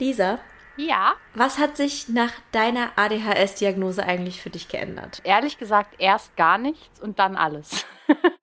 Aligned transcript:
Lisa? 0.00 0.38
Ja. 0.76 1.14
Was 1.34 1.58
hat 1.58 1.76
sich 1.76 2.08
nach 2.08 2.32
deiner 2.52 2.96
ADHS-Diagnose 2.96 4.04
eigentlich 4.04 4.40
für 4.40 4.50
dich 4.50 4.68
geändert? 4.68 5.20
Ehrlich 5.24 5.58
gesagt, 5.58 5.96
erst 5.98 6.36
gar 6.36 6.56
nichts 6.56 7.00
und 7.00 7.18
dann 7.18 7.34
alles. 7.34 7.84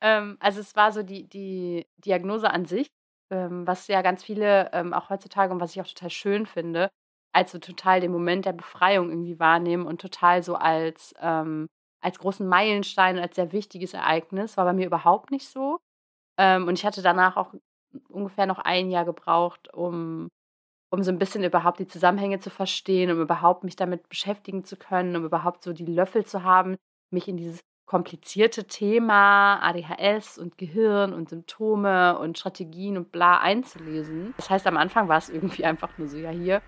ähm, 0.00 0.36
also 0.38 0.60
es 0.60 0.76
war 0.76 0.92
so 0.92 1.02
die, 1.02 1.28
die 1.28 1.84
Diagnose 1.96 2.48
an 2.48 2.64
sich, 2.64 2.86
ähm, 3.30 3.66
was 3.66 3.88
ja 3.88 4.02
ganz 4.02 4.22
viele 4.22 4.70
ähm, 4.72 4.94
auch 4.94 5.10
heutzutage 5.10 5.52
und 5.52 5.60
was 5.60 5.74
ich 5.74 5.82
auch 5.82 5.88
total 5.88 6.10
schön 6.10 6.46
finde, 6.46 6.90
als 7.32 7.50
so 7.50 7.58
total 7.58 8.00
den 8.00 8.12
Moment 8.12 8.44
der 8.44 8.52
Befreiung 8.52 9.10
irgendwie 9.10 9.40
wahrnehmen 9.40 9.86
und 9.86 10.00
total 10.00 10.44
so 10.44 10.54
als, 10.54 11.12
ähm, 11.20 11.66
als 12.00 12.20
großen 12.20 12.46
Meilenstein, 12.46 13.18
als 13.18 13.34
sehr 13.34 13.50
wichtiges 13.50 13.94
Ereignis, 13.94 14.56
war 14.56 14.64
bei 14.64 14.72
mir 14.72 14.86
überhaupt 14.86 15.32
nicht 15.32 15.48
so. 15.48 15.80
Ähm, 16.38 16.68
und 16.68 16.78
ich 16.78 16.86
hatte 16.86 17.02
danach 17.02 17.36
auch 17.36 17.52
ungefähr 18.08 18.46
noch 18.46 18.58
ein 18.60 18.90
Jahr 18.90 19.04
gebraucht, 19.04 19.72
um, 19.74 20.28
um 20.94 21.02
so 21.02 21.10
ein 21.10 21.18
bisschen 21.18 21.44
überhaupt 21.44 21.80
die 21.80 21.86
Zusammenhänge 21.86 22.38
zu 22.38 22.50
verstehen, 22.50 23.10
um 23.10 23.20
überhaupt 23.20 23.64
mich 23.64 23.76
damit 23.76 24.08
beschäftigen 24.08 24.64
zu 24.64 24.76
können, 24.76 25.16
um 25.16 25.24
überhaupt 25.24 25.62
so 25.62 25.72
die 25.72 25.84
Löffel 25.84 26.24
zu 26.24 26.44
haben, 26.44 26.76
mich 27.10 27.28
in 27.28 27.36
dieses 27.36 27.60
komplizierte 27.84 28.64
Thema 28.64 29.56
ADHS 29.60 30.38
und 30.38 30.56
Gehirn 30.56 31.12
und 31.12 31.28
Symptome 31.28 32.18
und 32.18 32.38
Strategien 32.38 32.96
und 32.96 33.12
bla 33.12 33.38
einzulesen. 33.38 34.34
Das 34.36 34.48
heißt, 34.48 34.66
am 34.66 34.76
Anfang 34.76 35.08
war 35.08 35.18
es 35.18 35.28
irgendwie 35.28 35.64
einfach 35.64 35.98
nur 35.98 36.08
so, 36.08 36.16
ja, 36.16 36.30
hier 36.30 36.62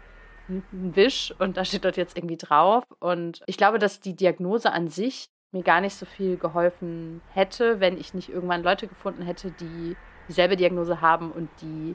ein 0.49 0.63
Wisch 0.95 1.35
und 1.39 1.57
da 1.57 1.65
steht 1.65 1.85
dort 1.85 1.97
jetzt 1.97 2.17
irgendwie 2.17 2.37
drauf. 2.37 2.85
Und 2.99 3.43
ich 3.47 3.57
glaube, 3.57 3.79
dass 3.79 4.01
die 4.01 4.15
Diagnose 4.15 4.73
an 4.73 4.89
sich 4.89 5.29
mir 5.53 5.63
gar 5.63 5.81
nicht 5.81 5.95
so 5.95 6.05
viel 6.05 6.37
geholfen 6.37 7.23
hätte, 7.33 7.81
wenn 7.81 7.97
ich 7.97 8.13
nicht 8.13 8.29
irgendwann 8.29 8.63
Leute 8.63 8.87
gefunden 8.89 9.23
hätte, 9.23 9.53
die 9.53 9.97
dieselbe 10.29 10.57
Diagnose 10.57 11.01
haben 11.01 11.31
und 11.31 11.49
die 11.63 11.95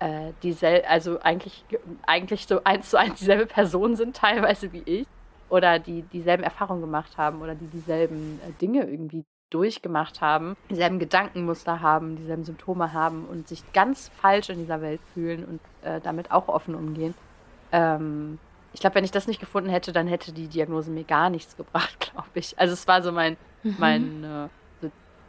äh, 0.00 0.32
diesel 0.42 0.82
also 0.88 1.20
eigentlich, 1.20 1.64
eigentlich 2.06 2.46
so 2.46 2.62
eins 2.64 2.90
zu 2.90 2.98
eins 2.98 3.18
dieselbe 3.18 3.46
Person 3.46 3.96
sind, 3.96 4.16
teilweise 4.16 4.72
wie 4.72 4.82
ich, 4.84 5.06
oder 5.48 5.78
die 5.78 6.02
dieselben 6.02 6.42
Erfahrungen 6.42 6.80
gemacht 6.80 7.16
haben 7.18 7.42
oder 7.42 7.54
die 7.54 7.66
dieselben 7.66 8.40
äh, 8.46 8.52
Dinge 8.60 8.88
irgendwie 8.88 9.24
durchgemacht 9.50 10.20
haben, 10.20 10.56
dieselben 10.70 10.98
Gedankenmuster 11.00 11.80
haben, 11.80 12.16
dieselben 12.16 12.44
Symptome 12.44 12.92
haben 12.92 13.26
und 13.26 13.48
sich 13.48 13.72
ganz 13.72 14.08
falsch 14.20 14.48
in 14.48 14.58
dieser 14.58 14.80
Welt 14.80 15.00
fühlen 15.12 15.44
und 15.44 15.60
äh, 15.82 16.00
damit 16.00 16.30
auch 16.30 16.48
offen 16.48 16.74
umgehen. 16.74 17.14
Ähm, 17.72 18.38
ich 18.72 18.80
glaube, 18.80 18.94
wenn 18.94 19.04
ich 19.04 19.10
das 19.10 19.26
nicht 19.26 19.40
gefunden 19.40 19.68
hätte, 19.68 19.92
dann 19.92 20.06
hätte 20.06 20.32
die 20.32 20.46
Diagnose 20.46 20.92
mir 20.92 21.02
gar 21.02 21.30
nichts 21.30 21.56
gebracht, 21.56 21.98
glaube 22.12 22.30
ich. 22.34 22.58
Also 22.58 22.74
es 22.74 22.86
war 22.86 23.02
so 23.02 23.10
mein, 23.10 23.36
mhm. 23.64 23.76
mein 23.78 24.24
äh, 24.24 24.48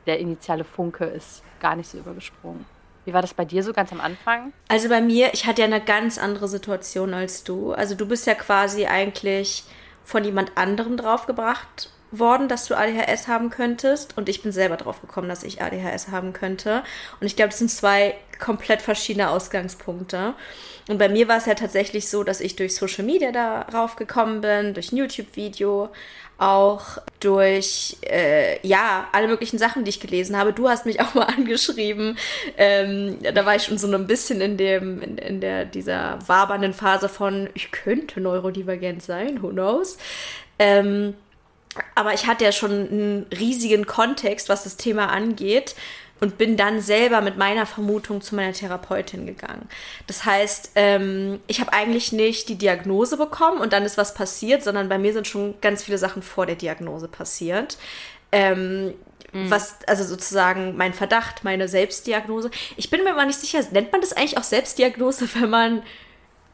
der 0.05 0.19
initiale 0.19 0.63
Funke 0.63 1.05
ist 1.05 1.43
gar 1.59 1.75
nicht 1.75 1.89
so 1.89 1.97
übergesprungen. 1.97 2.65
Wie 3.05 3.13
war 3.13 3.21
das 3.21 3.33
bei 3.33 3.45
dir 3.45 3.63
so 3.63 3.73
ganz 3.73 3.91
am 3.91 4.01
Anfang? 4.01 4.53
Also 4.67 4.89
bei 4.89 5.01
mir, 5.01 5.33
ich 5.33 5.45
hatte 5.45 5.61
ja 5.61 5.67
eine 5.67 5.81
ganz 5.81 6.17
andere 6.17 6.47
Situation 6.47 7.13
als 7.13 7.43
du. 7.43 7.73
Also 7.73 7.95
du 7.95 8.05
bist 8.05 8.27
ja 8.27 8.35
quasi 8.35 8.85
eigentlich 8.85 9.63
von 10.03 10.23
jemand 10.23 10.57
anderem 10.57 10.97
draufgebracht 10.97 11.89
worden, 12.11 12.47
dass 12.47 12.67
du 12.67 12.75
ADHS 12.75 13.27
haben 13.27 13.49
könntest. 13.49 14.17
Und 14.17 14.29
ich 14.29 14.43
bin 14.43 14.51
selber 14.51 14.77
drauf 14.77 15.01
gekommen, 15.01 15.29
dass 15.29 15.43
ich 15.43 15.61
ADHS 15.61 16.09
haben 16.09 16.33
könnte. 16.33 16.83
Und 17.19 17.27
ich 17.27 17.35
glaube, 17.35 17.49
das 17.49 17.59
sind 17.59 17.71
zwei 17.71 18.15
komplett 18.39 18.81
verschiedene 18.81 19.29
Ausgangspunkte. 19.29 20.33
Und 20.89 20.97
bei 20.97 21.09
mir 21.09 21.27
war 21.27 21.37
es 21.37 21.45
ja 21.45 21.53
tatsächlich 21.53 22.09
so, 22.09 22.23
dass 22.23 22.41
ich 22.41 22.55
durch 22.55 22.75
Social 22.75 23.05
Media 23.05 23.31
darauf 23.31 23.95
gekommen 23.95 24.41
bin, 24.41 24.73
durch 24.73 24.91
ein 24.91 24.97
YouTube-Video, 24.97 25.89
auch 26.41 26.97
durch 27.19 27.97
äh, 28.01 28.65
ja 28.67 29.07
alle 29.11 29.27
möglichen 29.27 29.59
Sachen, 29.59 29.85
die 29.85 29.89
ich 29.89 29.99
gelesen 29.99 30.35
habe. 30.35 30.53
Du 30.53 30.67
hast 30.67 30.87
mich 30.87 30.99
auch 30.99 31.13
mal 31.13 31.23
angeschrieben. 31.37 32.17
Ähm, 32.57 33.19
da 33.21 33.45
war 33.45 33.55
ich 33.55 33.63
schon 33.63 33.77
so 33.77 33.87
ein 33.91 34.07
bisschen 34.07 34.41
in 34.41 34.57
dem 34.57 35.01
in, 35.01 35.17
in 35.19 35.39
der 35.39 35.65
dieser 35.65 36.17
wabernden 36.25 36.73
Phase 36.73 37.09
von 37.09 37.47
ich 37.53 37.71
könnte 37.71 38.19
neurodivergent 38.19 39.03
sein, 39.03 39.43
who 39.43 39.49
knows. 39.49 39.97
Ähm, 40.57 41.13
aber 41.95 42.13
ich 42.13 42.25
hatte 42.25 42.43
ja 42.43 42.51
schon 42.51 42.71
einen 42.71 43.25
riesigen 43.31 43.85
Kontext, 43.85 44.49
was 44.49 44.63
das 44.63 44.77
Thema 44.77 45.07
angeht 45.09 45.75
und 46.21 46.37
bin 46.37 46.55
dann 46.55 46.79
selber 46.79 47.19
mit 47.19 47.35
meiner 47.35 47.65
Vermutung 47.65 48.21
zu 48.21 48.35
meiner 48.35 48.53
Therapeutin 48.53 49.25
gegangen. 49.25 49.67
Das 50.07 50.23
heißt, 50.23 50.71
ähm, 50.75 51.39
ich 51.47 51.59
habe 51.59 51.73
eigentlich 51.73 52.13
nicht 52.13 52.47
die 52.47 52.57
Diagnose 52.57 53.17
bekommen 53.17 53.59
und 53.59 53.73
dann 53.73 53.83
ist 53.83 53.97
was 53.97 54.13
passiert, 54.13 54.63
sondern 54.63 54.87
bei 54.87 54.99
mir 54.99 55.13
sind 55.13 55.27
schon 55.27 55.55
ganz 55.61 55.83
viele 55.83 55.97
Sachen 55.97 56.21
vor 56.21 56.45
der 56.45 56.55
Diagnose 56.55 57.07
passiert. 57.07 57.77
Ähm, 58.31 58.93
mhm. 59.33 59.49
Was, 59.49 59.79
also 59.87 60.03
sozusagen 60.03 60.77
mein 60.77 60.93
Verdacht, 60.93 61.43
meine 61.43 61.67
Selbstdiagnose. 61.67 62.51
Ich 62.77 62.91
bin 62.91 63.03
mir 63.03 63.11
aber 63.11 63.25
nicht 63.25 63.39
sicher, 63.39 63.59
nennt 63.71 63.91
man 63.91 64.01
das 64.01 64.13
eigentlich 64.13 64.37
auch 64.37 64.43
Selbstdiagnose, 64.43 65.27
wenn 65.39 65.49
man 65.49 65.83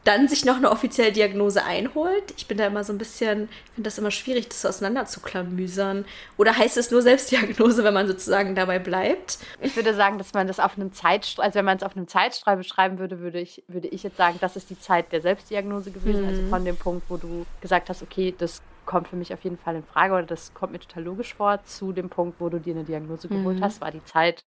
dann 0.08 0.26
sich 0.26 0.46
noch 0.46 0.56
eine 0.56 0.70
offizielle 0.70 1.12
Diagnose 1.12 1.62
einholt. 1.64 2.32
Ich 2.38 2.48
bin 2.48 2.56
da 2.56 2.66
immer 2.66 2.82
so 2.82 2.94
ein 2.94 2.98
bisschen, 2.98 3.50
ich 3.66 3.72
finde 3.72 3.88
das 3.88 3.98
immer 3.98 4.10
schwierig, 4.10 4.48
das 4.48 4.64
auseinander 4.64 5.04
zu 5.04 5.20
klamüsern. 5.20 6.06
Oder 6.38 6.56
heißt 6.56 6.78
es 6.78 6.90
nur 6.90 7.02
Selbstdiagnose, 7.02 7.84
wenn 7.84 7.92
man 7.92 8.06
sozusagen 8.06 8.54
dabei 8.54 8.78
bleibt? 8.78 9.38
Ich 9.60 9.76
würde 9.76 9.94
sagen, 9.94 10.16
dass 10.16 10.32
man 10.32 10.46
das 10.46 10.60
auf 10.60 10.78
einem 10.78 10.94
Zeitstrahl, 10.94 11.44
also 11.44 11.56
wenn 11.56 11.66
man 11.66 11.76
es 11.76 11.82
auf 11.82 11.94
einem 11.94 12.08
Zeitstrahl 12.08 12.56
beschreiben 12.56 12.98
würde, 12.98 13.20
würde 13.20 13.38
ich, 13.38 13.62
würde 13.68 13.88
ich 13.88 14.02
jetzt 14.02 14.16
sagen, 14.16 14.38
das 14.40 14.56
ist 14.56 14.70
die 14.70 14.80
Zeit 14.80 15.12
der 15.12 15.20
Selbstdiagnose 15.20 15.90
gewesen. 15.90 16.24
Also 16.24 16.38
mhm. 16.38 16.38
Also 16.38 16.48
von 16.48 16.64
dem 16.64 16.76
Punkt, 16.76 17.10
wo 17.10 17.18
du 17.18 17.44
gesagt 17.60 17.90
hast, 17.90 18.02
okay, 18.02 18.34
das 18.36 18.62
kommt 18.86 19.08
für 19.08 19.16
mich 19.16 19.34
auf 19.34 19.44
jeden 19.44 19.58
Fall 19.58 19.76
in 19.76 19.84
Frage 19.84 20.14
oder 20.14 20.22
das 20.22 20.54
kommt 20.54 20.72
mir 20.72 20.78
total 20.78 21.04
logisch 21.04 21.34
vor, 21.34 21.62
zu 21.64 21.92
dem 21.92 22.08
Punkt, 22.08 22.40
wo 22.40 22.48
du 22.48 22.58
dir 22.58 22.74
eine 22.74 22.84
Diagnose 22.84 23.28
geholt 23.28 23.58
mhm. 23.58 23.64
hast, 23.64 23.82
war 23.82 23.90
die 23.90 24.04
Zeit 24.04 24.42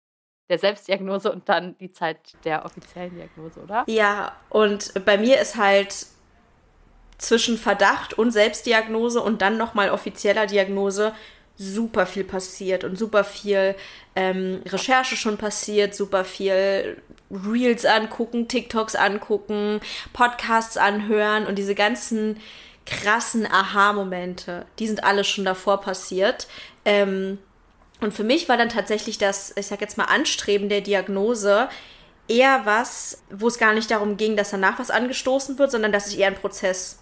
der 0.49 0.59
Selbstdiagnose 0.59 1.33
und 1.33 1.49
dann 1.49 1.77
die 1.79 1.93
Zeit 1.93 2.19
der 2.45 2.65
offiziellen 2.65 3.15
Diagnose, 3.15 3.61
oder? 3.61 3.85
Ja, 3.87 4.33
und 4.49 4.93
bei 5.05 5.19
mir 5.19 5.41
ist 5.41 5.57
halt 5.57 6.07
zwischen 7.19 7.59
Verdacht 7.59 8.15
und 8.15 8.31
Selbstdiagnose 8.31 9.21
und 9.21 9.43
dann 9.43 9.57
nochmal 9.57 9.91
offizieller 9.91 10.47
Diagnose 10.47 11.15
super 11.57 12.05
viel 12.07 12.25
passiert 12.25 12.85
und 12.85 12.99
super 12.99 13.25
viel 13.25 13.75
ähm, 14.15 14.61
Recherche 14.67 15.17
schon 15.17 15.39
passiert, 15.39 15.95
super 15.95 16.25
viel 16.25 17.01
Reels 17.31 17.85
angucken, 17.87 18.47
TikToks 18.49 18.95
angucken, 18.95 19.81
Podcasts 20.13 20.77
anhören 20.77 21.47
und 21.47 21.57
diese 21.57 21.75
ganzen 21.75 22.39
krassen 22.85 23.47
Aha-Momente, 23.47 24.67
die 24.79 24.87
sind 24.87 25.03
alle 25.03 25.25
schon 25.25 25.45
davor 25.45 25.81
passiert. 25.81 26.47
Ähm, 26.85 27.39
und 28.01 28.13
für 28.13 28.25
mich 28.25 28.49
war 28.49 28.57
dann 28.57 28.69
tatsächlich 28.69 29.19
das, 29.19 29.55
ich 29.57 29.67
sag 29.67 29.81
jetzt 29.81 29.97
mal, 29.97 30.05
Anstreben 30.05 30.69
der 30.69 30.81
Diagnose 30.81 31.69
eher 32.29 32.63
was, 32.65 33.23
wo 33.31 33.49
es 33.49 33.59
gar 33.59 33.73
nicht 33.73 33.91
darum 33.91 34.17
ging, 34.17 34.37
dass 34.37 34.51
danach 34.51 34.79
was 34.79 34.91
angestoßen 34.91 35.59
wird, 35.59 35.71
sondern 35.71 35.93
dass 35.93 36.09
ich 36.09 36.19
eher 36.19 36.27
einen 36.27 36.37
Prozess 36.37 36.99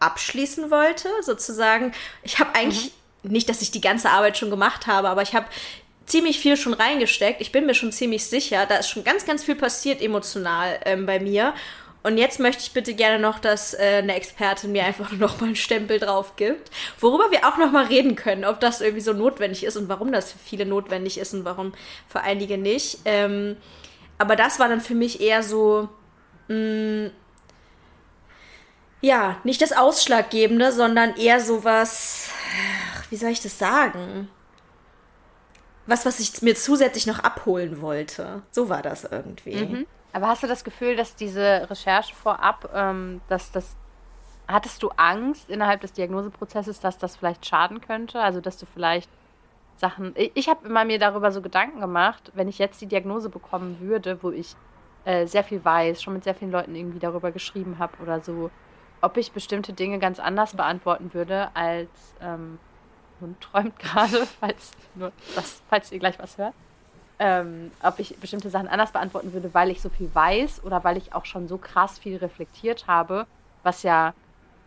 abschließen 0.00 0.70
wollte, 0.70 1.08
sozusagen. 1.22 1.92
Ich 2.22 2.38
habe 2.38 2.54
eigentlich 2.54 2.92
mhm. 3.22 3.32
nicht, 3.32 3.48
dass 3.48 3.62
ich 3.62 3.70
die 3.70 3.80
ganze 3.80 4.10
Arbeit 4.10 4.36
schon 4.36 4.50
gemacht 4.50 4.86
habe, 4.86 5.08
aber 5.08 5.22
ich 5.22 5.34
habe 5.34 5.46
ziemlich 6.06 6.38
viel 6.38 6.56
schon 6.56 6.74
reingesteckt. 6.74 7.40
Ich 7.40 7.52
bin 7.52 7.66
mir 7.66 7.74
schon 7.74 7.92
ziemlich 7.92 8.26
sicher, 8.26 8.66
da 8.66 8.76
ist 8.76 8.90
schon 8.90 9.04
ganz, 9.04 9.24
ganz 9.24 9.44
viel 9.44 9.54
passiert 9.54 10.02
emotional 10.02 10.78
ähm, 10.84 11.06
bei 11.06 11.20
mir. 11.20 11.54
Und 12.04 12.18
jetzt 12.18 12.38
möchte 12.38 12.62
ich 12.62 12.72
bitte 12.72 12.92
gerne 12.92 13.18
noch, 13.18 13.38
dass 13.38 13.72
äh, 13.72 14.00
eine 14.02 14.14
Expertin 14.14 14.72
mir 14.72 14.84
einfach 14.84 15.10
noch 15.18 15.40
mal 15.40 15.46
einen 15.46 15.56
Stempel 15.56 15.98
drauf 15.98 16.36
gibt, 16.36 16.70
worüber 17.00 17.30
wir 17.30 17.48
auch 17.48 17.56
noch 17.56 17.72
mal 17.72 17.86
reden 17.86 18.14
können, 18.14 18.44
ob 18.44 18.60
das 18.60 18.82
irgendwie 18.82 19.00
so 19.00 19.14
notwendig 19.14 19.64
ist 19.64 19.76
und 19.76 19.88
warum 19.88 20.12
das 20.12 20.30
für 20.30 20.38
viele 20.38 20.66
notwendig 20.66 21.16
ist 21.18 21.32
und 21.32 21.46
warum 21.46 21.72
für 22.06 22.20
einige 22.20 22.58
nicht. 22.58 22.98
Ähm, 23.06 23.56
aber 24.18 24.36
das 24.36 24.60
war 24.60 24.68
dann 24.68 24.82
für 24.82 24.94
mich 24.94 25.20
eher 25.20 25.42
so, 25.42 25.88
mh, 26.48 26.56
mm, 26.56 27.10
ja, 29.00 29.38
nicht 29.44 29.60
das 29.60 29.72
Ausschlaggebende, 29.72 30.72
sondern 30.72 31.16
eher 31.16 31.40
so 31.40 31.64
was, 31.64 32.28
wie 33.10 33.16
soll 33.16 33.30
ich 33.30 33.40
das 33.40 33.58
sagen? 33.58 34.28
Was, 35.86 36.06
was 36.06 36.20
ich 36.20 36.40
mir 36.42 36.54
zusätzlich 36.54 37.06
noch 37.06 37.18
abholen 37.18 37.80
wollte. 37.82 38.42
So 38.50 38.68
war 38.68 38.82
das 38.82 39.04
irgendwie. 39.04 39.56
Mhm. 39.56 39.86
Aber 40.14 40.28
hast 40.28 40.44
du 40.44 40.46
das 40.46 40.62
Gefühl, 40.62 40.94
dass 40.94 41.16
diese 41.16 41.68
Recherche 41.68 42.14
vorab, 42.14 42.70
ähm, 42.72 43.20
dass 43.28 43.50
das 43.50 43.76
hattest 44.46 44.80
du 44.82 44.90
Angst 44.90 45.50
innerhalb 45.50 45.80
des 45.80 45.92
Diagnoseprozesses, 45.92 46.78
dass 46.78 46.98
das 46.98 47.16
vielleicht 47.16 47.44
schaden 47.44 47.80
könnte? 47.80 48.20
Also 48.20 48.40
dass 48.40 48.56
du 48.56 48.64
vielleicht 48.64 49.10
Sachen. 49.76 50.14
Ich 50.34 50.48
habe 50.48 50.68
immer 50.68 50.84
mir 50.84 51.00
darüber 51.00 51.32
so 51.32 51.42
Gedanken 51.42 51.80
gemacht, 51.80 52.30
wenn 52.34 52.46
ich 52.46 52.58
jetzt 52.58 52.80
die 52.80 52.86
Diagnose 52.86 53.28
bekommen 53.28 53.80
würde, 53.80 54.22
wo 54.22 54.30
ich 54.30 54.54
äh, 55.04 55.26
sehr 55.26 55.42
viel 55.42 55.64
weiß, 55.64 56.00
schon 56.00 56.14
mit 56.14 56.22
sehr 56.22 56.36
vielen 56.36 56.52
Leuten 56.52 56.76
irgendwie 56.76 57.00
darüber 57.00 57.32
geschrieben 57.32 57.80
habe 57.80 58.00
oder 58.00 58.20
so, 58.20 58.52
ob 59.00 59.16
ich 59.16 59.32
bestimmte 59.32 59.72
Dinge 59.72 59.98
ganz 59.98 60.20
anders 60.20 60.54
beantworten 60.54 61.12
würde 61.12 61.48
als 61.54 62.14
ähm, 62.20 62.60
Hund 63.20 63.40
träumt 63.40 63.76
gerade, 63.80 64.26
falls, 64.38 64.70
falls 65.68 65.90
ihr 65.90 65.98
gleich 65.98 66.20
was 66.20 66.38
hört 66.38 66.54
ähm, 67.18 67.70
ob 67.82 67.98
ich 67.98 68.16
bestimmte 68.18 68.50
Sachen 68.50 68.68
anders 68.68 68.92
beantworten 68.92 69.32
würde, 69.32 69.54
weil 69.54 69.70
ich 69.70 69.80
so 69.80 69.88
viel 69.88 70.10
weiß 70.12 70.64
oder 70.64 70.84
weil 70.84 70.96
ich 70.96 71.14
auch 71.14 71.24
schon 71.24 71.48
so 71.48 71.58
krass 71.58 71.98
viel 71.98 72.16
reflektiert 72.16 72.86
habe, 72.86 73.26
was 73.62 73.82
ja 73.82 74.14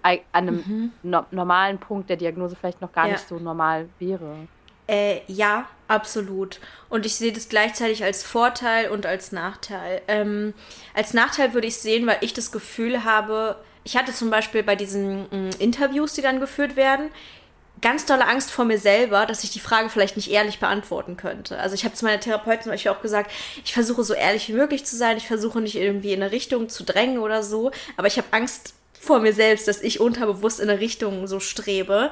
an 0.03 0.19
einem 0.31 0.55
mhm. 0.55 0.91
no 1.03 1.25
normalen 1.31 1.79
Punkt 1.79 2.09
der 2.09 2.17
Diagnose 2.17 2.55
vielleicht 2.55 2.81
noch 2.81 2.93
gar 2.93 3.07
ja. 3.07 3.13
nicht 3.13 3.27
so 3.27 3.37
normal 3.39 3.89
wäre. 3.99 4.47
Äh, 4.87 5.19
ja, 5.27 5.67
absolut. 5.89 6.61
Und 6.87 7.05
ich 7.05 7.15
sehe 7.15 7.33
das 7.33 7.49
gleichzeitig 7.49 8.05
als 8.05 8.23
Vorteil 8.23 8.89
und 8.89 9.05
als 9.05 9.33
Nachteil. 9.33 10.01
Ähm, 10.07 10.53
als 10.93 11.13
Nachteil 11.13 11.53
würde 11.53 11.67
ich 11.67 11.77
sehen, 11.77 12.07
weil 12.07 12.19
ich 12.21 12.33
das 12.33 12.53
Gefühl 12.53 13.03
habe, 13.03 13.57
ich 13.83 13.97
hatte 13.97 14.13
zum 14.13 14.29
Beispiel 14.29 14.63
bei 14.63 14.77
diesen 14.77 15.23
mh, 15.23 15.37
mm, 15.37 15.49
Interviews, 15.59 16.13
die 16.13 16.21
dann 16.21 16.39
geführt 16.39 16.77
werden, 16.77 17.09
ganz 17.81 18.05
tolle 18.05 18.27
Angst 18.27 18.51
vor 18.51 18.65
mir 18.65 18.79
selber, 18.79 19.25
dass 19.25 19.43
ich 19.43 19.51
die 19.51 19.59
Frage 19.59 19.89
vielleicht 19.89 20.15
nicht 20.15 20.31
ehrlich 20.31 20.59
beantworten 20.59 21.17
könnte. 21.17 21.59
Also 21.59 21.75
ich 21.75 21.85
habe 21.85 21.95
zu 21.95 22.05
meiner 22.05 22.19
Therapeutin 22.19 22.63
zum 22.63 22.71
Beispiel 22.71 22.91
auch 22.91 23.01
gesagt, 23.01 23.31
ich 23.63 23.73
versuche 23.73 24.03
so 24.03 24.13
ehrlich 24.13 24.47
wie 24.49 24.53
möglich 24.53 24.85
zu 24.85 24.95
sein, 24.95 25.17
ich 25.17 25.27
versuche 25.27 25.61
nicht 25.61 25.75
irgendwie 25.75 26.13
in 26.13 26.21
eine 26.21 26.31
Richtung 26.31 26.69
zu 26.69 26.83
drängen 26.83 27.19
oder 27.19 27.43
so, 27.43 27.71
aber 27.95 28.07
ich 28.07 28.17
habe 28.17 28.27
Angst 28.31 28.73
vor 28.99 29.19
mir 29.19 29.33
selbst, 29.33 29.67
dass 29.67 29.81
ich 29.81 29.99
unterbewusst 29.99 30.59
in 30.59 30.69
eine 30.69 30.79
Richtung 30.79 31.27
so 31.27 31.39
strebe. 31.39 32.11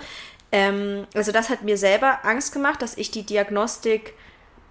Ähm, 0.52 1.08
also 1.16 1.32
das 1.32 1.50
hat 1.50 1.64
mir 1.64 1.78
selber 1.78 2.20
Angst 2.24 2.54
gemacht, 2.54 2.82
dass 2.82 2.98
ich 2.98 3.12
die 3.12 3.24
Diagnostik 3.24 4.14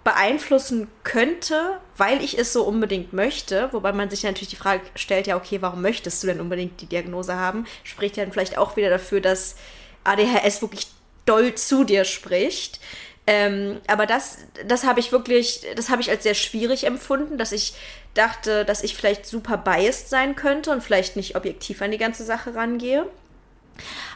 beeinflussen 0.05 0.89
könnte, 1.03 1.81
weil 1.97 2.23
ich 2.23 2.39
es 2.39 2.53
so 2.53 2.63
unbedingt 2.65 3.13
möchte. 3.15 3.73
Wobei 3.73 3.93
man 3.93 4.11
sich 4.11 4.23
natürlich 4.23 4.51
die 4.51 4.57
Frage 4.57 4.83
stellt, 4.95 5.27
ja, 5.27 5.37
okay, 5.37 5.63
warum 5.63 5.83
möchtest 5.83 6.23
du 6.23 6.27
denn 6.27 6.41
unbedingt 6.41 6.81
die 6.83 6.87
Diagnose 6.87 7.37
haben? 7.37 7.67
Spricht 7.83 8.17
ja 8.17 8.25
dann 8.25 8.33
vielleicht 8.33 8.59
auch 8.59 8.77
wieder 8.77 8.91
dafür, 8.91 9.21
dass 9.21 9.57
ADHS 10.05 10.63
wirklich 10.63 10.89
doll 11.27 11.55
zu 11.55 11.85
dir 11.85 12.05
spricht. 12.05 12.81
Ähm, 13.27 13.81
aber 13.87 14.07
das, 14.07 14.39
das 14.67 14.85
habe 14.85 15.01
ich 15.01 15.11
wirklich, 15.11 15.67
das 15.77 15.89
habe 15.89 16.03
ich 16.03 16.11
als 16.11 16.25
sehr 16.25 16.35
schwierig 16.35 16.85
empfunden, 16.85 17.39
dass 17.39 17.53
ich 17.53 17.75
dachte, 18.13 18.65
dass 18.65 18.83
ich 18.83 18.95
vielleicht 18.97 19.27
super 19.27 19.57
biased 19.57 20.11
sein 20.11 20.37
könnte 20.37 20.71
und 20.71 20.83
vielleicht 20.83 21.17
nicht 21.17 21.35
objektiv 21.37 21.81
an 21.81 21.91
die 21.91 21.99
ganze 21.99 22.25
Sache 22.25 22.55
rangehe. 22.55 23.07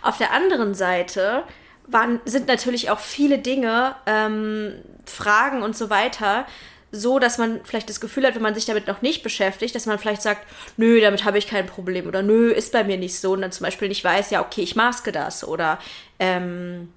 Auf 0.02 0.18
der 0.18 0.32
anderen 0.32 0.74
Seite 0.74 1.42
waren, 1.86 2.20
sind 2.26 2.46
natürlich 2.46 2.90
auch 2.90 3.00
viele 3.00 3.38
Dinge, 3.38 3.96
ähm, 4.06 4.74
Fragen 5.06 5.62
und 5.62 5.76
so 5.76 5.88
weiter, 5.88 6.46
so, 6.90 7.18
dass 7.18 7.38
man 7.38 7.60
vielleicht 7.64 7.88
das 7.88 8.00
Gefühl 8.00 8.26
hat, 8.26 8.34
wenn 8.34 8.42
man 8.42 8.54
sich 8.54 8.64
damit 8.64 8.86
noch 8.86 9.02
nicht 9.02 9.22
beschäftigt, 9.22 9.74
dass 9.74 9.86
man 9.86 9.98
vielleicht 9.98 10.22
sagt, 10.22 10.46
nö, 10.76 11.00
damit 11.00 11.24
habe 11.24 11.38
ich 11.38 11.46
kein 11.46 11.66
Problem 11.66 12.06
oder 12.06 12.22
nö, 12.22 12.50
ist 12.50 12.72
bei 12.72 12.84
mir 12.84 12.96
nicht 12.96 13.18
so 13.18 13.32
und 13.32 13.42
dann 13.42 13.52
zum 13.52 13.64
Beispiel 13.64 13.88
nicht 13.88 14.04
weiß, 14.04 14.30
ja, 14.30 14.40
okay, 14.40 14.62
ich 14.62 14.76
maske 14.76 15.12
das 15.12 15.46
oder 15.46 15.78
ähm, 16.18 16.88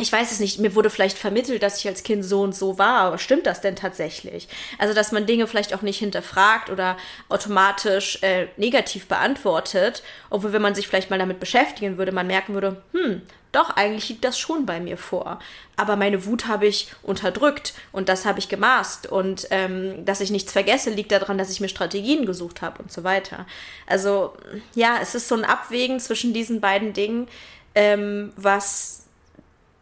ich 0.00 0.10
weiß 0.10 0.32
es 0.32 0.40
nicht, 0.40 0.58
mir 0.58 0.74
wurde 0.74 0.90
vielleicht 0.90 1.16
vermittelt, 1.16 1.62
dass 1.62 1.78
ich 1.78 1.86
als 1.86 2.02
Kind 2.02 2.24
so 2.24 2.42
und 2.42 2.54
so 2.54 2.78
war, 2.78 3.02
aber 3.02 3.18
stimmt 3.18 3.46
das 3.46 3.60
denn 3.60 3.76
tatsächlich? 3.76 4.48
Also, 4.78 4.92
dass 4.92 5.12
man 5.12 5.24
Dinge 5.24 5.46
vielleicht 5.46 5.72
auch 5.72 5.82
nicht 5.82 6.00
hinterfragt 6.00 6.68
oder 6.68 6.96
automatisch 7.28 8.20
äh, 8.22 8.48
negativ 8.56 9.06
beantwortet, 9.06 10.02
obwohl, 10.30 10.52
wenn 10.52 10.62
man 10.62 10.74
sich 10.74 10.88
vielleicht 10.88 11.10
mal 11.10 11.18
damit 11.20 11.38
beschäftigen 11.38 11.96
würde, 11.96 12.10
man 12.10 12.26
merken 12.26 12.54
würde, 12.54 12.82
hm, 12.92 13.22
doch, 13.54 13.70
eigentlich 13.70 14.08
liegt 14.08 14.24
das 14.24 14.38
schon 14.38 14.66
bei 14.66 14.80
mir 14.80 14.96
vor. 14.96 15.38
Aber 15.76 15.96
meine 15.96 16.26
Wut 16.26 16.46
habe 16.46 16.66
ich 16.66 16.92
unterdrückt 17.02 17.74
und 17.92 18.08
das 18.08 18.24
habe 18.24 18.38
ich 18.38 18.48
gemaßt. 18.48 19.06
Und 19.06 19.46
ähm, 19.50 20.04
dass 20.04 20.20
ich 20.20 20.30
nichts 20.30 20.52
vergesse, 20.52 20.90
liegt 20.90 21.12
daran, 21.12 21.38
dass 21.38 21.50
ich 21.50 21.60
mir 21.60 21.68
Strategien 21.68 22.26
gesucht 22.26 22.62
habe 22.62 22.82
und 22.82 22.92
so 22.92 23.04
weiter. 23.04 23.46
Also, 23.86 24.34
ja, 24.74 24.98
es 25.00 25.14
ist 25.14 25.28
so 25.28 25.34
ein 25.34 25.44
Abwägen 25.44 26.00
zwischen 26.00 26.32
diesen 26.32 26.60
beiden 26.60 26.92
Dingen, 26.92 27.28
ähm, 27.74 28.32
was 28.36 29.04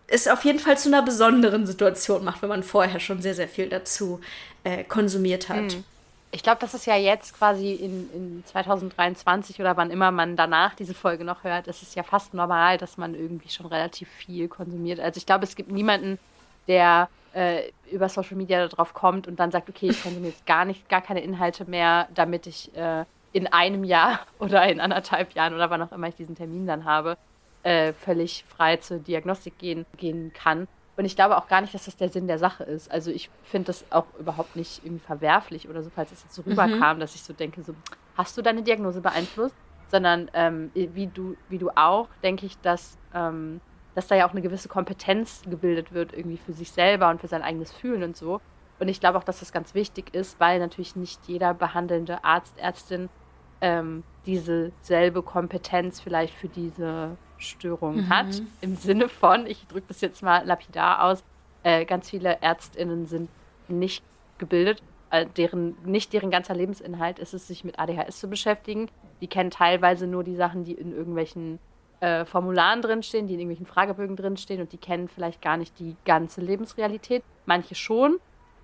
es 0.06 0.28
auf 0.28 0.44
jeden 0.44 0.58
Fall 0.58 0.76
zu 0.76 0.88
einer 0.88 1.02
besonderen 1.02 1.66
Situation 1.66 2.24
macht, 2.24 2.42
wenn 2.42 2.48
man 2.50 2.62
vorher 2.62 3.00
schon 3.00 3.22
sehr, 3.22 3.34
sehr 3.34 3.48
viel 3.48 3.68
dazu 3.68 4.20
äh, 4.64 4.84
konsumiert 4.84 5.48
hat. 5.48 5.62
Mhm. 5.62 5.84
Ich 6.34 6.42
glaube, 6.42 6.60
das 6.60 6.72
ist 6.72 6.86
ja 6.86 6.96
jetzt 6.96 7.36
quasi 7.36 7.72
in, 7.72 8.10
in 8.14 8.44
2023 8.46 9.60
oder 9.60 9.76
wann 9.76 9.90
immer 9.90 10.10
man 10.10 10.34
danach 10.34 10.74
diese 10.74 10.94
Folge 10.94 11.24
noch 11.24 11.44
hört, 11.44 11.68
es 11.68 11.82
ist 11.82 11.94
ja 11.94 12.02
fast 12.02 12.32
normal, 12.32 12.78
dass 12.78 12.96
man 12.96 13.14
irgendwie 13.14 13.50
schon 13.50 13.66
relativ 13.66 14.08
viel 14.08 14.48
konsumiert. 14.48 14.98
Also 14.98 15.18
ich 15.18 15.26
glaube, 15.26 15.44
es 15.44 15.54
gibt 15.56 15.70
niemanden, 15.70 16.18
der 16.68 17.10
äh, 17.34 17.70
über 17.90 18.08
Social 18.08 18.36
Media 18.36 18.66
darauf 18.66 18.94
kommt 18.94 19.28
und 19.28 19.40
dann 19.40 19.50
sagt, 19.50 19.68
okay, 19.68 19.90
ich 19.90 20.02
konsumiere 20.02 20.32
jetzt 20.32 20.46
gar 20.46 20.64
nicht, 20.64 20.88
gar 20.88 21.02
keine 21.02 21.20
Inhalte 21.20 21.66
mehr, 21.66 22.08
damit 22.14 22.46
ich 22.46 22.74
äh, 22.74 23.04
in 23.32 23.46
einem 23.46 23.84
Jahr 23.84 24.20
oder 24.38 24.66
in 24.68 24.80
anderthalb 24.80 25.34
Jahren 25.34 25.54
oder 25.54 25.68
wann 25.68 25.82
auch 25.82 25.92
immer 25.92 26.08
ich 26.08 26.14
diesen 26.14 26.34
Termin 26.34 26.66
dann 26.66 26.86
habe, 26.86 27.18
äh, 27.62 27.92
völlig 27.92 28.44
frei 28.48 28.76
zur 28.76 28.98
Diagnostik 28.98 29.58
gehen, 29.58 29.86
gehen 29.98 30.32
kann. 30.32 30.66
Und 30.96 31.06
ich 31.06 31.16
glaube 31.16 31.38
auch 31.38 31.48
gar 31.48 31.60
nicht, 31.62 31.72
dass 31.72 31.86
das 31.86 31.96
der 31.96 32.10
Sinn 32.10 32.26
der 32.26 32.38
Sache 32.38 32.64
ist. 32.64 32.90
Also 32.90 33.10
ich 33.10 33.30
finde 33.42 33.66
das 33.66 33.84
auch 33.90 34.06
überhaupt 34.18 34.56
nicht 34.56 34.84
irgendwie 34.84 35.04
verwerflich 35.04 35.68
oder 35.68 35.82
so, 35.82 35.90
falls 35.94 36.12
es 36.12 36.22
jetzt 36.22 36.34
so 36.34 36.42
mhm. 36.42 36.50
rüberkam, 36.52 37.00
dass 37.00 37.14
ich 37.14 37.22
so 37.22 37.32
denke, 37.32 37.62
so, 37.62 37.74
hast 38.16 38.36
du 38.36 38.42
deine 38.42 38.62
Diagnose 38.62 39.00
beeinflusst? 39.00 39.56
Sondern 39.88 40.30
ähm, 40.32 40.70
wie, 40.74 41.06
du, 41.06 41.36
wie 41.48 41.58
du 41.58 41.70
auch, 41.70 42.08
denke 42.22 42.46
ich, 42.46 42.58
dass, 42.60 42.96
ähm, 43.14 43.60
dass 43.94 44.06
da 44.06 44.14
ja 44.14 44.26
auch 44.26 44.32
eine 44.32 44.40
gewisse 44.40 44.68
Kompetenz 44.68 45.42
gebildet 45.48 45.92
wird, 45.92 46.12
irgendwie 46.14 46.38
für 46.38 46.52
sich 46.52 46.72
selber 46.72 47.10
und 47.10 47.20
für 47.20 47.28
sein 47.28 47.42
eigenes 47.42 47.72
Fühlen 47.72 48.02
und 48.02 48.16
so. 48.16 48.40
Und 48.78 48.88
ich 48.88 49.00
glaube 49.00 49.18
auch, 49.18 49.24
dass 49.24 49.40
das 49.40 49.52
ganz 49.52 49.74
wichtig 49.74 50.14
ist, 50.14 50.40
weil 50.40 50.58
natürlich 50.58 50.96
nicht 50.96 51.20
jeder 51.26 51.52
behandelnde 51.54 52.24
Arzt, 52.24 52.58
Ärztin 52.58 53.10
ähm, 53.60 54.02
diese 54.26 54.72
selbe 54.80 55.22
Kompetenz 55.22 56.00
vielleicht 56.00 56.34
für 56.34 56.48
diese 56.48 57.16
Störung 57.42 57.96
mhm. 57.96 58.08
hat. 58.08 58.42
Im 58.60 58.76
Sinne 58.76 59.08
von, 59.08 59.46
ich 59.46 59.66
drücke 59.66 59.88
das 59.88 60.00
jetzt 60.00 60.22
mal 60.22 60.44
lapidar 60.44 61.04
aus, 61.04 61.22
äh, 61.62 61.84
ganz 61.84 62.10
viele 62.10 62.40
ÄrztInnen 62.42 63.06
sind 63.06 63.28
nicht 63.68 64.02
gebildet, 64.38 64.82
äh, 65.10 65.26
deren, 65.26 65.76
nicht 65.84 66.12
deren 66.12 66.30
ganzer 66.30 66.54
Lebensinhalt 66.54 67.18
ist 67.18 67.34
es, 67.34 67.46
sich 67.46 67.64
mit 67.64 67.78
ADHS 67.78 68.18
zu 68.18 68.28
beschäftigen. 68.28 68.88
Die 69.20 69.28
kennen 69.28 69.50
teilweise 69.50 70.06
nur 70.06 70.24
die 70.24 70.34
Sachen, 70.34 70.64
die 70.64 70.72
in 70.72 70.92
irgendwelchen 70.92 71.58
äh, 72.00 72.24
Formularen 72.24 72.82
drinstehen, 72.82 73.28
die 73.28 73.34
in 73.34 73.40
irgendwelchen 73.40 73.66
Fragebögen 73.66 74.16
drinstehen 74.16 74.60
und 74.60 74.72
die 74.72 74.78
kennen 74.78 75.08
vielleicht 75.08 75.40
gar 75.40 75.56
nicht 75.56 75.78
die 75.78 75.96
ganze 76.04 76.40
Lebensrealität. 76.40 77.22
Manche 77.46 77.74
schon, 77.74 78.18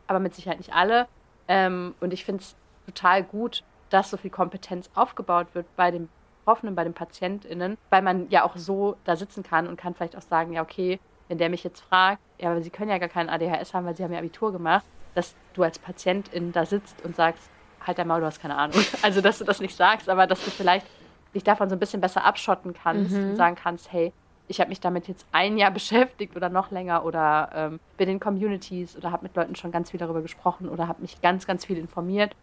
aber 0.06 0.18
mit 0.18 0.34
Sicherheit 0.34 0.58
nicht 0.58 0.72
alle. 0.72 1.06
Ähm, 1.46 1.94
und 2.00 2.12
ich 2.12 2.24
finde 2.24 2.42
es 2.42 2.56
total 2.86 3.22
gut, 3.22 3.62
dass 3.90 4.10
so 4.10 4.16
viel 4.16 4.30
Kompetenz 4.30 4.90
aufgebaut 4.94 5.48
wird 5.54 5.66
bei 5.76 5.90
den 5.90 6.08
Betroffenen, 6.48 6.74
bei 6.74 6.84
den 6.84 6.94
PatientInnen, 6.94 7.76
weil 7.90 8.00
man 8.00 8.30
ja 8.30 8.42
auch 8.42 8.56
so 8.56 8.96
da 9.04 9.16
sitzen 9.16 9.42
kann 9.42 9.66
und 9.66 9.76
kann 9.76 9.94
vielleicht 9.94 10.16
auch 10.16 10.22
sagen, 10.22 10.54
ja, 10.54 10.62
okay, 10.62 10.98
wenn 11.28 11.36
der 11.36 11.50
mich 11.50 11.62
jetzt 11.62 11.80
fragt, 11.80 12.22
ja, 12.38 12.50
aber 12.50 12.62
sie 12.62 12.70
können 12.70 12.90
ja 12.90 12.96
gar 12.96 13.10
keinen 13.10 13.28
ADHS 13.28 13.74
haben, 13.74 13.84
weil 13.84 13.94
sie 13.94 14.02
haben 14.02 14.12
ja 14.14 14.18
Abitur 14.18 14.50
gemacht, 14.50 14.86
dass 15.14 15.34
du 15.52 15.62
als 15.62 15.78
Patientin 15.78 16.52
da 16.52 16.64
sitzt 16.64 17.04
und 17.04 17.16
sagst, 17.16 17.50
halt 17.86 17.98
dein 17.98 18.08
Maul, 18.08 18.20
du 18.20 18.26
hast 18.26 18.40
keine 18.40 18.56
Ahnung. 18.56 18.80
Also, 19.02 19.20
dass 19.20 19.38
du 19.38 19.44
das 19.44 19.60
nicht 19.60 19.76
sagst, 19.76 20.08
aber 20.08 20.26
dass 20.26 20.42
du 20.42 20.50
vielleicht 20.50 20.86
dich 21.34 21.44
davon 21.44 21.68
so 21.68 21.76
ein 21.76 21.78
bisschen 21.78 22.00
besser 22.00 22.24
abschotten 22.24 22.72
kannst 22.72 23.14
mhm. 23.14 23.30
und 23.30 23.36
sagen 23.36 23.54
kannst, 23.54 23.92
hey, 23.92 24.14
ich 24.46 24.58
habe 24.60 24.70
mich 24.70 24.80
damit 24.80 25.06
jetzt 25.06 25.26
ein 25.32 25.58
Jahr 25.58 25.70
beschäftigt 25.78 26.34
oder 26.34 26.48
noch 26.48 26.70
länger 26.70 27.04
oder 27.04 27.50
ähm, 27.54 27.80
bin 27.98 28.08
in 28.08 28.20
Communities 28.20 28.96
oder 28.96 29.12
habe 29.12 29.24
mit 29.24 29.36
Leuten 29.36 29.54
schon 29.54 29.70
ganz 29.70 29.90
viel 29.90 30.00
darüber 30.00 30.22
gesprochen 30.22 30.70
oder 30.70 30.88
habe 30.88 31.02
mich 31.02 31.20
ganz, 31.20 31.46
ganz 31.46 31.66
viel 31.66 31.76
informiert, 31.76 32.34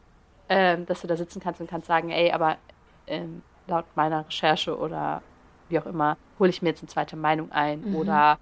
ähm, 0.48 0.86
dass 0.86 1.02
du 1.02 1.07
da 1.07 1.18
sitzen 1.18 1.40
kannst 1.40 1.60
und 1.60 1.68
kannst 1.68 1.88
sagen, 1.88 2.12
ey, 2.12 2.31
aber 2.31 2.57
ähm, 3.07 3.42
laut 3.67 3.85
meiner 3.95 4.25
Recherche 4.27 4.77
oder 4.77 5.21
wie 5.69 5.80
auch 5.80 5.85
immer, 5.85 6.18
hole 6.40 6.49
ich 6.49 6.61
mir 6.61 6.69
jetzt 6.69 6.81
eine 6.81 6.90
zweite 6.90 7.16
Meinung 7.16 7.51
ein 7.51 7.81
mhm. 7.81 7.95
oder 7.95 8.37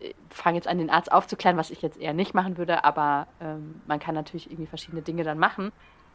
äh, 0.00 0.12
fange 0.28 0.56
jetzt 0.56 0.68
an, 0.68 0.78
den 0.78 0.90
Arzt 0.90 1.10
aufzuklären, 1.10 1.56
was 1.56 1.70
ich 1.70 1.82
jetzt 1.82 1.98
eher 1.98 2.14
nicht 2.14 2.34
machen 2.34 2.58
würde, 2.58 2.84
aber 2.84 3.26
ähm, 3.40 3.80
man 3.86 3.98
kann 3.98 4.14
natürlich 4.14 4.50
irgendwie 4.50 4.66
verschiedene 4.66 5.02
Dinge 5.02 5.24
dann 5.24 5.38
machen. 5.38 5.72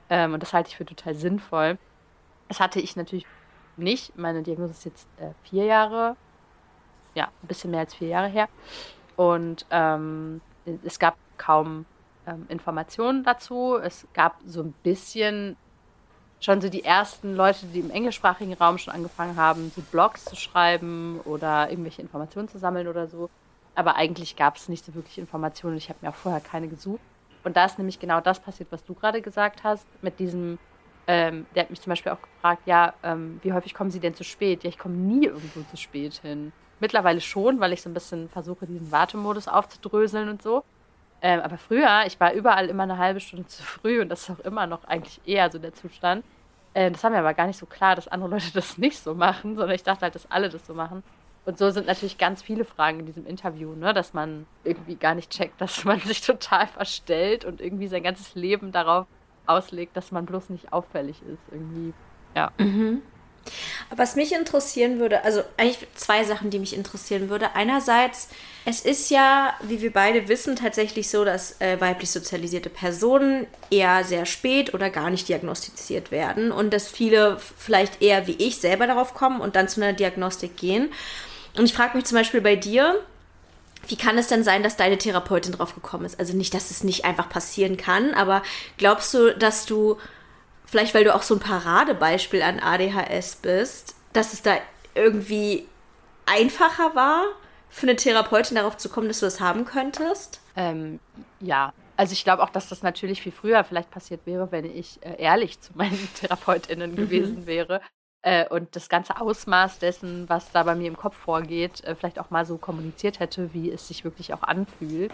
Ähm, 0.10 0.34
und 0.34 0.43
das 0.43 0.53
halte 0.53 0.70
ich 0.70 0.77
für 0.77 0.86
total 0.86 1.15
sinnvoll. 1.15 1.77
Das 2.48 2.60
hatte 2.60 2.79
ich 2.79 2.96
natürlich 2.96 3.25
nicht. 3.77 4.17
Meine 4.17 4.43
Diagnose 4.43 4.72
ist 4.72 4.86
jetzt 4.86 5.08
äh, 5.17 5.31
vier 5.43 5.65
Jahre, 5.65 6.15
ja, 7.15 7.25
ein 7.25 7.48
bisschen 7.48 7.72
mehr 7.72 7.81
als 7.81 7.96
vier 7.96 8.10
Jahre 8.10 8.27
her. 8.27 8.48
Und 9.15 9.65
ähm, 9.72 10.41
es 10.84 11.00
gab 11.00 11.15
kaum 11.38 11.86
ähm, 12.27 12.46
Informationen 12.50 13.24
dazu. 13.24 13.77
Es 13.77 14.08
gab 14.13 14.38
so 14.46 14.62
ein 14.62 14.74
bisschen 14.84 15.58
schon 16.46 16.62
so 16.62 16.70
die 16.70 16.84
ersten 16.84 17.36
Leute, 17.36 17.66
die 17.66 17.80
im 17.80 17.90
englischsprachigen 17.90 18.54
Raum 18.54 18.78
schon 18.78 18.94
angefangen 18.94 19.36
haben, 19.36 19.72
so 19.75 19.82
Blogs 19.82 20.25
zu 20.25 20.36
schreiben 20.36 21.20
oder 21.25 21.72
irgendwelche 21.72 22.04
Informationen 22.04 22.48
zu 22.48 22.60
sammeln 22.60 22.88
oder 22.88 23.08
so. 23.08 23.32
Aber 23.74 23.96
eigentlich 23.96 24.36
gab 24.36 24.56
es 24.56 24.70
nicht 24.70 24.86
so 24.86 24.94
wirklich 24.94 25.18
Informationen. 25.18 25.75
Ich 25.75 25.90
habe 25.90 25.98
mir 26.04 26.10
auch 26.10 26.16
vorher 26.16 26.40
keine 26.40 26.68
gesucht. 26.68 27.02
Und 27.44 27.58
da 27.58 27.66
ist 27.66 27.80
nämlich 27.80 28.00
genau 28.00 28.22
das 28.22 28.40
passiert, 28.40 28.72
was 28.72 28.86
du 28.86 28.94
gerade 28.94 29.24
gesagt 29.24 29.64
hast, 29.64 29.88
mit 30.04 30.20
diesem, 30.20 30.60
ähm, 31.08 31.48
der 31.56 31.64
hat 31.64 31.72
mich 31.72 31.82
zum 31.82 31.90
Beispiel 31.90 32.12
auch 32.12 32.22
gefragt, 32.22 32.62
ja, 32.68 32.94
ähm, 33.02 33.40
wie 33.42 33.52
häufig 33.52 33.74
kommen 33.74 33.90
Sie 33.90 34.00
denn 34.00 34.14
zu 34.14 34.24
spät? 34.24 34.64
Ja, 34.64 34.70
ich 34.70 34.78
komme 34.78 34.96
nie 34.96 35.25
irgendwo 35.25 35.62
zu 35.64 35.78
spät 35.78 36.14
hin. 36.22 36.54
Mittlerweile 36.80 37.22
schon, 37.22 37.60
weil 37.60 37.74
ich 37.74 37.82
so 37.82 37.90
ein 37.90 37.96
bisschen 37.96 38.30
versuche, 38.30 38.68
diesen 38.68 38.92
Wartemodus 38.92 39.48
aufzudröseln 39.48 40.30
und 40.30 40.44
so. 40.44 40.64
Ähm, 41.24 41.40
aber 41.40 41.58
früher, 41.58 42.04
ich 42.06 42.20
war 42.20 42.34
überall 42.34 42.68
immer 42.68 42.84
eine 42.84 43.00
halbe 43.00 43.20
Stunde 43.20 43.48
zu 43.48 43.64
früh 43.64 44.00
und 44.00 44.10
das 44.10 44.30
ist 44.30 44.30
auch 44.30 44.46
immer 44.46 44.68
noch 44.68 44.84
eigentlich 44.84 45.20
eher 45.25 45.50
so 45.52 45.58
der 45.58 45.74
Zustand. 45.74 46.24
Äh, 46.75 46.91
das 46.91 47.03
war 47.03 47.10
mir 47.10 47.20
aber 47.20 47.34
gar 47.34 47.48
nicht 47.48 47.58
so 47.58 47.65
klar, 47.65 47.96
dass 47.96 48.08
andere 48.08 48.29
Leute 48.29 48.51
das 48.53 48.77
nicht 48.77 49.00
so 49.00 49.15
machen, 49.15 49.55
sondern 49.55 49.74
ich 49.74 49.84
dachte 49.84 50.01
halt, 50.01 50.13
dass 50.13 50.29
alle 50.29 50.50
das 50.50 50.67
so 50.67 50.75
machen. 50.75 51.01
Und 51.46 51.58
so 51.58 51.70
sind 51.70 51.88
natürlich 51.88 52.17
ganz 52.17 52.41
viele 52.41 52.65
Fragen 52.65 53.00
in 53.00 53.05
diesem 53.05 53.25
Interview, 53.25 53.74
ne? 53.75 53.94
dass 53.94 54.13
man 54.13 54.48
irgendwie 54.63 54.96
gar 54.96 55.15
nicht 55.15 55.32
checkt, 55.32 55.62
dass 55.62 55.86
man 55.86 56.00
sich 56.01 56.22
total 56.22 56.67
verstellt 56.67 57.46
und 57.46 57.62
irgendwie 57.62 57.88
sein 57.88 58.03
ganzes 58.03 58.36
Leben 58.36 58.72
darauf 58.72 59.08
auslegt, 59.46 59.96
dass 59.96 60.12
man 60.12 60.25
bloß 60.25 60.50
nicht 60.50 60.74
auffällig 60.74 61.22
ist. 61.22 61.41
Irgendwie, 61.51 61.94
ja. 62.36 62.51
Mhm. 62.58 63.01
Was 63.96 64.16
mich 64.16 64.34
interessieren 64.34 65.00
würde, 65.00 65.24
also 65.24 65.44
eigentlich 65.58 65.88
zwei 65.96 66.24
Sachen, 66.24 66.50
die 66.50 66.60
mich 66.60 66.75
interessieren 66.75 67.30
würde. 67.30 67.56
Einerseits, 67.56 68.30
es 68.66 68.82
ist 68.82 69.10
ja, 69.10 69.54
wie 69.62 69.82
wir 69.82 69.94
beide 69.94 70.28
wissen, 70.28 70.56
tatsächlich 70.56 71.10
so, 71.10 71.24
dass 71.24 71.62
äh, 71.62 71.80
weiblich 71.80 72.10
sozialisierte 72.10 72.70
Personen 72.70 73.46
eher 73.70 74.04
sehr 74.04 74.25
spät 74.25 74.74
oder 74.74 74.90
gar 74.90 75.10
nicht 75.10 75.28
diagnostiziert 75.30 76.12
werden 76.12 76.52
und 76.52 76.74
dass 76.74 76.88
viele 76.88 77.38
vielleicht 77.58 78.02
eher 78.02 78.28
wie 78.28 78.36
ich 78.40 78.58
selber 78.58 78.88
darauf 78.88 79.14
kommen 79.14 79.42
und 79.42 79.56
dann 79.56 79.68
zu 79.68 79.82
einer 79.82 79.94
Diagnostik 79.94 80.58
gehen. 80.58 80.92
Und 81.58 81.66
ich 81.66 81.74
frage 81.74 81.96
mich 81.96 82.06
zum 82.06 82.18
Beispiel 82.18 82.42
bei 82.42 82.56
dir, 82.56 83.00
wie 83.88 83.96
kann 83.96 84.18
es 84.18 84.28
denn 84.28 84.44
sein, 84.44 84.64
dass 84.64 84.78
deine 84.78 84.98
Therapeutin 84.98 85.54
drauf 85.54 85.75
gekommen 85.75 86.06
ist? 86.06 86.20
Also 86.20 86.36
nicht, 86.36 86.54
dass 86.54 86.72
es 86.72 86.84
nicht 86.84 87.06
einfach 87.06 87.30
passieren 87.30 87.78
kann, 87.78 88.14
aber 88.14 88.42
glaubst 88.78 89.14
du, 89.14 89.36
dass 89.36 89.66
du 89.66 89.98
vielleicht 90.65 90.93
weil 90.93 91.03
du 91.03 91.13
auch 91.13 91.22
so 91.22 91.36
ein 91.36 91.39
Paradebeispiel 91.39 92.41
an 92.41 92.60
ADHS 92.60 93.38
bist, 93.38 93.95
dass 94.13 94.34
es 94.34 94.41
da 94.41 94.57
irgendwie 94.93 95.67
einfacher 96.25 96.95
war, 96.95 97.25
für 97.69 97.88
eine 97.88 97.95
Therapeutin 97.95 98.55
darauf 98.55 98.77
zu 98.77 98.89
kommen, 98.89 99.07
dass 99.07 99.19
du 99.19 99.25
das 99.25 99.41
haben 99.41 99.65
könntest? 99.65 100.39
Ähm, 100.55 101.00
ja. 101.41 101.74
Also 101.98 102.13
ich 102.13 102.24
glaube 102.24 102.43
auch, 102.43 102.50
dass 102.50 102.69
das 102.69 102.84
natürlich 102.84 103.22
viel 103.22 103.31
früher 103.31 103.63
vielleicht 103.63 103.91
passiert 103.91 104.25
wäre, 104.25 104.51
wenn 104.51 104.65
ich 104.65 105.00
äh, 105.05 105.22
ehrlich 105.22 105.60
zu 105.60 105.74
meinen 105.75 106.10
Therapeutinnen 106.15 106.91
mhm. 106.91 106.95
gewesen 106.95 107.45
wäre 107.48 107.81
äh, 108.22 108.48
und 108.48 108.75
das 108.75 108.89
ganze 108.89 109.19
Ausmaß 109.19 109.79
dessen, 109.79 110.27
was 110.29 110.51
da 110.51 110.63
bei 110.63 110.75
mir 110.75 110.88
im 110.88 110.98
Kopf 110.98 111.15
vorgeht, 111.17 111.84
äh, 111.84 111.95
vielleicht 111.95 112.19
auch 112.19 112.29
mal 112.29 112.45
so 112.45 112.57
kommuniziert 112.57 113.19
hätte, 113.19 113.53
wie 113.53 113.72
es 113.72 113.88
sich 113.88 114.03
wirklich 114.03 114.34
auch 114.34 114.43
anfühlt 114.43 115.13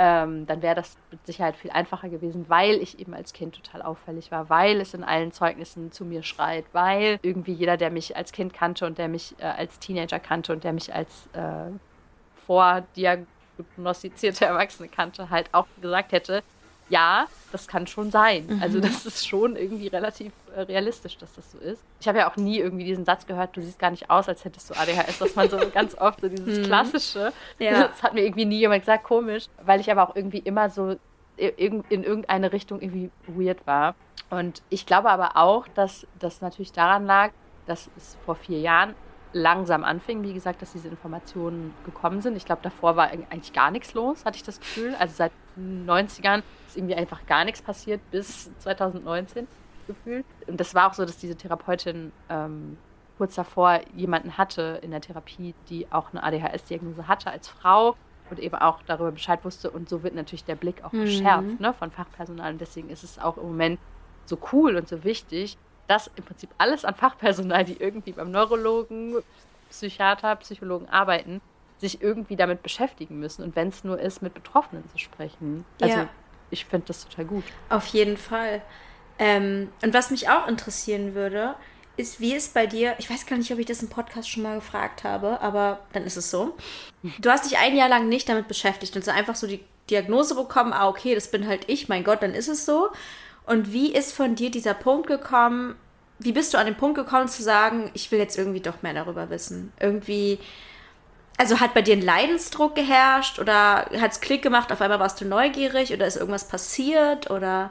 ähm, 0.00 0.46
dann 0.46 0.62
wäre 0.62 0.76
das 0.76 0.96
mit 1.10 1.26
Sicherheit 1.26 1.56
viel 1.56 1.72
einfacher 1.72 2.08
gewesen, 2.08 2.44
weil 2.48 2.76
ich 2.76 3.00
eben 3.00 3.14
als 3.14 3.32
Kind 3.32 3.56
total 3.56 3.82
auffällig 3.82 4.30
war, 4.30 4.48
weil 4.48 4.80
es 4.80 4.94
in 4.94 5.02
allen 5.02 5.32
Zeugnissen 5.32 5.90
zu 5.90 6.04
mir 6.04 6.22
schreit, 6.22 6.64
weil 6.72 7.18
irgendwie 7.22 7.52
jeder, 7.52 7.76
der 7.76 7.90
mich 7.90 8.16
als 8.16 8.30
Kind 8.30 8.54
kannte 8.54 8.86
und 8.86 8.96
der 8.96 9.08
mich 9.08 9.34
äh, 9.38 9.44
als 9.44 9.80
Teenager 9.80 10.20
kannte 10.20 10.52
und 10.52 10.62
der 10.62 10.72
mich 10.72 10.94
als 10.94 11.28
äh, 11.32 11.72
vordiagnostizierte 12.46 14.44
Erwachsene 14.46 14.88
kannte, 14.88 15.30
halt 15.30 15.48
auch 15.52 15.66
gesagt 15.80 16.12
hätte, 16.12 16.44
ja, 16.88 17.26
das 17.50 17.66
kann 17.66 17.86
schon 17.88 18.10
sein. 18.12 18.46
Mhm. 18.46 18.62
Also 18.62 18.80
das 18.80 19.04
ist 19.04 19.26
schon 19.26 19.56
irgendwie 19.56 19.88
relativ 19.88 20.32
realistisch, 20.62 21.16
dass 21.18 21.34
das 21.34 21.52
so 21.52 21.58
ist. 21.58 21.82
Ich 22.00 22.08
habe 22.08 22.18
ja 22.18 22.30
auch 22.30 22.36
nie 22.36 22.58
irgendwie 22.58 22.84
diesen 22.84 23.04
Satz 23.04 23.26
gehört, 23.26 23.56
du 23.56 23.60
siehst 23.60 23.78
gar 23.78 23.90
nicht 23.90 24.10
aus, 24.10 24.28
als 24.28 24.44
hättest 24.44 24.70
du 24.70 24.74
ADHS, 24.74 25.20
was 25.20 25.36
man 25.36 25.48
so 25.48 25.58
ganz 25.74 25.96
oft, 25.96 26.20
so 26.20 26.28
dieses 26.28 26.58
mhm. 26.58 26.62
klassische, 26.64 27.32
ja. 27.58 27.88
das 27.88 28.02
hat 28.02 28.14
mir 28.14 28.24
irgendwie 28.24 28.44
nie 28.44 28.58
jemand 28.58 28.82
gesagt, 28.82 29.04
komisch, 29.04 29.46
weil 29.62 29.80
ich 29.80 29.90
aber 29.90 30.08
auch 30.08 30.16
irgendwie 30.16 30.38
immer 30.38 30.70
so 30.70 30.96
in 31.36 31.84
irgendeine 32.02 32.52
Richtung 32.52 32.80
irgendwie 32.80 33.10
weird 33.28 33.64
war. 33.64 33.94
Und 34.28 34.62
ich 34.70 34.86
glaube 34.86 35.08
aber 35.08 35.36
auch, 35.36 35.68
dass 35.68 36.06
das 36.18 36.40
natürlich 36.40 36.72
daran 36.72 37.06
lag, 37.06 37.30
dass 37.66 37.90
es 37.96 38.16
vor 38.24 38.34
vier 38.34 38.58
Jahren 38.58 38.94
langsam 39.32 39.84
anfing, 39.84 40.22
wie 40.22 40.32
gesagt, 40.32 40.62
dass 40.62 40.72
diese 40.72 40.88
Informationen 40.88 41.74
gekommen 41.84 42.22
sind. 42.22 42.36
Ich 42.36 42.44
glaube, 42.44 42.62
davor 42.62 42.96
war 42.96 43.08
eigentlich 43.10 43.52
gar 43.52 43.70
nichts 43.70 43.94
los, 43.94 44.24
hatte 44.24 44.36
ich 44.36 44.42
das 44.42 44.58
Gefühl. 44.58 44.94
Also 44.98 45.14
seit 45.14 45.32
den 45.56 45.86
90ern 45.88 46.42
ist 46.66 46.76
irgendwie 46.76 46.94
einfach 46.94 47.26
gar 47.26 47.44
nichts 47.44 47.62
passiert 47.62 48.00
bis 48.10 48.50
2019 48.58 49.46
gefühlt. 49.88 50.24
Und 50.46 50.60
das 50.60 50.74
war 50.74 50.88
auch 50.88 50.94
so, 50.94 51.04
dass 51.04 51.18
diese 51.18 51.34
Therapeutin 51.34 52.12
ähm, 52.28 52.78
kurz 53.16 53.34
davor 53.34 53.80
jemanden 53.96 54.38
hatte 54.38 54.78
in 54.82 54.92
der 54.92 55.00
Therapie, 55.00 55.54
die 55.68 55.90
auch 55.90 56.12
eine 56.12 56.22
ADHS-Diagnose 56.22 57.08
hatte 57.08 57.32
als 57.32 57.48
Frau 57.48 57.96
und 58.30 58.38
eben 58.38 58.54
auch 58.54 58.80
darüber 58.86 59.10
Bescheid 59.10 59.44
wusste. 59.44 59.70
Und 59.70 59.88
so 59.88 60.04
wird 60.04 60.14
natürlich 60.14 60.44
der 60.44 60.54
Blick 60.54 60.84
auch 60.84 60.92
mhm. 60.92 61.02
geschärft 61.02 61.60
ne, 61.60 61.74
von 61.74 61.90
Fachpersonal. 61.90 62.52
Und 62.52 62.60
deswegen 62.60 62.88
ist 62.90 63.02
es 63.02 63.18
auch 63.18 63.36
im 63.36 63.44
Moment 63.44 63.80
so 64.24 64.38
cool 64.52 64.76
und 64.76 64.88
so 64.88 65.02
wichtig, 65.02 65.58
dass 65.88 66.10
im 66.14 66.24
Prinzip 66.24 66.50
alles 66.58 66.84
an 66.84 66.94
Fachpersonal, 66.94 67.64
die 67.64 67.80
irgendwie 67.80 68.12
beim 68.12 68.30
Neurologen, 68.30 69.16
Psychiater, 69.70 70.36
Psychologen 70.36 70.88
arbeiten, 70.88 71.40
sich 71.78 72.02
irgendwie 72.02 72.36
damit 72.36 72.62
beschäftigen 72.62 73.18
müssen. 73.18 73.42
Und 73.42 73.56
wenn 73.56 73.68
es 73.68 73.84
nur 73.84 73.98
ist, 73.98 74.22
mit 74.22 74.34
Betroffenen 74.34 74.88
zu 74.90 74.98
sprechen. 74.98 75.64
Also 75.80 75.98
ja. 75.98 76.08
ich 76.50 76.64
finde 76.66 76.88
das 76.88 77.08
total 77.08 77.24
gut. 77.24 77.44
Auf 77.68 77.86
jeden 77.86 78.16
Fall. 78.16 78.62
Ähm, 79.18 79.70
und 79.82 79.94
was 79.94 80.10
mich 80.10 80.28
auch 80.28 80.46
interessieren 80.46 81.14
würde, 81.14 81.54
ist, 81.98 82.20
wie 82.20 82.34
es 82.34 82.48
bei 82.48 82.66
dir, 82.66 82.94
ich 82.98 83.10
weiß 83.10 83.26
gar 83.26 83.36
nicht, 83.36 83.52
ob 83.52 83.58
ich 83.58 83.66
das 83.66 83.82
im 83.82 83.88
Podcast 83.88 84.30
schon 84.30 84.44
mal 84.44 84.56
gefragt 84.56 85.04
habe, 85.04 85.40
aber 85.40 85.80
dann 85.92 86.04
ist 86.04 86.16
es 86.16 86.30
so. 86.30 86.56
Du 87.18 87.30
hast 87.30 87.44
dich 87.44 87.58
ein 87.58 87.76
Jahr 87.76 87.88
lang 87.88 88.08
nicht 88.08 88.28
damit 88.28 88.48
beschäftigt 88.48 88.94
und 88.96 89.04
so 89.04 89.10
einfach 89.10 89.34
so 89.34 89.46
die 89.46 89.60
Diagnose 89.90 90.34
bekommen, 90.34 90.72
ah, 90.72 90.88
okay, 90.88 91.14
das 91.14 91.30
bin 91.30 91.48
halt 91.48 91.64
ich, 91.66 91.88
mein 91.88 92.04
Gott, 92.04 92.22
dann 92.22 92.34
ist 92.34 92.48
es 92.48 92.64
so. 92.64 92.90
Und 93.46 93.72
wie 93.72 93.92
ist 93.92 94.12
von 94.12 94.34
dir 94.34 94.50
dieser 94.50 94.74
Punkt 94.74 95.06
gekommen? 95.06 95.74
Wie 96.18 96.32
bist 96.32 96.52
du 96.52 96.58
an 96.58 96.66
den 96.66 96.76
Punkt 96.76 96.96
gekommen 96.96 97.28
zu 97.28 97.42
sagen, 97.42 97.90
ich 97.94 98.10
will 98.12 98.18
jetzt 98.18 98.36
irgendwie 98.38 98.60
doch 98.60 98.82
mehr 98.82 98.94
darüber 98.94 99.30
wissen? 99.30 99.72
Irgendwie, 99.80 100.38
also 101.36 101.58
hat 101.58 101.74
bei 101.74 101.82
dir 101.82 101.94
ein 101.94 102.02
Leidensdruck 102.02 102.74
geherrscht 102.74 103.38
oder 103.38 103.86
hat 103.98 104.12
es 104.12 104.20
Klick 104.20 104.42
gemacht, 104.42 104.70
auf 104.70 104.80
einmal 104.80 105.00
warst 105.00 105.20
du 105.20 105.24
neugierig 105.24 105.92
oder 105.92 106.06
ist 106.06 106.16
irgendwas 106.16 106.48
passiert 106.48 107.30
oder 107.30 107.70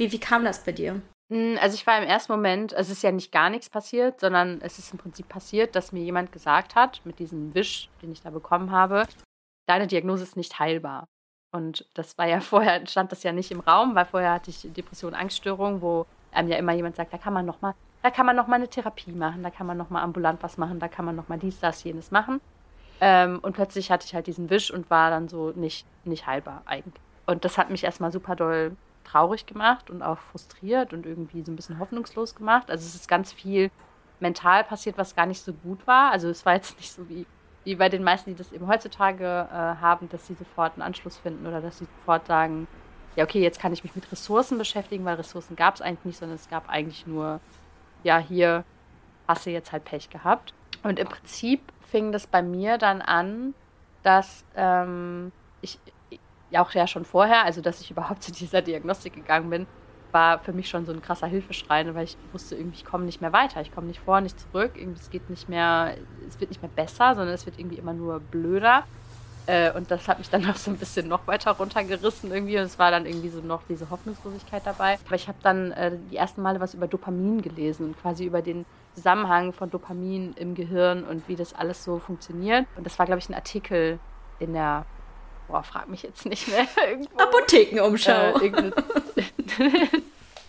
wie, 0.00 0.10
wie 0.10 0.18
kam 0.18 0.44
das 0.44 0.64
bei 0.64 0.72
dir? 0.72 1.00
Hm, 1.30 1.58
also 1.60 1.74
ich 1.74 1.86
war 1.86 1.98
im 1.98 2.08
ersten 2.08 2.32
Moment, 2.32 2.72
es 2.72 2.90
ist 2.90 3.02
ja 3.02 3.12
nicht 3.12 3.30
gar 3.30 3.50
nichts 3.50 3.68
passiert, 3.68 4.18
sondern 4.18 4.60
es 4.62 4.78
ist 4.78 4.92
im 4.92 4.98
Prinzip 4.98 5.28
passiert, 5.28 5.76
dass 5.76 5.92
mir 5.92 6.02
jemand 6.02 6.32
gesagt 6.32 6.74
hat, 6.74 7.02
mit 7.04 7.18
diesem 7.18 7.54
Wisch, 7.54 7.88
den 8.02 8.10
ich 8.10 8.22
da 8.22 8.30
bekommen 8.30 8.72
habe, 8.72 9.06
deine 9.66 9.86
Diagnose 9.86 10.24
ist 10.24 10.36
nicht 10.36 10.58
heilbar. 10.58 11.06
Und 11.52 11.86
das 11.94 12.16
war 12.16 12.26
ja 12.26 12.40
vorher, 12.40 12.84
stand 12.86 13.12
das 13.12 13.22
ja 13.22 13.32
nicht 13.32 13.52
im 13.52 13.60
Raum, 13.60 13.94
weil 13.94 14.06
vorher 14.06 14.32
hatte 14.32 14.50
ich 14.50 14.66
Depression, 14.72 15.14
Angststörung, 15.14 15.82
wo 15.82 16.06
einem 16.32 16.48
ja 16.48 16.56
immer 16.56 16.72
jemand 16.72 16.96
sagt, 16.96 17.12
da 17.12 17.18
kann 17.18 17.34
man 17.34 17.44
noch 17.44 17.60
mal, 17.60 17.74
da 18.02 18.10
kann 18.10 18.24
man 18.24 18.36
noch 18.36 18.46
mal 18.46 18.56
eine 18.56 18.68
Therapie 18.68 19.12
machen, 19.12 19.42
da 19.42 19.50
kann 19.50 19.66
man 19.66 19.76
noch 19.76 19.90
mal 19.90 20.02
ambulant 20.02 20.42
was 20.42 20.56
machen, 20.56 20.80
da 20.80 20.88
kann 20.88 21.04
man 21.04 21.14
noch 21.14 21.28
mal 21.28 21.38
dies, 21.38 21.60
das, 21.60 21.84
jenes 21.84 22.10
machen. 22.10 22.40
Ähm, 23.02 23.38
und 23.42 23.52
plötzlich 23.52 23.90
hatte 23.90 24.06
ich 24.06 24.14
halt 24.14 24.26
diesen 24.26 24.48
Wisch 24.48 24.70
und 24.70 24.88
war 24.88 25.10
dann 25.10 25.28
so 25.28 25.50
nicht, 25.50 25.86
nicht 26.04 26.26
heilbar 26.26 26.62
eigentlich. 26.64 27.02
Und 27.26 27.44
das 27.44 27.58
hat 27.58 27.68
mich 27.70 27.84
erstmal 27.84 28.12
super 28.12 28.34
doll 28.34 28.76
traurig 29.10 29.46
gemacht 29.46 29.90
und 29.90 30.02
auch 30.02 30.18
frustriert 30.18 30.92
und 30.92 31.06
irgendwie 31.06 31.42
so 31.42 31.52
ein 31.52 31.56
bisschen 31.56 31.78
hoffnungslos 31.78 32.34
gemacht. 32.34 32.70
Also 32.70 32.86
es 32.86 32.94
ist 32.94 33.08
ganz 33.08 33.32
viel 33.32 33.70
mental 34.20 34.64
passiert, 34.64 34.98
was 34.98 35.16
gar 35.16 35.26
nicht 35.26 35.40
so 35.42 35.52
gut 35.52 35.86
war. 35.86 36.12
Also 36.12 36.28
es 36.28 36.44
war 36.46 36.54
jetzt 36.54 36.76
nicht 36.78 36.92
so 36.92 37.08
wie 37.08 37.26
wie 37.64 37.74
bei 37.74 37.88
den 37.88 38.02
meisten, 38.02 38.30
die 38.30 38.36
das 38.36 38.52
eben 38.52 38.66
heutzutage 38.66 39.24
äh, 39.24 39.54
haben, 39.54 40.08
dass 40.08 40.26
sie 40.26 40.34
sofort 40.34 40.74
einen 40.74 40.82
Anschluss 40.82 41.18
finden 41.18 41.46
oder 41.46 41.60
dass 41.60 41.78
sie 41.78 41.86
sofort 41.98 42.26
sagen, 42.26 42.66
ja, 43.16 43.24
okay, 43.24 43.42
jetzt 43.42 43.60
kann 43.60 43.72
ich 43.72 43.84
mich 43.84 43.94
mit 43.94 44.10
Ressourcen 44.10 44.56
beschäftigen, 44.56 45.04
weil 45.04 45.16
Ressourcen 45.16 45.56
gab 45.56 45.74
es 45.74 45.82
eigentlich 45.82 46.04
nicht, 46.04 46.18
sondern 46.18 46.36
es 46.36 46.48
gab 46.48 46.68
eigentlich 46.68 47.06
nur, 47.06 47.40
ja, 48.02 48.18
hier 48.18 48.64
hast 49.28 49.46
du 49.46 49.50
jetzt 49.50 49.72
halt 49.72 49.84
Pech 49.84 50.10
gehabt. 50.10 50.54
Und 50.82 50.98
im 50.98 51.08
Prinzip 51.08 51.60
fing 51.80 52.12
das 52.12 52.26
bei 52.26 52.42
mir 52.42 52.78
dann 52.78 53.02
an, 53.02 53.54
dass 54.02 54.44
ähm, 54.56 55.32
ich 55.60 55.78
ja 56.50 56.62
auch 56.62 56.72
ja 56.72 56.86
schon 56.86 57.04
vorher, 57.04 57.44
also 57.44 57.60
dass 57.60 57.80
ich 57.80 57.90
überhaupt 57.90 58.22
zu 58.24 58.32
dieser 58.32 58.62
Diagnostik 58.62 59.14
gegangen 59.14 59.50
bin, 59.50 59.66
war 60.12 60.40
für 60.40 60.52
mich 60.52 60.68
schon 60.68 60.86
so 60.86 60.92
ein 60.92 61.02
krasser 61.02 61.26
Hilfeschrei, 61.26 61.86
weil 61.94 62.04
ich 62.04 62.16
wusste 62.32 62.56
irgendwie, 62.56 62.76
ich 62.76 62.84
komme 62.84 63.04
nicht 63.04 63.20
mehr 63.20 63.32
weiter, 63.32 63.60
ich 63.60 63.72
komme 63.72 63.86
nicht 63.86 64.00
vor, 64.00 64.20
nicht 64.20 64.38
zurück, 64.40 64.72
irgendwie 64.74 65.00
es 65.00 65.10
geht 65.10 65.30
nicht 65.30 65.48
mehr, 65.48 65.94
es 66.28 66.40
wird 66.40 66.50
nicht 66.50 66.62
mehr 66.62 66.70
besser, 66.74 67.14
sondern 67.14 67.34
es 67.34 67.46
wird 67.46 67.58
irgendwie 67.58 67.76
immer 67.78 67.92
nur 67.92 68.20
blöder. 68.20 68.84
Äh, 69.46 69.72
und 69.72 69.90
das 69.90 70.06
hat 70.08 70.18
mich 70.18 70.28
dann 70.28 70.42
noch 70.46 70.56
so 70.56 70.70
ein 70.70 70.76
bisschen 70.76 71.08
noch 71.08 71.26
weiter 71.26 71.52
runtergerissen 71.52 72.32
irgendwie 72.32 72.58
und 72.58 72.64
es 72.64 72.78
war 72.78 72.90
dann 72.90 73.06
irgendwie 73.06 73.30
so 73.30 73.40
noch 73.40 73.62
diese 73.68 73.90
Hoffnungslosigkeit 73.90 74.62
dabei. 74.64 74.98
Aber 75.06 75.14
ich 75.14 75.28
habe 75.28 75.38
dann 75.42 75.72
äh, 75.72 75.92
die 76.10 76.16
ersten 76.16 76.42
Male 76.42 76.60
was 76.60 76.74
über 76.74 76.86
Dopamin 76.86 77.40
gelesen 77.42 77.86
und 77.86 78.00
quasi 78.00 78.24
über 78.24 78.42
den 78.42 78.66
Zusammenhang 78.94 79.52
von 79.52 79.70
Dopamin 79.70 80.34
im 80.34 80.54
Gehirn 80.54 81.04
und 81.04 81.28
wie 81.28 81.36
das 81.36 81.54
alles 81.54 81.84
so 81.84 81.98
funktioniert. 81.98 82.66
Und 82.76 82.84
das 82.84 82.98
war, 82.98 83.06
glaube 83.06 83.20
ich, 83.20 83.28
ein 83.28 83.34
Artikel 83.34 83.98
in 84.40 84.52
der 84.52 84.84
boah, 85.50 85.62
frag 85.62 85.88
mich 85.88 86.02
jetzt 86.02 86.26
nicht 86.26 86.48
mehr. 86.48 86.66
Irgendwo. 86.88 87.18
Apothekenumschau. 87.18 88.38
Äh, 88.40 88.70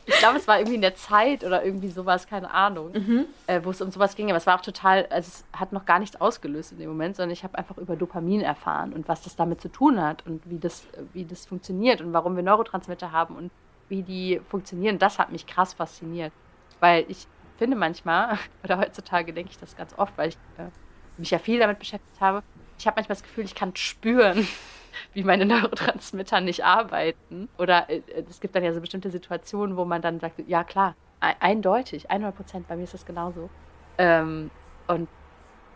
ich 0.06 0.20
glaube, 0.20 0.38
es 0.38 0.48
war 0.48 0.60
irgendwie 0.60 0.76
in 0.76 0.82
der 0.82 0.96
Zeit 0.96 1.44
oder 1.44 1.64
irgendwie 1.64 1.90
sowas, 1.90 2.28
keine 2.28 2.52
Ahnung, 2.54 2.92
mhm. 2.94 3.26
äh, 3.48 3.62
wo 3.64 3.72
es 3.72 3.82
um 3.82 3.92
sowas 3.92 4.16
ging. 4.16 4.30
Aber 4.30 4.38
es 4.38 4.48
war 4.48 4.58
auch 4.58 4.62
total, 4.62 5.08
also 5.10 5.28
es 5.28 5.46
hat 5.60 5.74
noch 5.74 5.86
gar 5.86 6.00
nichts 6.00 6.20
ausgelöst 6.20 6.72
in 6.74 6.80
dem 6.80 6.90
Moment, 6.90 7.16
sondern 7.16 7.32
ich 7.32 7.44
habe 7.44 7.58
einfach 7.58 7.78
über 7.78 7.96
Dopamin 7.96 8.42
erfahren 8.42 8.94
und 8.94 9.08
was 9.08 9.22
das 9.24 9.36
damit 9.36 9.62
zu 9.62 9.70
tun 9.70 10.02
hat 10.02 10.26
und 10.26 10.42
wie 10.50 10.60
das, 10.60 10.88
wie 11.14 11.26
das 11.26 11.46
funktioniert 11.46 12.02
und 12.02 12.14
warum 12.14 12.36
wir 12.36 12.44
Neurotransmitter 12.44 13.12
haben 13.12 13.36
und 13.36 13.52
wie 13.90 14.04
die 14.04 14.42
funktionieren. 14.50 15.00
Das 15.00 15.20
hat 15.20 15.32
mich 15.32 15.46
krass 15.46 15.74
fasziniert. 15.74 16.32
Weil 16.80 17.06
ich 17.08 17.28
finde 17.58 17.78
manchmal, 17.78 18.38
oder 18.64 18.78
heutzutage 18.78 19.34
denke 19.34 19.52
ich 19.52 19.60
das 19.60 19.76
ganz 19.76 19.94
oft, 19.98 20.18
weil 20.18 20.30
ich 20.30 20.38
äh, 20.58 20.70
mich 21.18 21.32
ja 21.32 21.40
viel 21.40 21.60
damit 21.60 21.80
beschäftigt 21.80 22.20
habe, 22.20 22.44
ich 22.82 22.88
habe 22.88 22.96
manchmal 22.96 23.16
das 23.16 23.24
Gefühl, 23.24 23.46
ich 23.46 23.54
kann 23.54 23.76
spüren, 23.76 24.48
wie 25.14 25.24
meine 25.24 25.46
Neurotransmitter 25.46 26.42
nicht 26.42 26.64
arbeiten. 26.64 27.50
Oder 27.58 27.90
äh, 27.90 28.02
es 28.30 28.40
gibt 28.40 28.56
dann 28.56 28.64
ja 28.64 28.74
so 28.74 28.82
bestimmte 28.82 29.10
Situationen, 29.10 29.78
wo 29.78 29.86
man 29.86 30.02
dann 30.02 30.20
sagt, 30.20 30.42
ja 30.48 30.64
klar, 30.64 30.96
eindeutig, 31.20 32.10
100 32.10 32.36
Prozent, 32.36 32.68
bei 32.68 32.76
mir 32.76 32.84
ist 32.84 32.94
das 32.94 33.06
genauso. 33.06 33.50
Ähm, 33.98 34.50
und 34.88 35.08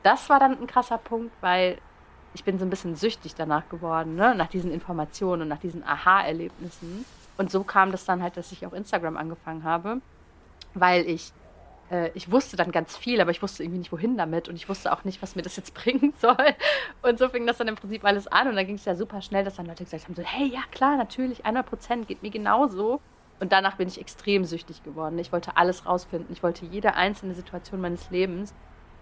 das 0.03 0.29
war 0.29 0.39
dann 0.39 0.59
ein 0.59 0.67
krasser 0.67 0.97
Punkt, 0.97 1.31
weil 1.41 1.77
ich 2.33 2.43
bin 2.43 2.59
so 2.59 2.65
ein 2.65 2.69
bisschen 2.69 2.95
süchtig 2.95 3.35
danach 3.35 3.69
geworden, 3.69 4.15
ne? 4.15 4.35
nach 4.35 4.47
diesen 4.47 4.71
Informationen 4.71 5.43
und 5.43 5.47
nach 5.47 5.59
diesen 5.59 5.83
Aha-Erlebnissen. 5.83 7.05
Und 7.37 7.51
so 7.51 7.63
kam 7.63 7.91
das 7.91 8.05
dann 8.05 8.21
halt, 8.21 8.37
dass 8.37 8.51
ich 8.51 8.65
auch 8.65 8.73
Instagram 8.73 9.17
angefangen 9.17 9.63
habe, 9.63 10.01
weil 10.73 11.07
ich 11.07 11.31
äh, 11.91 12.09
ich 12.13 12.31
wusste 12.31 12.57
dann 12.57 12.71
ganz 12.71 12.97
viel, 12.97 13.21
aber 13.21 13.31
ich 13.31 13.41
wusste 13.41 13.63
irgendwie 13.63 13.79
nicht, 13.79 13.91
wohin 13.91 14.17
damit 14.17 14.49
und 14.49 14.55
ich 14.55 14.67
wusste 14.69 14.91
auch 14.91 15.03
nicht, 15.03 15.21
was 15.21 15.35
mir 15.35 15.41
das 15.41 15.55
jetzt 15.55 15.73
bringen 15.75 16.13
soll. 16.17 16.55
Und 17.01 17.19
so 17.19 17.29
fing 17.29 17.45
das 17.45 17.57
dann 17.57 17.67
im 17.67 17.75
Prinzip 17.75 18.03
alles 18.03 18.27
an 18.27 18.47
und 18.47 18.55
dann 18.55 18.65
ging 18.65 18.75
es 18.75 18.85
ja 18.85 18.95
super 18.95 19.21
schnell, 19.21 19.43
dass 19.43 19.55
dann 19.55 19.65
Leute 19.65 19.83
gesagt 19.83 20.05
haben, 20.05 20.15
so, 20.15 20.23
hey, 20.23 20.47
ja 20.47 20.61
klar, 20.71 20.97
natürlich, 20.97 21.45
100 21.45 21.65
Prozent, 21.65 22.07
geht 22.07 22.23
mir 22.23 22.31
genauso. 22.31 23.01
Und 23.39 23.51
danach 23.51 23.75
bin 23.75 23.89
ich 23.89 23.99
extrem 23.99 24.45
süchtig 24.45 24.83
geworden. 24.83 25.19
Ich 25.19 25.33
wollte 25.33 25.57
alles 25.57 25.85
rausfinden. 25.85 26.31
Ich 26.31 26.41
wollte 26.41 26.65
jede 26.65 26.95
einzelne 26.95 27.33
Situation 27.33 27.81
meines 27.81 28.09
Lebens 28.09 28.53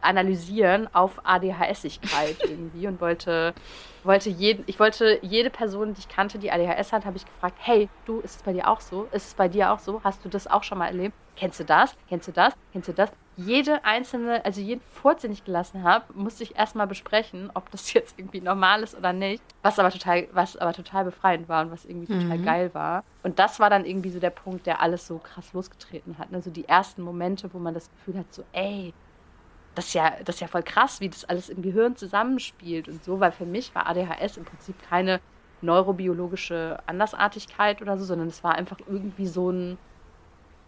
analysieren 0.03 0.88
auf 0.93 1.22
ADHSigkeit 1.24 2.38
irgendwie 2.48 2.88
und 2.88 3.01
wollte, 3.01 3.53
wollte 4.03 4.29
jeden, 4.29 4.63
ich 4.67 4.79
wollte 4.79 5.19
jede 5.22 5.50
Person, 5.50 5.93
die 5.93 6.00
ich 6.00 6.10
kannte, 6.10 6.39
die 6.39 6.51
ADHS 6.51 6.91
hat, 6.91 7.05
habe 7.05 7.17
ich 7.17 7.25
gefragt, 7.25 7.57
hey, 7.60 7.89
du, 8.05 8.19
ist 8.19 8.38
es 8.38 8.43
bei 8.43 8.53
dir 8.53 8.69
auch 8.69 8.81
so? 8.81 9.07
Ist 9.12 9.27
es 9.27 9.33
bei 9.33 9.48
dir 9.48 9.72
auch 9.72 9.79
so? 9.79 10.01
Hast 10.03 10.24
du 10.25 10.29
das 10.29 10.48
auch 10.48 10.63
schon 10.63 10.77
mal 10.77 10.88
erlebt? 10.88 11.15
Kennst 11.36 11.60
du 11.60 11.65
das? 11.65 11.95
Kennst 12.07 12.27
du 12.27 12.31
das? 12.31 12.53
Kennst 12.72 12.88
du 12.88 12.93
das? 12.93 13.12
Jede 13.36 13.83
einzelne, 13.83 14.45
also 14.45 14.62
jeden 14.62 14.81
Furz, 14.81 15.22
den 15.24 15.31
ich 15.31 15.43
gelassen 15.43 15.83
habe, 15.83 16.05
musste 16.13 16.43
ich 16.43 16.55
erstmal 16.55 16.86
besprechen, 16.86 17.50
ob 17.55 17.72
das 17.72 17.91
jetzt 17.93 18.19
irgendwie 18.19 18.41
normal 18.41 18.83
ist 18.83 18.95
oder 18.95 19.13
nicht. 19.13 19.41
Was 19.63 19.79
aber 19.79 19.89
total, 19.89 20.27
was 20.31 20.57
aber 20.57 20.74
total 20.74 21.05
befreiend 21.05 21.50
war 21.50 21.63
und 21.65 21.72
was 21.72 21.86
irgendwie 21.86 22.07
total 22.07 22.38
mhm. 22.38 22.45
geil 22.45 22.74
war. 22.74 23.03
Und 23.24 23.39
das 23.39 23.60
war 23.60 23.69
dann 23.69 23.86
irgendwie 23.86 24.12
so 24.12 24.19
der 24.19 24.29
Punkt, 24.29 24.67
der 24.67 24.81
alles 24.81 25.07
so 25.07 25.17
krass 25.17 25.53
losgetreten 25.53 26.17
hat. 26.19 26.27
Also 26.31 26.51
die 26.51 26.67
ersten 26.67 27.01
Momente, 27.01 27.51
wo 27.53 27.57
man 27.57 27.74
das 27.74 27.89
Gefühl 27.89 28.19
hat, 28.19 28.31
so, 28.31 28.43
ey, 28.51 28.93
das 29.75 29.88
ist, 29.88 29.94
ja, 29.94 30.13
das 30.24 30.36
ist 30.36 30.42
ja 30.42 30.48
voll 30.48 30.63
krass, 30.63 31.00
wie 31.01 31.10
das 31.10 31.25
alles 31.25 31.50
im 31.50 31.62
Gehirn 31.62 31.96
zusammenspielt 31.96 32.88
und 32.88 33.03
so, 33.03 33.20
weil 33.20 33.32
für 33.32 33.46
mich 33.46 33.74
war 33.74 33.88
ADHS 33.88 34.38
im 34.38 34.46
Prinzip 34.46 34.75
keine 34.88 35.20
neurobiologische 35.62 36.77
Andersartigkeit 36.86 37.82
oder 37.82 37.98
so, 37.98 38.06
sondern 38.06 38.27
es 38.27 38.44
war 38.44 38.56
einfach 38.56 38.80
irgendwie 38.88 39.27
so 39.27 39.50
ein, 39.50 39.77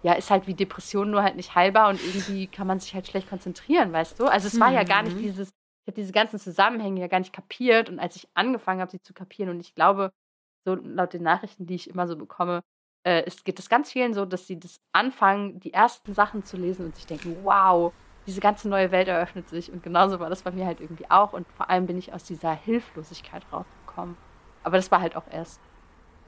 ja, 0.04 0.14
ist 0.14 0.32
halt 0.32 0.48
wie 0.48 0.54
Depression, 0.54 1.12
nur 1.12 1.24
halt 1.24 1.36
nicht 1.36 1.56
heilbar 1.56 1.90
und 1.90 2.02
irgendwie 2.04 2.48
kann 2.48 2.68
man 2.68 2.80
sich 2.80 2.94
halt 2.94 3.08
schlecht 3.08 3.30
konzentrieren, 3.30 3.92
weißt 3.92 4.20
du? 4.20 4.26
Also 4.26 4.48
es 4.48 4.60
war 4.60 4.70
mhm. 4.70 4.76
ja 4.76 4.84
gar 4.84 5.04
nicht 5.04 5.18
mhm. 5.18 5.22
dieses, 5.22 5.50
ich 5.50 5.88
habe 5.88 6.02
diese 6.02 6.14
ganzen 6.14 6.40
Zusammenhänge 6.40 7.02
ja 7.02 7.08
gar 7.08 7.20
nicht 7.20 7.34
kapiert 7.34 7.90
und 7.90 8.00
als 8.00 8.16
ich 8.16 8.28
angefangen 8.34 8.82
habe, 8.82 8.92
sie 8.92 9.02
zu 9.02 9.14
kapieren 9.14 9.50
und 9.50 9.60
ich 9.60 9.76
glaube, 9.76 10.12
so 10.66 10.76
laut 10.76 11.14
den 11.14 11.24
Nachrichten, 11.24 11.68
die 11.68 11.76
ich 11.76 11.90
immer 11.90 12.08
so 12.08 12.16
bekomme, 12.16 12.64
äh, 13.04 13.24
es 13.26 13.44
geht 13.44 13.60
es 13.60 13.70
ganz 13.70 13.92
vielen 13.92 14.14
so, 14.14 14.26
dass 14.26 14.48
sie 14.48 14.60
das 14.60 14.80
anfangen, 14.94 15.60
die 15.60 15.74
ersten 15.74 16.14
Sachen 16.14 16.44
zu 16.44 16.58
lesen 16.58 16.88
und 16.88 16.96
sich 16.96 17.06
denken, 17.06 17.38
wow, 17.44 17.94
diese 18.26 18.42
ganze 18.42 18.70
neue 18.70 18.92
Welt 18.92 19.08
eröffnet 19.08 19.50
sich. 19.50 19.72
Und 19.72 19.84
genauso 19.84 20.20
war 20.20 20.30
das 20.30 20.44
bei 20.44 20.52
mir 20.52 20.66
halt 20.66 20.82
irgendwie 20.82 21.10
auch. 21.10 21.34
Und 21.34 21.46
vor 21.56 21.70
allem 21.70 21.86
bin 21.86 21.98
ich 21.98 22.14
aus 22.14 22.24
dieser 22.24 22.54
Hilflosigkeit 22.54 23.44
rausgekommen. 23.52 24.18
Aber 24.64 24.78
das 24.78 24.92
war 24.92 25.02
halt 25.02 25.16
auch 25.16 25.26
erst 25.32 25.60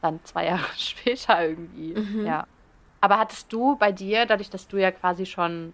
dann 0.01 0.20
zwei 0.24 0.46
Jahre 0.48 0.66
später 0.77 1.44
irgendwie. 1.48 1.96
Mhm. 1.96 2.25
Ja. 2.25 2.46
Aber 3.01 3.20
hattest 3.20 3.51
du 3.51 3.75
bei 3.75 3.92
dir, 3.92 4.25
dadurch, 4.25 4.50
dass 4.50 4.68
du 4.68 4.77
ja 4.77 4.92
quasi 4.92 5.25
schon, 5.25 5.74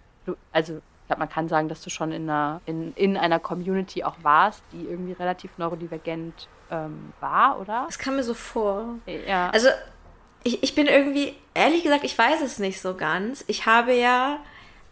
also 0.51 0.77
ich 0.77 1.07
glaube, 1.07 1.19
man 1.19 1.29
kann 1.29 1.49
sagen, 1.49 1.67
dass 1.67 1.81
du 1.81 1.89
schon 1.89 2.11
in 2.11 2.29
einer, 2.29 2.61
in, 2.65 2.93
in 2.93 3.17
einer 3.17 3.39
Community 3.39 4.03
auch 4.03 4.15
warst, 4.21 4.63
die 4.71 4.85
irgendwie 4.85 5.13
relativ 5.13 5.57
neurodivergent 5.57 6.47
ähm, 6.71 7.13
war, 7.19 7.59
oder? 7.59 7.83
Das 7.87 7.99
kam 7.99 8.15
mir 8.15 8.23
so 8.23 8.33
vor. 8.33 8.95
Ja. 9.27 9.49
Also 9.49 9.69
ich, 10.43 10.63
ich 10.63 10.75
bin 10.75 10.87
irgendwie, 10.87 11.35
ehrlich 11.53 11.83
gesagt, 11.83 12.03
ich 12.03 12.17
weiß 12.17 12.41
es 12.41 12.59
nicht 12.59 12.81
so 12.81 12.95
ganz. 12.95 13.43
Ich 13.47 13.65
habe 13.65 13.93
ja 13.93 14.39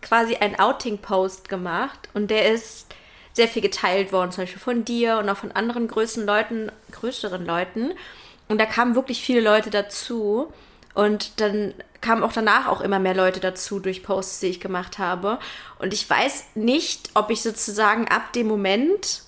quasi 0.02 0.36
einen 0.36 0.60
Outing-Post 0.60 1.50
gemacht 1.50 2.10
und 2.14 2.32
der 2.32 2.52
ist 2.52 2.88
sehr 3.34 3.48
viel 3.48 3.62
geteilt 3.62 4.12
worden, 4.12 4.32
zum 4.32 4.44
Beispiel 4.44 4.62
von 4.62 4.84
dir 4.84 5.18
und 5.18 5.30
auch 5.30 5.38
von 5.38 5.52
anderen 5.52 5.88
größeren 5.88 6.26
Leuten, 6.26 6.72
größeren 6.92 7.46
Leuten. 7.46 7.94
Und 8.50 8.60
da 8.60 8.66
kamen 8.66 8.96
wirklich 8.96 9.22
viele 9.22 9.42
Leute 9.42 9.70
dazu. 9.70 10.52
Und 10.94 11.40
dann 11.40 11.74
kamen 12.02 12.24
auch 12.24 12.34
danach 12.34 12.68
auch 12.68 12.82
immer 12.82 13.00
mehr 13.00 13.16
Leute 13.16 13.40
dazu 13.40 13.80
durch 13.80 14.04
Posts, 14.04 14.42
die 14.42 14.48
ich 14.48 14.60
gemacht 14.60 15.00
habe. 15.00 15.40
Und 15.80 15.94
ich 15.94 16.10
weiß 16.10 16.48
nicht, 16.56 17.12
ob 17.14 17.30
ich 17.30 17.42
sozusagen 17.42 18.10
ab 18.10 18.34
dem 18.34 18.48
Moment 18.48 19.22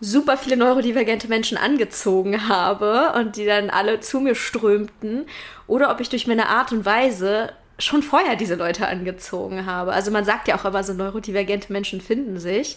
super 0.00 0.36
viele 0.36 0.56
neurodivergente 0.56 1.28
Menschen 1.28 1.56
angezogen 1.56 2.48
habe 2.48 3.12
und 3.16 3.36
die 3.36 3.46
dann 3.46 3.70
alle 3.70 4.00
zu 4.00 4.18
mir 4.18 4.34
strömten 4.34 5.26
oder 5.68 5.92
ob 5.92 6.00
ich 6.00 6.08
durch 6.08 6.26
meine 6.26 6.48
Art 6.48 6.72
und 6.72 6.84
Weise 6.84 7.52
schon 7.84 8.02
vorher 8.02 8.36
diese 8.36 8.54
Leute 8.54 8.86
angezogen 8.88 9.66
habe. 9.66 9.92
Also 9.92 10.10
man 10.10 10.24
sagt 10.24 10.48
ja 10.48 10.56
auch 10.56 10.64
immer, 10.64 10.84
so 10.84 10.92
neurodivergente 10.92 11.72
Menschen 11.72 12.00
finden 12.00 12.38
sich. 12.38 12.76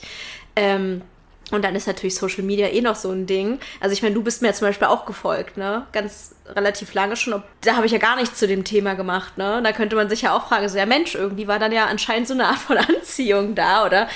Ähm, 0.56 1.02
und 1.52 1.64
dann 1.64 1.76
ist 1.76 1.86
natürlich 1.86 2.15
Social 2.15 2.44
Media 2.44 2.70
eh 2.70 2.82
noch 2.82 2.96
so 2.96 3.12
ein 3.12 3.28
Ding. 3.28 3.60
Also 3.80 3.94
ich 3.94 4.02
meine, 4.02 4.15
du 4.15 4.24
bist 4.24 4.41
mir 4.41 4.48
ja 4.48 4.54
zum 4.54 4.68
Beispiel 4.68 4.88
auch 4.88 5.06
gefolgt, 5.06 5.58
ne? 5.58 5.86
Ganz 5.91 6.34
relativ 6.48 6.94
lange 6.96 7.15
schon. 7.15 7.44
Da 7.62 7.76
habe 7.76 7.86
ich 7.86 7.91
ja 7.91 8.00
gar 8.00 8.15
nichts 8.15 8.39
zu 8.39 8.48
dem 8.48 8.63
Thema 8.63 8.96
gemacht, 8.96 9.38
ne? 9.38 9.62
Da 9.63 9.72
könnte 9.72 9.96
man 9.96 10.10
sich 10.10 10.24
ja 10.24 10.36
auch 10.36 10.48
fragen, 10.48 10.68
so 10.68 10.78
ja 10.78 10.88
Mensch, 10.88 11.13
irgendwie 11.13 11.48
war 11.48 11.60
dann 11.60 11.72
ja 11.72 11.86
anscheinend 11.86 12.28
so 12.28 12.34
eine 12.34 12.48
Art 12.48 12.58
von 12.58 12.78
Anziehung 12.80 13.54
da, 13.54 13.86
oder? 13.86 14.08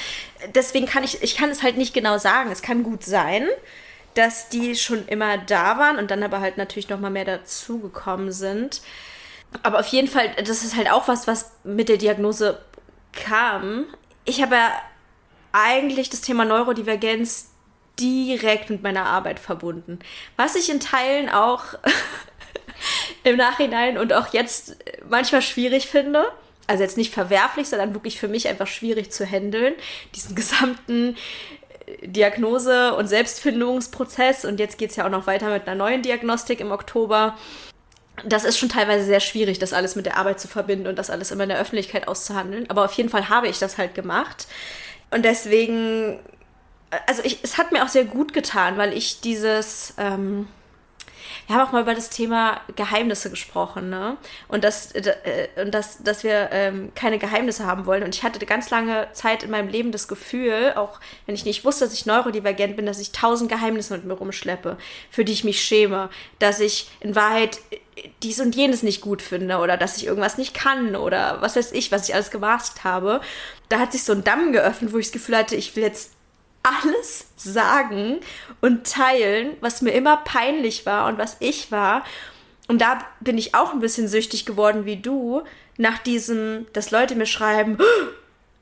Deswegen 0.55 0.87
kann 0.87 1.03
ich, 1.03 1.21
ich 1.21 1.37
kann 1.37 1.51
es 1.51 1.61
halt 1.61 1.77
nicht 1.77 1.93
genau 1.93 2.17
sagen. 2.17 2.49
Es 2.51 2.63
kann 2.63 2.81
gut 2.81 3.03
sein, 3.03 3.47
dass 4.15 4.49
die 4.49 4.75
schon 4.75 5.07
immer 5.07 5.37
da 5.37 5.77
waren 5.77 5.97
und 5.97 6.09
dann 6.09 6.23
aber 6.23 6.39
halt 6.39 6.57
natürlich 6.57 6.89
noch 6.89 6.99
mal 6.99 7.11
mehr 7.11 7.25
dazugekommen 7.25 8.31
sind. 8.31 8.81
Aber 9.63 9.79
auf 9.79 9.87
jeden 9.87 10.07
Fall, 10.07 10.29
das 10.37 10.63
ist 10.63 10.75
halt 10.75 10.91
auch 10.91 11.07
was, 11.07 11.27
was 11.27 11.51
mit 11.63 11.89
der 11.89 11.97
Diagnose 11.97 12.59
kam. 13.13 13.85
Ich 14.25 14.41
habe 14.41 14.55
ja 14.55 14.71
eigentlich 15.51 16.09
das 16.09 16.21
Thema 16.21 16.45
Neurodivergenz 16.45 17.49
direkt 17.99 18.69
mit 18.69 18.83
meiner 18.83 19.05
Arbeit 19.05 19.39
verbunden. 19.39 19.99
Was 20.37 20.55
ich 20.55 20.69
in 20.69 20.79
Teilen 20.79 21.29
auch 21.29 21.63
im 23.23 23.37
Nachhinein 23.37 23.97
und 23.97 24.13
auch 24.13 24.33
jetzt 24.33 24.77
manchmal 25.07 25.41
schwierig 25.41 25.87
finde. 25.87 26.25
Also 26.67 26.83
jetzt 26.83 26.97
nicht 26.97 27.13
verwerflich, 27.13 27.67
sondern 27.67 27.93
wirklich 27.93 28.19
für 28.19 28.27
mich 28.27 28.47
einfach 28.47 28.67
schwierig 28.67 29.11
zu 29.11 29.25
handeln. 29.25 29.73
Diesen 30.15 30.35
gesamten 30.35 31.17
äh, 31.87 32.07
Diagnose- 32.07 32.93
und 32.93 33.07
Selbstfindungsprozess. 33.07 34.45
Und 34.45 34.59
jetzt 34.59 34.77
geht 34.77 34.91
es 34.91 34.95
ja 34.95 35.05
auch 35.05 35.09
noch 35.09 35.25
weiter 35.25 35.49
mit 35.49 35.67
einer 35.67 35.75
neuen 35.75 36.03
Diagnostik 36.03 36.59
im 36.59 36.71
Oktober 36.71 37.35
das 38.25 38.43
ist 38.43 38.57
schon 38.57 38.69
teilweise 38.69 39.05
sehr 39.05 39.19
schwierig, 39.19 39.59
das 39.59 39.73
alles 39.73 39.95
mit 39.95 40.05
der 40.05 40.17
Arbeit 40.17 40.39
zu 40.39 40.47
verbinden 40.47 40.87
und 40.87 40.97
das 40.97 41.09
alles 41.09 41.31
immer 41.31 41.43
in 41.43 41.49
der 41.49 41.59
Öffentlichkeit 41.59 42.07
auszuhandeln. 42.07 42.69
Aber 42.69 42.85
auf 42.85 42.93
jeden 42.93 43.09
Fall 43.09 43.29
habe 43.29 43.47
ich 43.47 43.59
das 43.59 43.77
halt 43.77 43.95
gemacht. 43.95 44.47
Und 45.11 45.25
deswegen, 45.25 46.19
also 47.07 47.23
ich, 47.23 47.39
es 47.43 47.57
hat 47.57 47.71
mir 47.71 47.83
auch 47.83 47.89
sehr 47.89 48.05
gut 48.05 48.33
getan, 48.33 48.77
weil 48.77 48.93
ich 48.93 49.21
dieses, 49.21 49.93
ähm, 49.97 50.47
wir 51.49 51.55
haben 51.55 51.67
auch 51.67 51.71
mal 51.71 51.81
über 51.81 51.95
das 51.95 52.11
Thema 52.11 52.61
Geheimnisse 52.75 53.31
gesprochen, 53.31 53.89
ne? 53.89 54.17
Und 54.49 54.63
dass, 54.63 54.91
äh, 54.91 55.47
und 55.59 55.73
dass, 55.73 56.03
dass 56.03 56.23
wir 56.23 56.49
ähm, 56.51 56.91
keine 56.93 57.17
Geheimnisse 57.17 57.65
haben 57.65 57.87
wollen. 57.87 58.03
Und 58.03 58.13
ich 58.13 58.21
hatte 58.21 58.45
ganz 58.45 58.69
lange 58.69 59.07
Zeit 59.13 59.41
in 59.41 59.49
meinem 59.49 59.67
Leben 59.67 59.91
das 59.91 60.07
Gefühl, 60.07 60.73
auch 60.75 60.99
wenn 61.25 61.33
ich 61.33 61.45
nicht 61.45 61.65
wusste, 61.65 61.85
dass 61.85 61.93
ich 61.95 62.05
neurodivergent 62.05 62.75
bin, 62.75 62.85
dass 62.85 62.99
ich 62.99 63.13
tausend 63.13 63.49
Geheimnisse 63.49 63.95
mit 63.95 64.05
mir 64.05 64.13
rumschleppe, 64.13 64.77
für 65.09 65.25
die 65.25 65.33
ich 65.33 65.43
mich 65.43 65.59
schäme, 65.59 66.11
dass 66.37 66.59
ich 66.59 66.87
in 66.99 67.15
Wahrheit 67.15 67.57
dies 68.21 68.39
und 68.39 68.55
jenes 68.55 68.83
nicht 68.83 69.01
gut 69.01 69.23
finde 69.23 69.57
oder 69.57 69.75
dass 69.75 69.97
ich 69.97 70.05
irgendwas 70.05 70.37
nicht 70.37 70.53
kann 70.53 70.95
oder 70.95 71.41
was 71.41 71.55
weiß 71.55 71.71
ich, 71.71 71.91
was 71.91 72.07
ich 72.07 72.13
alles 72.13 72.29
gemaskt 72.29 72.83
habe. 72.83 73.21
Da 73.69 73.79
hat 73.79 73.91
sich 73.91 74.03
so 74.03 74.13
ein 74.13 74.23
Damm 74.23 74.53
geöffnet, 74.53 74.93
wo 74.93 74.99
ich 74.99 75.07
das 75.07 75.13
Gefühl 75.13 75.37
hatte, 75.37 75.55
ich 75.55 75.75
will 75.75 75.81
jetzt 75.81 76.11
alles 76.69 77.27
sagen 77.35 78.19
und 78.61 78.85
teilen, 78.85 79.57
was 79.61 79.81
mir 79.81 79.91
immer 79.91 80.17
peinlich 80.17 80.85
war 80.85 81.07
und 81.07 81.17
was 81.17 81.37
ich 81.39 81.71
war. 81.71 82.03
Und 82.67 82.81
da 82.81 82.99
bin 83.19 83.37
ich 83.37 83.55
auch 83.55 83.73
ein 83.73 83.79
bisschen 83.79 84.07
süchtig 84.07 84.45
geworden 84.45 84.85
wie 84.85 84.97
du, 84.97 85.43
nach 85.77 85.97
diesem, 85.97 86.67
dass 86.73 86.91
Leute 86.91 87.15
mir 87.15 87.25
schreiben, 87.25 87.77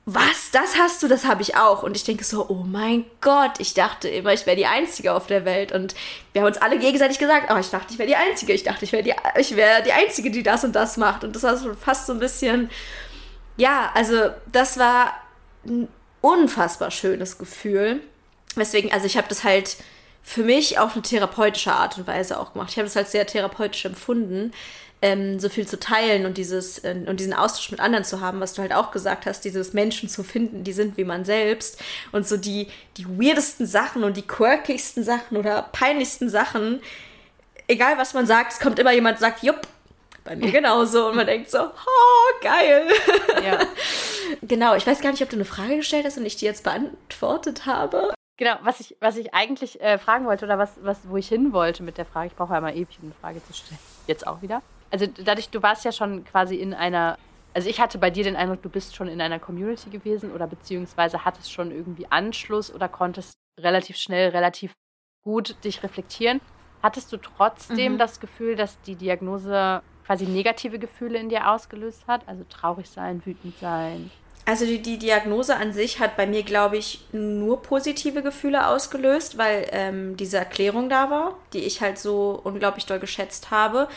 was, 0.05 0.51
das 0.51 0.77
hast 0.77 1.03
du, 1.03 1.09
das 1.09 1.25
habe 1.25 1.41
ich 1.41 1.57
auch. 1.57 1.83
Und 1.83 1.97
ich 1.97 2.05
denke 2.05 2.23
so, 2.23 2.47
oh 2.47 2.63
mein 2.65 3.03
Gott, 3.19 3.59
ich 3.59 3.73
dachte 3.73 4.07
immer, 4.07 4.31
ich 4.31 4.45
wäre 4.45 4.55
die 4.55 4.65
Einzige 4.65 5.13
auf 5.13 5.27
der 5.27 5.43
Welt. 5.43 5.73
Und 5.73 5.95
wir 6.31 6.41
haben 6.41 6.47
uns 6.47 6.57
alle 6.59 6.79
gegenseitig 6.79 7.19
gesagt, 7.19 7.51
oh, 7.53 7.57
ich 7.57 7.69
dachte, 7.69 7.91
ich 7.91 7.99
wäre 7.99 8.07
die 8.07 8.15
Einzige. 8.15 8.53
Ich 8.53 8.63
dachte, 8.63 8.85
ich 8.85 8.93
wäre 8.93 9.03
die, 9.03 9.55
wär 9.57 9.81
die 9.81 9.91
Einzige, 9.91 10.31
die 10.31 10.43
das 10.43 10.63
und 10.63 10.73
das 10.73 10.95
macht. 10.95 11.25
Und 11.25 11.35
das 11.35 11.43
war 11.43 11.57
so 11.57 11.73
fast 11.73 12.05
so 12.05 12.13
ein 12.13 12.19
bisschen, 12.19 12.69
ja, 13.57 13.91
also 13.95 14.29
das 14.49 14.79
war 14.79 15.11
unfassbar 16.27 16.91
schönes 16.91 17.37
Gefühl. 17.37 18.01
Weswegen, 18.55 18.91
also 18.91 19.05
ich 19.05 19.17
habe 19.17 19.27
das 19.29 19.43
halt 19.43 19.77
für 20.23 20.43
mich 20.43 20.77
auf 20.77 20.93
eine 20.93 21.03
therapeutische 21.03 21.71
Art 21.71 21.97
und 21.97 22.07
Weise 22.07 22.39
auch 22.39 22.53
gemacht. 22.53 22.71
Ich 22.71 22.77
habe 22.77 22.87
das 22.87 22.95
halt 22.95 23.07
sehr 23.07 23.25
therapeutisch 23.25 23.85
empfunden, 23.85 24.51
ähm, 25.01 25.39
so 25.39 25.47
viel 25.47 25.67
zu 25.67 25.79
teilen 25.79 26.25
und 26.25 26.37
dieses 26.37 26.83
äh, 26.83 26.95
und 27.05 27.19
diesen 27.19 27.33
Austausch 27.33 27.71
mit 27.71 27.79
anderen 27.79 28.03
zu 28.03 28.19
haben, 28.19 28.39
was 28.39 28.53
du 28.53 28.61
halt 28.61 28.73
auch 28.73 28.91
gesagt 28.91 29.25
hast, 29.25 29.41
dieses 29.45 29.73
Menschen 29.73 30.09
zu 30.09 30.23
finden, 30.23 30.63
die 30.63 30.73
sind 30.73 30.97
wie 30.97 31.03
man 31.03 31.23
selbst 31.23 31.81
und 32.11 32.27
so 32.27 32.35
die 32.35 32.67
die 32.97 33.05
weirdesten 33.07 33.67
Sachen 33.67 34.03
und 34.03 34.17
die 34.17 34.27
quirkigsten 34.27 35.03
Sachen 35.03 35.37
oder 35.37 35.69
peinlichsten 35.71 36.29
Sachen, 36.29 36.81
egal 37.67 37.97
was 37.97 38.13
man 38.13 38.25
sagt, 38.25 38.53
es 38.53 38.59
kommt 38.59 38.79
immer 38.79 38.91
jemand 38.91 39.19
sagt, 39.19 39.43
jupp, 39.43 39.67
bei 40.27 40.35
mir 40.35 40.51
genauso 40.51 41.09
und 41.09 41.15
man 41.15 41.25
denkt 41.27 41.49
so, 41.49 41.59
oh, 41.59 42.39
geil. 42.41 42.87
Ja. 43.43 43.59
genau, 44.41 44.75
ich 44.75 44.85
weiß 44.85 45.01
gar 45.01 45.11
nicht, 45.11 45.23
ob 45.23 45.29
du 45.29 45.35
eine 45.35 45.45
Frage 45.45 45.77
gestellt 45.77 46.05
hast 46.05 46.17
und 46.17 46.25
ich 46.25 46.35
die 46.35 46.45
jetzt 46.45 46.63
beantwortet 46.63 47.65
habe. 47.65 48.13
Genau, 48.37 48.55
was 48.61 48.79
ich, 48.79 48.95
was 48.99 49.17
ich 49.17 49.33
eigentlich 49.33 49.81
äh, 49.81 49.97
fragen 49.97 50.25
wollte 50.25 50.45
oder 50.45 50.59
was, 50.59 50.73
was, 50.81 51.09
wo 51.09 51.17
ich 51.17 51.27
hin 51.27 51.53
wollte 51.53 51.81
mit 51.81 51.97
der 51.97 52.05
Frage, 52.05 52.27
ich 52.27 52.35
brauche 52.35 52.53
ja 52.53 52.61
mal 52.61 52.75
ewig, 52.75 52.99
um 53.01 53.05
eine 53.05 53.15
Frage 53.15 53.43
zu 53.43 53.53
stellen. 53.53 53.79
Jetzt 54.05 54.27
auch 54.27 54.41
wieder. 54.41 54.61
Also 54.91 55.07
dadurch, 55.07 55.49
du 55.49 55.63
warst 55.63 55.83
ja 55.85 55.91
schon 55.91 56.23
quasi 56.23 56.55
in 56.55 56.73
einer, 56.73 57.17
Also 57.53 57.69
ich 57.69 57.79
hatte 57.79 57.97
bei 57.97 58.11
dir 58.11 58.23
den 58.23 58.35
Eindruck, 58.35 58.61
du 58.61 58.69
bist 58.69 58.95
schon 58.95 59.07
in 59.07 59.21
einer 59.21 59.39
Community 59.39 59.89
gewesen 59.89 60.31
oder 60.31 60.45
beziehungsweise 60.45 61.25
hattest 61.25 61.51
schon 61.51 61.71
irgendwie 61.71 62.05
Anschluss 62.09 62.73
oder 62.73 62.87
konntest 62.87 63.37
relativ 63.59 63.97
schnell, 63.97 64.29
relativ 64.29 64.75
gut 65.23 65.55
dich 65.63 65.81
reflektieren. 65.81 66.39
Hattest 66.83 67.11
du 67.11 67.17
trotzdem 67.17 67.93
mhm. 67.93 67.97
das 67.97 68.19
Gefühl, 68.19 68.55
dass 68.55 68.79
die 68.81 68.95
Diagnose 68.95 69.81
quasi 70.07 70.25
negative 70.25 70.79
Gefühle 70.79 71.19
in 71.19 71.29
dir 71.29 71.51
ausgelöst 71.51 72.07
hat? 72.07 72.21
Also 72.25 72.43
traurig 72.49 72.89
sein, 72.89 73.21
wütend 73.25 73.59
sein? 73.59 74.09
Also 74.45 74.65
die, 74.65 74.81
die 74.81 74.97
Diagnose 74.97 75.57
an 75.57 75.73
sich 75.73 75.99
hat 75.99 76.15
bei 76.15 76.25
mir, 76.25 76.41
glaube 76.41 76.77
ich, 76.77 77.01
nur 77.11 77.61
positive 77.61 78.23
Gefühle 78.23 78.67
ausgelöst, 78.67 79.37
weil 79.37 79.67
ähm, 79.71 80.15
diese 80.15 80.37
Erklärung 80.37 80.87
da 80.87 81.09
war, 81.09 81.35
die 81.51 81.59
ich 81.59 81.81
halt 81.81 81.99
so 81.99 82.39
unglaublich 82.45 82.85
doll 82.85 82.99
geschätzt 82.99 83.51
habe. 83.51 83.89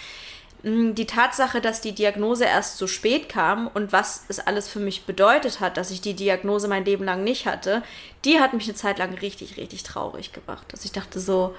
Mm, 0.65 0.95
die 0.95 1.07
Tatsache, 1.07 1.61
dass 1.61 1.81
die 1.81 1.93
Diagnose 1.93 2.47
erst 2.47 2.79
so 2.79 2.89
spät 2.89 3.29
kam 3.29 3.69
und 3.69 3.93
was 3.93 4.25
es 4.27 4.41
alles 4.41 4.69
für 4.69 4.81
mich 4.81 5.05
bedeutet 5.05 5.61
hat, 5.61 5.77
dass 5.77 5.93
ich 5.93 6.01
die 6.01 6.15
Diagnose 6.15 6.67
mein 6.67 6.85
Leben 6.85 7.05
lang 7.05 7.23
nicht 7.23 7.47
hatte, 7.47 7.85
die 8.25 8.41
hat 8.41 8.53
mich 8.53 8.65
eine 8.65 8.75
Zeit 8.75 8.99
lang 8.99 9.15
richtig, 9.15 9.57
richtig 9.57 9.85
traurig 9.85 10.33
gemacht. 10.33 10.67
Dass 10.73 10.85
ich 10.85 10.91
dachte 10.91 11.21
so, 11.21 11.55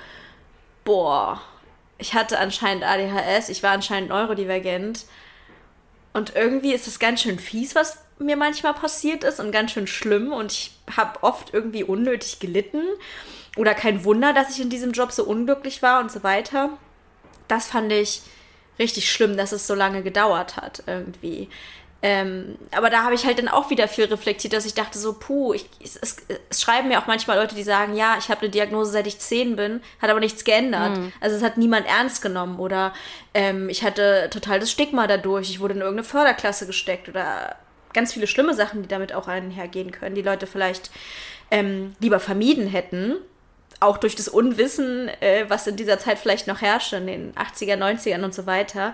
boah, 0.84 1.42
ich 2.02 2.16
hatte 2.16 2.40
anscheinend 2.40 2.84
ADHS, 2.84 3.50
ich 3.50 3.62
war 3.62 3.72
anscheinend 3.72 4.10
neurodivergent. 4.10 5.06
Und 6.14 6.36
irgendwie 6.36 6.74
ist 6.74 6.88
es 6.88 7.00
ganz 7.00 7.22
schön 7.22 7.40
fies, 7.40 7.76
was 7.76 8.00
mir 8.20 8.36
manchmal 8.36 8.74
passiert 8.74 9.24
ist 9.24 9.40
und 9.40 9.52
ganz 9.52 9.72
schön 9.72 9.88
schlimm 9.88 10.34
und 10.34 10.52
ich 10.52 10.72
habe 10.96 11.24
oft 11.24 11.54
irgendwie 11.54 11.84
unnötig 11.84 12.40
gelitten 12.40 12.82
oder 13.56 13.74
kein 13.74 14.04
Wunder, 14.04 14.34
dass 14.34 14.50
ich 14.50 14.62
in 14.62 14.70
diesem 14.70 14.92
Job 14.92 15.12
so 15.12 15.24
unglücklich 15.24 15.82
war 15.82 16.02
und 16.02 16.12
so 16.12 16.24
weiter. 16.24 16.70
Das 17.48 17.68
fand 17.68 17.92
ich 17.92 18.22
richtig 18.80 19.12
schlimm, 19.12 19.38
dass 19.38 19.52
es 19.52 19.68
so 19.68 19.76
lange 19.76 20.04
gedauert 20.04 20.58
hat 20.58 20.84
irgendwie. 20.88 21.50
Ähm, 22.04 22.58
aber 22.72 22.90
da 22.90 23.04
habe 23.04 23.14
ich 23.14 23.26
halt 23.26 23.38
dann 23.38 23.48
auch 23.48 23.70
wieder 23.70 23.88
viel 23.88 24.06
reflektiert, 24.06 24.54
dass 24.54 24.66
ich 24.66 24.74
dachte 24.74 24.98
so, 24.98 25.14
puh, 25.14 25.54
ich, 25.54 25.70
es, 25.84 25.98
es, 25.98 26.18
es, 26.50 26.60
schreiben 26.60 26.88
mir 26.88 27.00
auch 27.00 27.06
manchmal 27.06 27.38
Leute, 27.38 27.54
die 27.54 27.64
sagen, 27.64 27.96
ja, 27.96 28.16
ich 28.18 28.30
habe 28.30 28.42
eine 28.42 28.50
Diagnose, 28.50 28.92
seit 28.92 29.06
ich 29.06 29.20
zehn 29.20 29.56
bin, 29.56 29.82
hat 30.02 30.10
aber 30.10 30.20
nichts 30.20 30.44
geändert. 30.44 30.98
Mhm. 30.98 31.14
Also 31.22 31.36
es 31.36 31.44
hat 31.44 31.58
niemand 31.58 31.86
ernst 31.88 32.24
genommen 32.24 32.60
oder 32.60 32.94
ähm, 33.36 33.70
ich 33.70 33.84
hatte 33.84 34.30
total 34.32 34.60
das 34.60 34.72
Stigma 34.72 35.06
dadurch, 35.06 35.52
ich 35.52 35.60
wurde 35.60 35.76
in 35.76 35.82
irgendeine 35.82 36.08
Förderklasse 36.08 36.66
gesteckt 36.66 37.08
oder 37.08 37.56
ganz 37.94 38.14
viele 38.14 38.26
schlimme 38.26 38.56
Sachen, 38.56 38.82
die 38.82 38.88
damit 38.88 39.14
auch 39.14 39.28
einhergehen 39.28 39.92
können, 39.92 40.16
die 40.16 40.22
Leute 40.22 40.48
vielleicht 40.48 40.90
ähm, 41.52 41.96
lieber 42.00 42.20
vermieden 42.20 42.68
hätten. 42.68 43.16
Auch 43.80 43.98
durch 43.98 44.16
das 44.16 44.28
Unwissen, 44.28 45.10
äh, 45.22 45.46
was 45.50 45.68
in 45.68 45.76
dieser 45.76 46.00
Zeit 46.00 46.20
vielleicht 46.20 46.48
noch 46.48 46.62
herrschte, 46.62 46.98
in 46.98 47.08
den 47.08 47.34
80er, 47.34 47.78
90ern 47.78 48.24
und 48.24 48.34
so 48.34 48.46
weiter. 48.46 48.94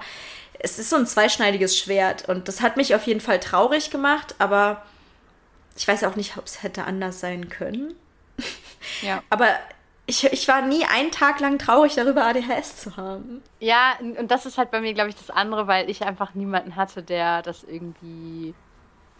Es 0.59 0.79
ist 0.79 0.89
so 0.89 0.95
ein 0.95 1.05
zweischneidiges 1.05 1.77
Schwert 1.77 2.27
und 2.27 2.47
das 2.47 2.61
hat 2.61 2.77
mich 2.77 2.95
auf 2.95 3.05
jeden 3.05 3.21
Fall 3.21 3.39
traurig 3.39 3.89
gemacht, 3.91 4.35
aber 4.39 4.83
ich 5.75 5.87
weiß 5.87 6.03
auch 6.03 6.15
nicht, 6.15 6.37
ob 6.37 6.45
es 6.45 6.63
hätte 6.63 6.83
anders 6.83 7.19
sein 7.19 7.49
können. 7.49 7.95
Ja. 9.01 9.21
aber 9.29 9.47
ich, 10.05 10.23
ich 10.23 10.47
war 10.47 10.61
nie 10.61 10.85
einen 10.85 11.11
Tag 11.11 11.41
lang 11.41 11.59
traurig 11.59 11.95
darüber, 11.95 12.23
ADHS 12.23 12.77
zu 12.77 12.95
haben. 12.95 13.43
Ja, 13.59 13.97
und 13.99 14.31
das 14.31 14.45
ist 14.45 14.57
halt 14.57 14.71
bei 14.71 14.79
mir, 14.79 14.93
glaube 14.93 15.09
ich, 15.09 15.15
das 15.15 15.29
andere, 15.29 15.67
weil 15.67 15.89
ich 15.89 16.03
einfach 16.03 16.33
niemanden 16.35 16.77
hatte, 16.77 17.03
der 17.03 17.41
das 17.41 17.63
irgendwie 17.63 18.53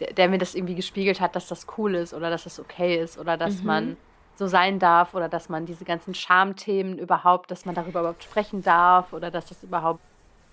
der, 0.00 0.12
der, 0.14 0.28
mir 0.28 0.38
das 0.38 0.54
irgendwie 0.54 0.74
gespiegelt 0.74 1.20
hat, 1.20 1.36
dass 1.36 1.46
das 1.46 1.66
cool 1.76 1.94
ist 1.94 2.14
oder 2.14 2.30
dass 2.30 2.44
das 2.44 2.58
okay 2.58 2.96
ist 2.96 3.18
oder 3.18 3.36
dass 3.36 3.58
mhm. 3.60 3.66
man 3.66 3.96
so 4.36 4.46
sein 4.46 4.78
darf 4.78 5.14
oder 5.14 5.28
dass 5.28 5.48
man 5.48 5.66
diese 5.66 5.84
ganzen 5.84 6.14
Schamthemen 6.14 6.98
überhaupt, 6.98 7.50
dass 7.50 7.66
man 7.66 7.74
darüber 7.74 8.00
überhaupt 8.00 8.24
sprechen 8.24 8.62
darf 8.62 9.12
oder 9.12 9.30
dass 9.30 9.46
das 9.46 9.62
überhaupt 9.62 10.00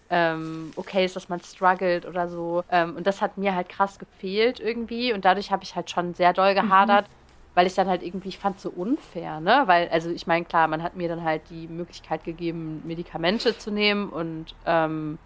ähm, 0.10 0.72
okay 0.76 1.06
ist, 1.06 1.16
dass 1.16 1.30
man 1.30 1.40
struggelt 1.40 2.06
oder 2.06 2.28
so. 2.28 2.64
Ähm, 2.70 2.96
und 2.96 3.08
das 3.08 3.22
hat 3.22 3.38
mir 3.38 3.56
halt 3.56 3.70
krass 3.70 4.00
gefehlt 4.00 4.60
irgendwie 4.60 5.14
und 5.14 5.26
dadurch 5.26 5.52
habe 5.52 5.64
ich 5.64 5.76
halt 5.76 5.90
schon 5.90 6.14
sehr 6.14 6.34
doll 6.34 6.52
mhm. 6.52 6.62
gehadert. 6.62 7.08
Mhm. 7.08 7.14
Weil 7.56 7.68
ich 7.68 7.74
dann 7.74 7.88
halt 7.88 8.04
irgendwie, 8.04 8.28
ich 8.28 8.38
fand 8.38 8.58
es 8.58 8.64
so 8.64 8.70
unfair, 8.70 9.40
ne? 9.40 9.64
Weil, 9.66 9.88
also 9.88 10.10
ich 10.10 10.28
meine, 10.28 10.44
klar, 10.44 10.68
man 10.68 10.84
hat 10.84 10.98
mir 10.98 11.08
dann 11.08 11.24
halt 11.24 11.42
die 11.50 11.70
Möglichkeit 11.70 12.26
gegeben, 12.26 12.82
Medikamente 12.84 13.58
zu 13.58 13.72
nehmen 13.72 14.10
und 14.10 14.54
ähm, 14.66 15.18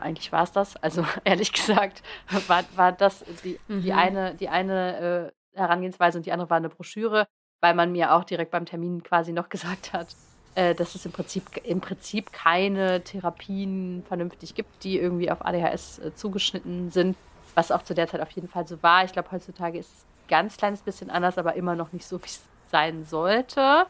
eigentlich 0.00 0.32
war 0.32 0.42
es 0.42 0.52
das. 0.52 0.76
Also 0.76 1.06
ehrlich 1.24 1.52
gesagt 1.52 2.02
war, 2.48 2.64
war 2.74 2.92
das 2.92 3.24
die, 3.44 3.58
mhm. 3.68 3.82
die 3.82 3.92
eine, 3.92 4.34
die 4.34 4.48
eine 4.48 5.32
äh, 5.54 5.58
Herangehensweise 5.58 6.18
und 6.18 6.26
die 6.26 6.32
andere 6.32 6.50
war 6.50 6.56
eine 6.56 6.68
Broschüre, 6.68 7.26
weil 7.60 7.74
man 7.74 7.92
mir 7.92 8.12
auch 8.12 8.24
direkt 8.24 8.50
beim 8.50 8.66
Termin 8.66 9.02
quasi 9.02 9.32
noch 9.32 9.48
gesagt 9.50 9.92
hat, 9.92 10.08
äh, 10.56 10.74
dass 10.74 10.94
es 10.94 11.04
im 11.04 11.12
Prinzip, 11.12 11.44
im 11.64 11.80
Prinzip 11.80 12.32
keine 12.32 13.02
Therapien 13.02 14.02
vernünftig 14.08 14.54
gibt, 14.54 14.82
die 14.84 14.98
irgendwie 14.98 15.30
auf 15.30 15.44
ADHS 15.44 15.98
äh, 15.98 16.14
zugeschnitten 16.14 16.90
sind, 16.90 17.16
was 17.54 17.70
auch 17.70 17.82
zu 17.82 17.94
der 17.94 18.08
Zeit 18.08 18.22
auf 18.22 18.30
jeden 18.30 18.48
Fall 18.48 18.66
so 18.66 18.82
war. 18.82 19.04
Ich 19.04 19.12
glaube, 19.12 19.30
heutzutage 19.30 19.78
ist 19.78 19.92
es 19.92 20.04
ein 20.04 20.28
ganz 20.28 20.56
kleines 20.56 20.80
bisschen 20.80 21.10
anders, 21.10 21.36
aber 21.36 21.54
immer 21.54 21.76
noch 21.76 21.92
nicht 21.92 22.06
so, 22.06 22.20
wie 22.22 22.26
es 22.26 22.42
sein 22.70 23.04
sollte. 23.04 23.86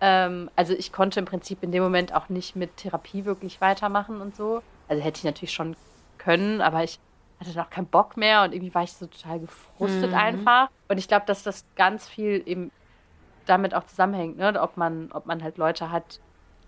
Ähm, 0.00 0.50
also 0.54 0.72
ich 0.72 0.92
konnte 0.92 1.18
im 1.18 1.26
Prinzip 1.26 1.64
in 1.64 1.72
dem 1.72 1.82
Moment 1.82 2.14
auch 2.14 2.28
nicht 2.28 2.54
mit 2.54 2.76
Therapie 2.76 3.24
wirklich 3.24 3.60
weitermachen 3.60 4.20
und 4.20 4.36
so. 4.36 4.62
Also 4.86 5.02
hätte 5.02 5.18
ich 5.18 5.24
natürlich 5.24 5.52
schon 5.52 5.76
können, 6.16 6.60
aber 6.60 6.84
ich 6.84 7.00
hatte 7.40 7.52
dann 7.52 7.64
auch 7.66 7.70
keinen 7.70 7.86
Bock 7.86 8.16
mehr 8.16 8.44
und 8.44 8.54
irgendwie 8.54 8.74
war 8.74 8.84
ich 8.84 8.92
so 8.92 9.06
total 9.06 9.40
gefrustet 9.40 10.10
mhm. 10.10 10.16
einfach. 10.16 10.68
Und 10.88 10.98
ich 10.98 11.08
glaube, 11.08 11.26
dass 11.26 11.42
das 11.42 11.64
ganz 11.74 12.08
viel 12.08 12.42
eben 12.46 12.70
damit 13.48 13.74
auch 13.74 13.84
zusammenhängt, 13.84 14.36
ne? 14.36 14.60
ob 14.60 14.76
man, 14.76 15.10
ob 15.12 15.26
man 15.26 15.42
halt 15.42 15.58
Leute 15.58 15.90
hat, 15.90 16.20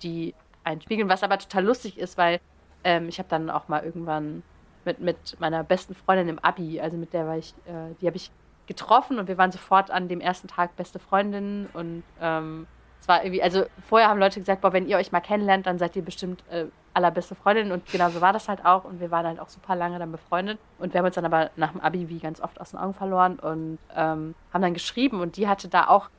die 0.03 0.35
einen 0.65 0.81
spiegeln, 0.81 1.09
was 1.09 1.23
aber 1.23 1.39
total 1.39 1.65
lustig 1.65 1.99
ist, 1.99 2.19
weil 2.19 2.41
ähm, 2.85 3.09
ich 3.09 3.19
habe 3.19 3.29
dann 3.29 3.51
auch 3.51 3.69
mal 3.69 3.83
irgendwann 3.83 4.43
mit, 4.85 5.01
mit 5.01 5.37
meiner 5.41 5.63
besten 5.63 5.95
Freundin 5.95 6.29
im 6.29 6.39
Abi, 6.39 6.81
also 6.81 6.97
mit 6.97 7.13
der 7.13 7.27
war 7.27 7.37
ich, 7.37 7.55
äh, 7.67 7.95
die 8.01 8.07
habe 8.07 8.17
ich 8.17 8.31
getroffen 8.67 9.19
und 9.19 9.29
wir 9.29 9.37
waren 9.37 9.51
sofort 9.51 9.91
an 9.91 10.09
dem 10.09 10.21
ersten 10.21 10.49
Tag 10.49 10.77
beste 10.77 10.99
Freundinnen 10.99 11.69
und 11.73 12.03
ähm, 12.21 12.67
es 13.01 13.09
war 13.09 13.25
irgendwie, 13.25 13.43
also 13.43 13.65
vorher 13.89 14.09
haben 14.09 14.21
Leute 14.21 14.41
gesagt, 14.41 14.61
boah, 14.61 14.73
wenn 14.73 14.87
ihr 14.87 14.99
euch 14.99 15.11
mal 15.11 15.21
kennenlernt, 15.21 15.67
dann 15.67 15.79
seid 15.79 15.97
ihr 15.97 16.05
bestimmt 16.05 16.45
äh, 16.51 16.67
allerbeste 16.93 17.35
Freundinnen 17.35 17.73
und 17.73 17.87
genau 17.91 18.11
so 18.11 18.21
war 18.21 18.33
das 18.33 18.49
halt 18.49 18.65
auch 18.65 18.85
und 18.85 19.01
wir 19.01 19.11
waren 19.11 19.27
halt 19.27 19.41
auch 19.41 19.49
super 19.49 19.75
lange 19.75 19.99
dann 19.99 20.13
befreundet 20.13 20.59
und 20.79 20.93
wir 20.93 20.99
haben 20.99 21.07
uns 21.07 21.15
dann 21.15 21.25
aber 21.25 21.51
nach 21.57 21.73
dem 21.73 21.81
Abi 21.81 22.09
wie 22.09 22.19
ganz 22.19 22.41
oft 22.41 22.61
aus 22.61 22.71
den 22.71 22.79
Augen 22.79 22.95
verloren 22.95 23.39
und 23.39 23.79
ähm, 23.97 24.35
haben 24.53 24.63
dann 24.63 24.75
geschrieben 24.75 25.21
und 25.21 25.37
die 25.37 25.49
hatte 25.49 25.69
da 25.69 25.89
auch 25.89 26.11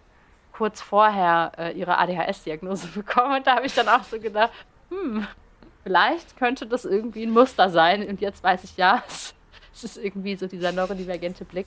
kurz 0.61 0.79
vorher 0.79 1.53
äh, 1.57 1.71
ihre 1.71 1.97
ADHS-Diagnose 1.97 2.85
bekommen 2.93 3.37
und 3.37 3.47
da 3.47 3.55
habe 3.55 3.65
ich 3.65 3.73
dann 3.73 3.89
auch 3.89 4.03
so 4.03 4.19
gedacht, 4.19 4.51
hm, 4.89 5.25
vielleicht 5.81 6.37
könnte 6.37 6.67
das 6.67 6.85
irgendwie 6.85 7.23
ein 7.23 7.31
Muster 7.31 7.71
sein 7.71 8.07
und 8.07 8.21
jetzt 8.21 8.43
weiß 8.43 8.63
ich 8.65 8.77
ja, 8.77 9.03
es, 9.07 9.33
es 9.73 9.83
ist 9.83 9.97
irgendwie 9.97 10.35
so 10.35 10.45
dieser 10.45 10.71
neurodivergente 10.71 11.45
Blick. 11.45 11.65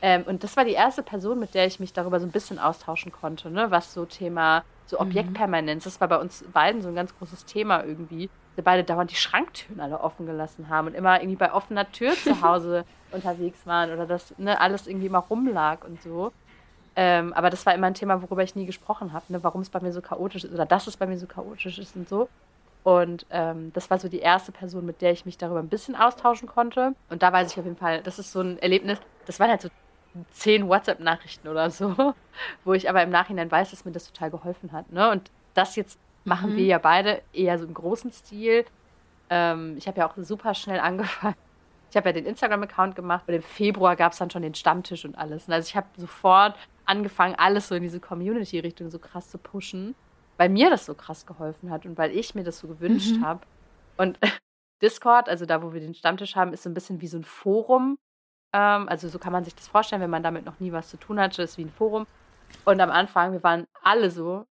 Ähm, 0.00 0.24
und 0.26 0.42
das 0.42 0.56
war 0.56 0.64
die 0.64 0.72
erste 0.72 1.04
Person, 1.04 1.38
mit 1.38 1.54
der 1.54 1.66
ich 1.66 1.78
mich 1.78 1.92
darüber 1.92 2.18
so 2.18 2.26
ein 2.26 2.32
bisschen 2.32 2.58
austauschen 2.58 3.12
konnte, 3.12 3.48
ne? 3.48 3.70
was 3.70 3.94
so 3.94 4.06
Thema 4.06 4.64
so 4.86 4.96
mhm. 4.96 5.06
Objektpermanenz, 5.06 5.84
das 5.84 6.00
war 6.00 6.08
bei 6.08 6.18
uns 6.18 6.44
beiden 6.52 6.82
so 6.82 6.88
ein 6.88 6.96
ganz 6.96 7.16
großes 7.16 7.44
Thema 7.44 7.84
irgendwie. 7.84 8.28
Wir 8.56 8.64
beide 8.64 8.82
dauernd 8.82 9.12
die 9.12 9.16
Schranktüren 9.16 9.78
alle 9.78 10.00
offen 10.00 10.26
gelassen 10.26 10.68
haben 10.68 10.88
und 10.88 10.94
immer 10.94 11.20
irgendwie 11.20 11.36
bei 11.36 11.52
offener 11.52 11.92
Tür 11.92 12.14
zu 12.14 12.40
Hause 12.42 12.84
unterwegs 13.12 13.64
waren 13.66 13.92
oder 13.92 14.04
dass 14.04 14.36
ne, 14.36 14.60
alles 14.60 14.88
irgendwie 14.88 15.06
immer 15.06 15.20
rumlag 15.20 15.84
und 15.84 16.02
so. 16.02 16.32
Ähm, 16.94 17.32
aber 17.32 17.48
das 17.50 17.64
war 17.64 17.74
immer 17.74 17.86
ein 17.86 17.94
Thema, 17.94 18.20
worüber 18.22 18.42
ich 18.42 18.54
nie 18.54 18.66
gesprochen 18.66 19.12
habe, 19.12 19.24
ne? 19.28 19.42
warum 19.42 19.62
es 19.62 19.70
bei 19.70 19.80
mir 19.80 19.92
so 19.92 20.02
chaotisch 20.02 20.44
ist 20.44 20.52
oder 20.52 20.66
dass 20.66 20.86
es 20.86 20.96
bei 20.96 21.06
mir 21.06 21.18
so 21.18 21.26
chaotisch 21.26 21.78
ist 21.78 21.96
und 21.96 22.08
so. 22.08 22.28
Und 22.84 23.26
ähm, 23.30 23.72
das 23.72 23.90
war 23.90 23.98
so 23.98 24.08
die 24.08 24.18
erste 24.18 24.52
Person, 24.52 24.84
mit 24.84 25.00
der 25.00 25.12
ich 25.12 25.24
mich 25.24 25.38
darüber 25.38 25.60
ein 25.60 25.68
bisschen 25.68 25.94
austauschen 25.94 26.48
konnte. 26.48 26.94
Und 27.10 27.22
da 27.22 27.32
weiß 27.32 27.52
ich 27.52 27.58
auf 27.58 27.64
jeden 27.64 27.76
Fall, 27.76 28.02
das 28.02 28.18
ist 28.18 28.32
so 28.32 28.40
ein 28.40 28.58
Erlebnis, 28.58 28.98
das 29.26 29.38
waren 29.38 29.50
halt 29.50 29.62
so 29.62 29.68
zehn 30.32 30.68
WhatsApp-Nachrichten 30.68 31.48
oder 31.48 31.70
so, 31.70 32.14
wo 32.64 32.72
ich 32.74 32.90
aber 32.90 33.02
im 33.02 33.10
Nachhinein 33.10 33.50
weiß, 33.50 33.70
dass 33.70 33.84
mir 33.84 33.92
das 33.92 34.12
total 34.12 34.30
geholfen 34.30 34.72
hat. 34.72 34.90
Ne? 34.92 35.10
Und 35.10 35.30
das 35.54 35.76
jetzt 35.76 35.98
machen 36.24 36.52
mhm. 36.52 36.56
wir 36.56 36.64
ja 36.66 36.78
beide 36.78 37.22
eher 37.32 37.58
so 37.58 37.64
im 37.64 37.74
großen 37.74 38.12
Stil. 38.12 38.64
Ähm, 39.30 39.76
ich 39.78 39.86
habe 39.86 40.00
ja 40.00 40.08
auch 40.08 40.14
super 40.16 40.54
schnell 40.54 40.80
angefangen. 40.80 41.36
Ich 41.90 41.96
habe 41.96 42.08
ja 42.08 42.12
den 42.14 42.24
Instagram-Account 42.24 42.96
gemacht 42.96 43.24
und 43.26 43.34
im 43.34 43.42
Februar 43.42 43.96
gab 43.96 44.12
es 44.12 44.18
dann 44.18 44.30
schon 44.30 44.42
den 44.42 44.54
Stammtisch 44.54 45.04
und 45.04 45.16
alles. 45.16 45.46
Und 45.46 45.52
also 45.52 45.68
ich 45.68 45.76
habe 45.76 45.86
sofort 45.96 46.56
angefangen, 46.84 47.34
alles 47.36 47.68
so 47.68 47.74
in 47.74 47.82
diese 47.82 48.00
Community-Richtung 48.00 48.90
so 48.90 48.98
krass 48.98 49.30
zu 49.30 49.38
pushen, 49.38 49.94
weil 50.36 50.48
mir 50.48 50.70
das 50.70 50.86
so 50.86 50.94
krass 50.94 51.26
geholfen 51.26 51.70
hat 51.70 51.86
und 51.86 51.98
weil 51.98 52.10
ich 52.10 52.34
mir 52.34 52.44
das 52.44 52.58
so 52.58 52.68
gewünscht 52.68 53.16
mhm. 53.16 53.24
habe. 53.24 53.40
Und 53.96 54.18
Discord, 54.82 55.28
also 55.28 55.46
da, 55.46 55.62
wo 55.62 55.72
wir 55.72 55.80
den 55.80 55.94
Stammtisch 55.94 56.36
haben, 56.36 56.52
ist 56.52 56.64
so 56.64 56.70
ein 56.70 56.74
bisschen 56.74 57.00
wie 57.00 57.06
so 57.06 57.18
ein 57.18 57.24
Forum, 57.24 57.98
ähm, 58.52 58.88
also 58.88 59.08
so 59.08 59.18
kann 59.18 59.32
man 59.32 59.44
sich 59.44 59.54
das 59.54 59.68
vorstellen, 59.68 60.02
wenn 60.02 60.10
man 60.10 60.22
damit 60.22 60.44
noch 60.44 60.60
nie 60.60 60.72
was 60.72 60.88
zu 60.88 60.96
tun 60.96 61.18
hatte, 61.18 61.42
ist 61.42 61.58
wie 61.58 61.64
ein 61.64 61.70
Forum. 61.70 62.06
Und 62.64 62.80
am 62.80 62.90
Anfang, 62.90 63.32
wir 63.32 63.42
waren 63.42 63.66
alle 63.82 64.10
so, 64.10 64.44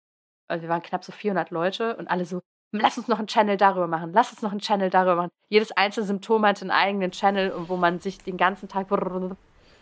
also 0.49 0.63
wir 0.63 0.69
waren 0.69 0.83
knapp 0.83 1.05
so 1.05 1.13
400 1.13 1.51
Leute 1.51 1.97
und 1.97 2.09
alle 2.09 2.25
so, 2.25 2.41
lass 2.73 2.99
uns 2.99 3.09
noch 3.09 3.19
einen 3.19 3.27
Channel 3.27 3.57
darüber 3.57 3.89
machen, 3.89 4.13
lass 4.13 4.33
uns 4.33 4.43
noch 4.43 4.53
einen 4.53 4.61
Channel 4.61 4.91
darüber 4.91 5.17
machen. 5.17 5.31
Jedes 5.49 5.73
einzelne 5.73 6.07
Symptom 6.07 6.47
hat 6.47 6.63
einen 6.63 6.71
eigenen 6.71 7.11
Channel, 7.11 7.53
wo 7.69 7.77
man 7.77 7.99
sich 7.99 8.19
den 8.19 8.37
ganzen 8.37 8.69
Tag, 8.69 8.87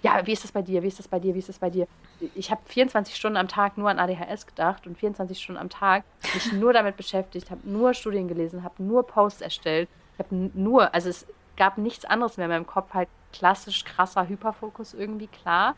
ja, 0.07 0.25
wie 0.25 0.33
ist 0.33 0.45
das 0.45 0.53
bei 0.53 0.63
dir, 0.63 0.85
wie 0.85 0.87
ist 0.87 1.01
das 1.01 1.09
bei 1.09 1.19
dir, 1.19 1.35
wie 1.35 1.41
ist 1.41 1.49
das 1.49 1.59
bei 1.59 1.69
dir? 1.69 1.89
Ich 2.37 2.53
habe 2.53 2.61
24 2.67 3.17
Stunden 3.17 3.37
am 3.37 3.49
Tag 3.49 3.77
nur 3.77 3.91
an 3.91 3.99
ADHS 3.99 4.47
gedacht 4.47 4.87
und 4.87 4.97
24 4.97 5.43
Stunden 5.43 5.61
am 5.61 5.69
Tag 5.69 6.05
mich 6.33 6.53
nur 6.53 6.73
damit 6.73 6.97
beschäftigt, 6.97 7.51
habe 7.51 7.69
nur 7.69 7.93
Studien 7.93 8.29
gelesen, 8.29 8.63
habe 8.63 8.81
nur 8.81 9.05
Posts 9.05 9.41
erstellt, 9.41 9.89
habe 10.17 10.51
nur, 10.55 10.95
also 10.95 11.09
es 11.09 11.27
gab 11.57 11.77
nichts 11.77 12.05
anderes 12.05 12.37
mehr 12.37 12.47
in 12.47 12.53
meinem 12.53 12.67
Kopf, 12.69 12.95
halt 12.95 13.09
klassisch 13.33 13.85
krasser 13.85 14.29
Hyperfokus 14.29 14.95
irgendwie 14.95 15.27
klar. 15.27 15.75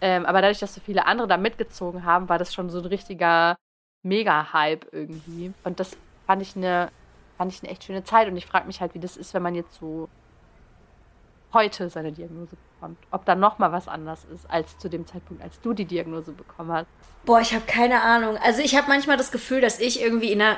Ähm, 0.00 0.26
aber 0.26 0.42
dadurch, 0.42 0.58
dass 0.58 0.74
so 0.74 0.80
viele 0.80 1.06
andere 1.06 1.28
da 1.28 1.36
mitgezogen 1.36 2.04
haben, 2.04 2.28
war 2.28 2.38
das 2.38 2.52
schon 2.52 2.70
so 2.70 2.80
ein 2.80 2.86
richtiger 2.86 3.54
Mega-Hype 4.02 4.88
irgendwie. 4.90 5.52
Und 5.62 5.78
das 5.78 5.96
fand 6.26 6.42
ich 6.42 6.56
eine 6.56 6.90
fand 7.36 7.52
ich 7.52 7.62
eine 7.62 7.70
echt 7.70 7.84
schöne 7.84 8.04
Zeit. 8.04 8.28
Und 8.28 8.36
ich 8.36 8.46
frage 8.46 8.66
mich 8.66 8.80
halt, 8.80 8.94
wie 8.94 9.00
das 9.00 9.16
ist, 9.16 9.34
wenn 9.34 9.42
man 9.42 9.54
jetzt 9.54 9.74
so 9.74 10.08
heute 11.54 11.88
seine 11.88 12.12
Diagnose 12.12 12.56
bekommt. 12.74 12.98
Ob 13.10 13.24
da 13.24 13.34
nochmal 13.34 13.72
was 13.72 13.88
anders 13.88 14.26
ist 14.34 14.50
als 14.50 14.76
zu 14.78 14.90
dem 14.90 15.06
Zeitpunkt, 15.06 15.42
als 15.42 15.60
du 15.60 15.72
die 15.72 15.84
Diagnose 15.84 16.32
bekommen 16.32 16.72
hast. 16.72 16.86
Boah, 17.24 17.40
ich 17.40 17.54
habe 17.54 17.64
keine 17.66 18.02
Ahnung. 18.02 18.36
Also 18.42 18.60
ich 18.60 18.76
habe 18.76 18.88
manchmal 18.88 19.16
das 19.16 19.32
Gefühl, 19.32 19.60
dass 19.60 19.80
ich 19.80 20.02
irgendwie 20.02 20.32
in 20.32 20.42
einer 20.42 20.56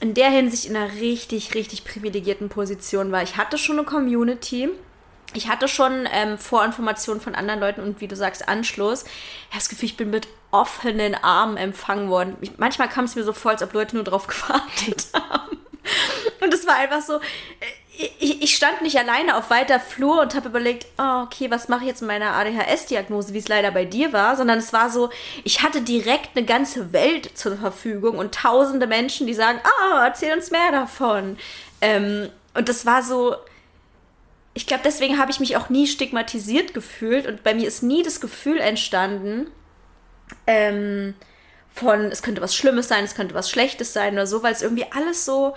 in 0.00 0.14
der 0.14 0.30
Hinsicht 0.30 0.66
in 0.66 0.76
einer 0.76 0.92
richtig, 0.94 1.54
richtig 1.54 1.84
privilegierten 1.84 2.48
Position 2.48 3.10
war. 3.10 3.22
Ich 3.22 3.36
hatte 3.36 3.58
schon 3.58 3.78
eine 3.78 3.86
Community. 3.86 4.68
Ich 5.34 5.48
hatte 5.48 5.68
schon 5.68 6.08
ähm, 6.12 6.38
Vorinformationen 6.38 7.20
von 7.20 7.34
anderen 7.34 7.60
Leuten 7.60 7.80
und 7.82 8.00
wie 8.00 8.08
du 8.08 8.16
sagst, 8.16 8.48
Anschluss. 8.48 9.02
Ich 9.02 9.48
habe 9.48 9.58
das 9.58 9.68
Gefühl, 9.68 9.86
ich 9.86 9.96
bin 9.96 10.10
mit 10.10 10.28
offenen 10.50 11.14
Armen 11.14 11.56
empfangen 11.56 12.08
worden. 12.08 12.36
Ich, 12.40 12.58
manchmal 12.58 12.88
kam 12.88 13.04
es 13.04 13.14
mir 13.14 13.24
so 13.24 13.32
vor, 13.32 13.50
als 13.50 13.62
ob 13.62 13.72
Leute 13.72 13.96
nur 13.96 14.04
drauf 14.04 14.26
gewartet 14.28 15.08
haben. 15.14 15.58
Und 16.40 16.54
es 16.54 16.66
war 16.66 16.76
einfach 16.76 17.02
so, 17.02 17.16
äh, 17.16 17.20
ich, 18.20 18.42
ich, 18.42 18.54
stand 18.54 18.82
nicht 18.82 18.96
alleine 18.96 19.36
auf 19.36 19.50
weiter 19.50 19.80
Flur 19.80 20.20
und 20.20 20.36
habe 20.36 20.50
überlegt, 20.50 20.86
oh, 20.98 21.22
okay, 21.24 21.50
was 21.50 21.68
mache 21.68 21.80
ich 21.82 21.88
jetzt 21.88 22.00
mit 22.00 22.08
meiner 22.08 22.32
ADHS-Diagnose, 22.34 23.32
wie 23.34 23.38
es 23.38 23.48
leider 23.48 23.72
bei 23.72 23.84
dir 23.84 24.12
war, 24.12 24.36
sondern 24.36 24.58
es 24.58 24.72
war 24.72 24.88
so, 24.88 25.10
ich 25.42 25.62
hatte 25.62 25.80
direkt 25.80 26.36
eine 26.36 26.46
ganze 26.46 26.92
Welt 26.92 27.36
zur 27.36 27.56
Verfügung 27.56 28.18
und 28.18 28.34
tausende 28.34 28.86
Menschen, 28.86 29.26
die 29.26 29.34
sagen, 29.34 29.58
ah, 29.64 29.94
oh, 29.94 30.04
erzähl 30.04 30.32
uns 30.32 30.52
mehr 30.52 30.70
davon. 30.70 31.38
Ähm, 31.80 32.30
und 32.54 32.68
das 32.68 32.86
war 32.86 33.02
so, 33.02 33.34
ich 34.54 34.66
glaube, 34.66 34.82
deswegen 34.84 35.18
habe 35.18 35.32
ich 35.32 35.40
mich 35.40 35.56
auch 35.56 35.68
nie 35.68 35.88
stigmatisiert 35.88 36.74
gefühlt 36.74 37.26
und 37.26 37.42
bei 37.42 37.54
mir 37.54 37.66
ist 37.66 37.82
nie 37.82 38.04
das 38.04 38.20
Gefühl 38.20 38.58
entstanden, 38.58 39.48
ähm, 40.46 41.14
von, 41.74 42.06
es 42.06 42.22
könnte 42.22 42.42
was 42.42 42.54
Schlimmes 42.54 42.88
sein, 42.88 43.04
es 43.04 43.14
könnte 43.14 43.34
was 43.34 43.50
Schlechtes 43.50 43.92
sein 43.92 44.14
oder 44.14 44.26
so, 44.26 44.42
weil 44.42 44.52
es 44.52 44.62
irgendwie 44.62 44.86
alles 44.92 45.24
so 45.24 45.54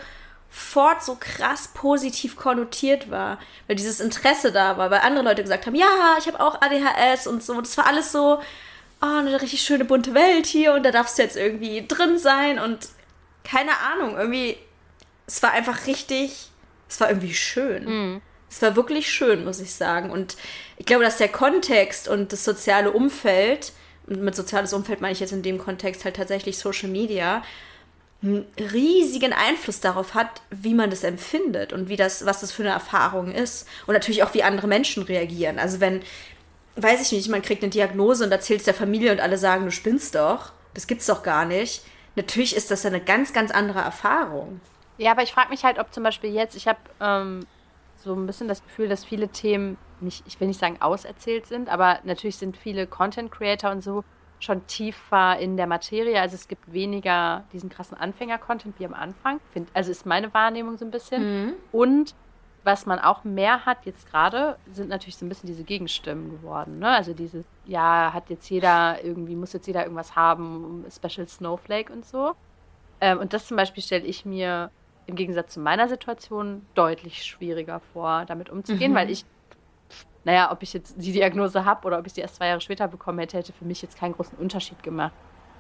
fort 0.54 1.02
so 1.02 1.16
krass 1.18 1.70
positiv 1.74 2.36
konnotiert 2.36 3.10
war, 3.10 3.40
weil 3.68 3.78
dieses 3.78 4.02
Interesse 4.02 4.52
da 4.52 4.78
war, 4.78 4.92
weil 4.92 5.00
andere 5.00 5.24
Leute 5.24 5.42
gesagt 5.42 5.66
haben, 5.66 5.76
ja, 5.76 6.18
ich 6.20 6.28
habe 6.28 6.42
auch 6.42 6.62
ADHS 6.62 7.26
und 7.26 7.42
so. 7.42 7.60
Das 7.62 7.78
war 7.78 7.88
alles 7.88 8.12
so, 8.12 8.40
oh, 9.02 9.06
eine 9.06 9.42
richtig 9.42 9.62
schöne 9.62 9.86
bunte 9.86 10.14
Welt 10.14 10.46
hier 10.46 10.74
und 10.74 10.84
da 10.84 10.92
darfst 10.92 11.18
du 11.18 11.24
jetzt 11.24 11.38
irgendwie 11.38 11.88
drin 11.88 12.20
sein 12.20 12.60
und 12.60 12.90
keine 13.46 13.72
Ahnung, 13.80 14.18
irgendwie, 14.18 14.58
es 15.26 15.42
war 15.42 15.54
einfach 15.54 15.88
richtig, 15.88 16.50
es 16.90 17.00
war 17.00 17.10
irgendwie 17.10 17.34
schön. 17.34 17.86
Mhm. 17.86 18.22
Es 18.50 18.62
war 18.62 18.76
wirklich 18.76 19.10
schön, 19.10 19.46
muss 19.46 19.62
ich 19.62 19.74
sagen. 19.74 20.10
Und 20.10 20.36
ich 20.76 20.86
glaube, 20.86 21.06
dass 21.06 21.18
der 21.18 21.30
Kontext 21.30 22.10
und 22.10 22.34
das 22.34 22.44
soziale 22.44 22.92
Umfeld, 22.92 23.72
und 24.08 24.22
mit 24.22 24.36
soziales 24.36 24.74
Umfeld 24.74 25.00
meine 25.00 25.14
ich 25.14 25.22
jetzt 25.22 25.32
in 25.32 25.42
dem 25.42 25.58
Kontext 25.58 26.04
halt 26.04 26.18
tatsächlich 26.18 26.58
Social 26.58 26.90
Media, 26.90 27.44
riesigen 28.24 29.34
Einfluss 29.34 29.80
darauf 29.80 30.14
hat, 30.14 30.42
wie 30.52 30.76
man 30.76 30.92
das 30.92 31.04
empfindet 31.04 31.74
und 31.74 31.90
wie 31.90 31.96
das, 31.96 32.26
was 32.26 32.42
das 32.42 32.52
für 32.52 32.62
eine 32.62 32.72
Erfahrung 32.72 33.32
ist. 33.32 33.68
Und 33.88 33.94
natürlich 33.94 34.24
auch, 34.24 34.34
wie 34.34 34.44
andere 34.44 34.68
Menschen 34.68 35.04
reagieren. 35.04 35.58
Also 35.58 35.80
wenn, 35.80 36.02
weiß 36.76 37.02
ich 37.02 37.12
nicht, 37.12 37.30
man 37.30 37.42
kriegt 37.42 37.64
eine 37.64 37.72
Diagnose 37.72 38.26
und 38.26 38.32
erzählt 38.32 38.60
es 38.60 38.66
der 38.66 38.76
Familie 38.76 39.12
und 39.12 39.20
alle 39.20 39.38
sagen, 39.38 39.66
du 39.66 39.72
spinnst 39.72 40.16
doch, 40.16 40.52
das 40.74 40.86
gibt's 40.86 41.08
doch 41.08 41.24
gar 41.24 41.46
nicht. 41.46 41.84
Natürlich 42.16 42.56
ist 42.56 42.70
das 42.70 42.86
eine 42.86 43.02
ganz, 43.02 43.34
ganz 43.34 43.52
andere 43.52 43.80
Erfahrung. 43.80 44.62
Ja, 44.98 45.12
aber 45.12 45.24
ich 45.24 45.34
frage 45.34 45.50
mich 45.50 45.64
halt, 45.64 45.80
ob 45.80 45.92
zum 45.92 46.04
Beispiel 46.04 46.32
jetzt, 46.32 46.56
ich 46.56 46.68
habe 46.68 46.80
ähm, 47.00 47.48
so 47.98 48.14
ein 48.14 48.28
bisschen 48.28 48.48
das 48.48 48.64
Gefühl, 48.64 48.88
dass 48.88 49.04
viele 49.04 49.30
Themen 49.30 49.78
nicht, 50.00 50.24
ich 50.28 50.40
will 50.40 50.48
nicht 50.48 50.60
sagen 50.60 50.82
auserzählt 50.82 51.48
sind, 51.48 51.70
aber 51.70 52.00
natürlich 52.04 52.36
sind 52.36 52.58
viele 52.58 52.86
Content 52.86 53.32
Creator 53.32 53.72
und 53.72 53.82
so 53.82 54.04
schon 54.42 54.66
tiefer 54.68 55.38
in 55.38 55.56
der 55.56 55.68
Materie. 55.68 56.20
Also 56.20 56.36
es 56.36 56.48
gibt 56.48 56.74
weniger 56.74 57.46
diesen 57.54 57.70
krassen 57.70 57.98
Anfänger-Content 57.98 58.80
wie 58.80 58.86
am 58.86 58.94
Anfang. 58.94 59.40
Find, 59.52 59.70
also 59.74 59.92
ist 59.92 60.06
meine 60.06 60.34
Wahrnehmung 60.34 60.78
so 60.78 60.86
ein 60.86 60.92
bisschen. 60.92 61.46
Mhm. 61.46 61.54
Und 61.72 62.16
was 62.64 62.86
man 62.86 63.00
auch 63.00 63.24
mehr 63.24 63.66
hat 63.66 63.86
jetzt 63.86 64.10
gerade, 64.10 64.58
sind 64.72 64.90
natürlich 64.90 65.18
so 65.18 65.26
ein 65.26 65.30
bisschen 65.30 65.48
diese 65.48 65.64
Gegenstimmen 65.64 66.30
geworden. 66.30 66.80
Ne? 66.80 66.90
Also 66.90 67.14
diese, 67.14 67.44
ja, 67.66 68.12
hat 68.14 68.30
jetzt 68.30 68.50
jeder 68.50 69.04
irgendwie, 69.04 69.36
muss 69.36 69.54
jetzt 69.54 69.68
jeder 69.68 69.84
irgendwas 69.84 70.16
haben, 70.16 70.86
Special 70.90 71.28
Snowflake 71.28 71.92
und 71.92 72.06
so. 72.06 72.34
Ähm, 73.00 73.20
und 73.20 73.34
das 73.34 73.48
zum 73.48 73.58
Beispiel 73.58 73.82
stelle 73.82 74.06
ich 74.06 74.26
mir 74.26 74.70
im 75.08 75.16
Gegensatz 75.16 75.54
zu 75.54 75.60
meiner 75.60 75.88
Situation 75.88 76.66
deutlich 76.76 77.24
schwieriger 77.24 77.80
vor, 77.94 78.26
damit 78.26 78.50
umzugehen, 78.50 78.92
mhm. 78.92 78.96
weil 78.96 79.10
ich 79.10 79.26
naja, 80.24 80.52
ob 80.52 80.62
ich 80.62 80.74
jetzt 80.74 80.96
die 80.98 81.12
Diagnose 81.12 81.66
habe 81.66 81.88
oder 81.88 82.00
ob 82.00 82.06
ich 82.06 82.14
sie 82.14 82.22
erst 82.22 82.36
zwei 82.36 82.48
Jahre 82.48 82.62
später 82.62 82.88
bekommen 82.88 83.20
hätte, 83.20 83.38
hätte 83.38 83.54
für 83.54 83.66
mich 83.66 83.82
jetzt 83.82 83.98
keinen 83.98 84.14
großen 84.14 84.38
Unterschied 84.38 84.82
gemacht. 84.84 85.14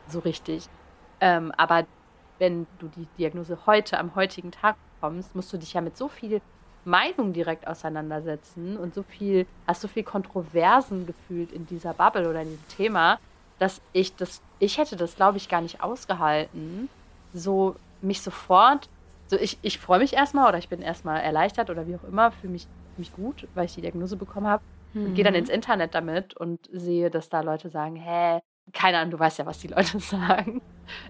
So 0.08 0.20
richtig. 0.20 0.68
Ähm, 1.20 1.52
aber 1.58 1.86
wenn 2.40 2.68
du 2.80 2.88
die 2.88 3.08
Diagnose 3.18 3.58
heute, 3.66 4.00
am 4.00 4.16
heutigen 4.16 4.52
Tag 4.52 4.76
bekommst, 4.96 5.36
musst 5.36 5.52
du 5.54 5.58
dich 5.58 5.74
ja 5.74 5.82
mit 5.82 5.98
so 5.98 6.08
viel 6.08 6.42
Meinung 6.86 7.34
direkt 7.34 7.68
auseinandersetzen 7.68 8.78
und 8.78 8.96
so 8.96 9.04
viel, 9.04 9.46
hast 9.68 9.82
so 9.82 9.88
viel 9.88 10.04
Kontroversen 10.04 11.06
gefühlt 11.06 11.52
in 11.52 11.66
dieser 11.68 11.94
Bubble 11.94 12.28
oder 12.28 12.42
in 12.42 12.50
diesem 12.50 12.68
Thema, 12.70 13.20
dass 13.60 13.82
ich 13.94 14.16
das, 14.16 14.42
ich 14.58 14.80
hätte 14.80 14.96
das, 14.96 15.16
glaube 15.16 15.38
ich, 15.38 15.48
gar 15.48 15.62
nicht 15.62 15.84
ausgehalten, 15.84 16.90
so 17.34 17.76
mich 18.02 18.22
sofort, 18.22 18.90
so 19.32 19.38
ich, 19.38 19.58
ich 19.62 19.80
freue 19.80 20.00
mich 20.00 20.14
erstmal 20.14 20.50
oder 20.50 20.58
ich 20.58 20.68
bin 20.68 20.82
erstmal 20.82 21.22
erleichtert 21.22 21.70
oder 21.70 21.88
wie 21.88 21.96
auch 21.96 22.04
immer, 22.04 22.32
fühle 22.32 22.52
mich 22.54 22.68
mich 22.98 23.14
gut, 23.14 23.48
weil 23.56 23.66
ich 23.66 23.76
die 23.76 23.82
Diagnose 23.82 24.18
bekommen 24.18 24.48
habe. 24.48 24.64
Mhm. 24.94 25.06
Und 25.06 25.14
gehe 25.16 25.24
dann 25.24 25.36
ins 25.36 25.50
Internet 25.50 25.96
damit 25.96 26.36
und 26.36 26.60
sehe, 26.72 27.10
dass 27.10 27.30
da 27.30 27.42
Leute 27.42 27.70
sagen, 27.70 27.96
hä, 27.96 28.40
keine 28.74 28.98
Ahnung, 28.98 29.12
du 29.12 29.20
weißt 29.20 29.40
ja, 29.40 29.46
was 29.46 29.60
die 29.60 29.68
Leute 29.68 30.00
sagen. 30.02 30.62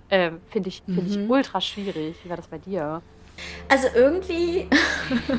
Ähm, 0.10 0.40
Finde 0.48 0.70
ich, 0.70 0.84
find 0.86 1.04
mhm. 1.04 1.24
ich 1.24 1.30
ultra 1.30 1.60
schwierig. 1.60 2.16
Wie 2.24 2.30
war 2.30 2.38
das 2.38 2.48
bei 2.48 2.60
dir? 2.60 3.02
Also 3.68 3.88
irgendwie, 3.96 4.68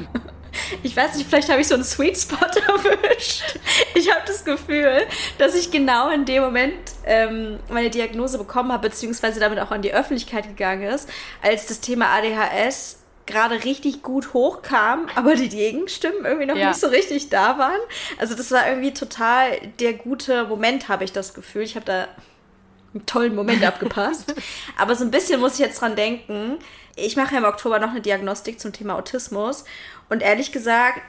ich 0.83 0.97
weiß 0.97 1.17
nicht, 1.17 1.29
vielleicht 1.29 1.49
habe 1.49 1.61
ich 1.61 1.69
so 1.69 1.75
einen 1.75 1.85
Sweet 1.85 2.17
Spot 2.19 2.37
erwischt. 2.47 3.59
Ich 3.95 4.11
habe 4.11 4.23
das 4.27 4.45
Gefühl, 4.45 5.07
dass 5.39 5.55
ich 5.55 5.71
genau 5.71 6.11
in 6.11 6.25
dem 6.25 6.43
Moment 6.43 6.75
ähm, 7.07 7.59
meine 7.69 7.91
Diagnose 7.91 8.39
bekommen 8.39 8.73
habe, 8.73 8.89
beziehungsweise 8.89 9.41
damit 9.41 9.59
auch 9.59 9.71
an 9.71 9.83
die 9.83 9.93
Öffentlichkeit 9.93 10.45
gegangen 10.45 10.83
ist, 10.83 11.09
als 11.43 11.67
das 11.67 11.81
Thema 11.81 12.07
ADHS 12.07 12.99
gerade 13.27 13.65
richtig 13.65 14.03
gut 14.03 14.35
hochkam, 14.35 15.07
aber 15.15 15.35
die 15.35 15.49
Gegenstimmen 15.49 16.25
irgendwie 16.25 16.47
noch 16.47 16.57
ja. 16.57 16.69
nicht 16.69 16.81
so 16.81 16.89
richtig 16.89 17.29
da 17.29 17.59
waren. 17.59 17.81
Also 18.19 18.35
das 18.35 18.51
war 18.51 18.69
irgendwie 18.69 18.93
total 18.93 19.59
der 19.81 19.95
gute 19.95 20.45
Moment, 20.45 20.89
habe 20.89 21.05
ich 21.05 21.13
das 21.13 21.35
Gefühl. 21.35 21.63
Ich 21.63 21.77
habe 21.77 21.87
da 21.87 22.09
einen 22.95 23.07
tollen 23.07 23.35
Moment 23.35 23.65
abgepasst. 23.65 24.35
aber 24.77 24.95
so 24.97 25.05
ein 25.05 25.11
bisschen 25.11 25.41
muss 25.41 25.55
ich 25.55 25.61
jetzt 25.61 25.81
dran 25.81 25.97
denken. 25.97 26.59
Ich 26.97 27.17
mache 27.17 27.37
im 27.37 27.45
Oktober 27.45 27.79
noch 27.79 27.91
eine 27.91 28.01
Diagnostik 28.01 28.61
zum 28.61 28.73
Thema 28.73 28.97
Autismus. 28.97 29.65
Und 30.09 30.23
ehrlich 30.23 30.53
gesagt, 30.53 31.01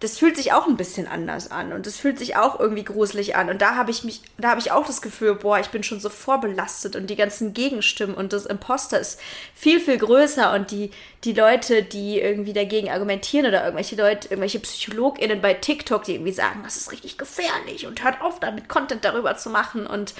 das 0.00 0.16
fühlt 0.16 0.36
sich 0.36 0.52
auch 0.52 0.68
ein 0.68 0.76
bisschen 0.76 1.08
anders 1.08 1.50
an. 1.50 1.72
Und 1.72 1.86
das 1.86 1.96
fühlt 1.96 2.18
sich 2.18 2.36
auch 2.36 2.60
irgendwie 2.60 2.84
gruselig 2.84 3.34
an. 3.34 3.50
Und 3.50 3.60
da 3.60 3.74
habe 3.74 3.90
ich 3.90 4.04
mich 4.04 4.22
da 4.36 4.50
habe 4.50 4.60
ich 4.60 4.70
auch 4.70 4.86
das 4.86 5.02
Gefühl, 5.02 5.34
boah, 5.34 5.58
ich 5.58 5.68
bin 5.68 5.82
schon 5.82 5.98
so 5.98 6.08
vorbelastet 6.08 6.94
und 6.94 7.10
die 7.10 7.16
ganzen 7.16 7.52
Gegenstimmen 7.52 8.14
und 8.14 8.32
das 8.32 8.46
Imposter 8.46 9.00
ist 9.00 9.20
viel 9.54 9.80
viel 9.80 9.98
größer. 9.98 10.52
Und 10.52 10.70
die 10.70 10.92
die 11.24 11.32
Leute, 11.32 11.82
die 11.82 12.20
irgendwie 12.20 12.52
dagegen 12.52 12.90
argumentieren 12.90 13.46
oder 13.46 13.64
irgendwelche 13.64 13.96
Leute, 13.96 14.28
irgendwelche 14.28 14.60
Psychologinnen 14.60 15.40
bei 15.40 15.54
TikTok, 15.54 16.04
die 16.04 16.14
irgendwie 16.14 16.32
sagen, 16.32 16.60
das 16.62 16.76
ist 16.76 16.92
richtig 16.92 17.18
gefährlich 17.18 17.86
und 17.86 18.04
hört 18.04 18.20
auf 18.20 18.38
damit 18.38 18.68
Content 18.68 19.04
darüber 19.04 19.36
zu 19.36 19.50
machen. 19.50 19.84
Und 19.86 20.14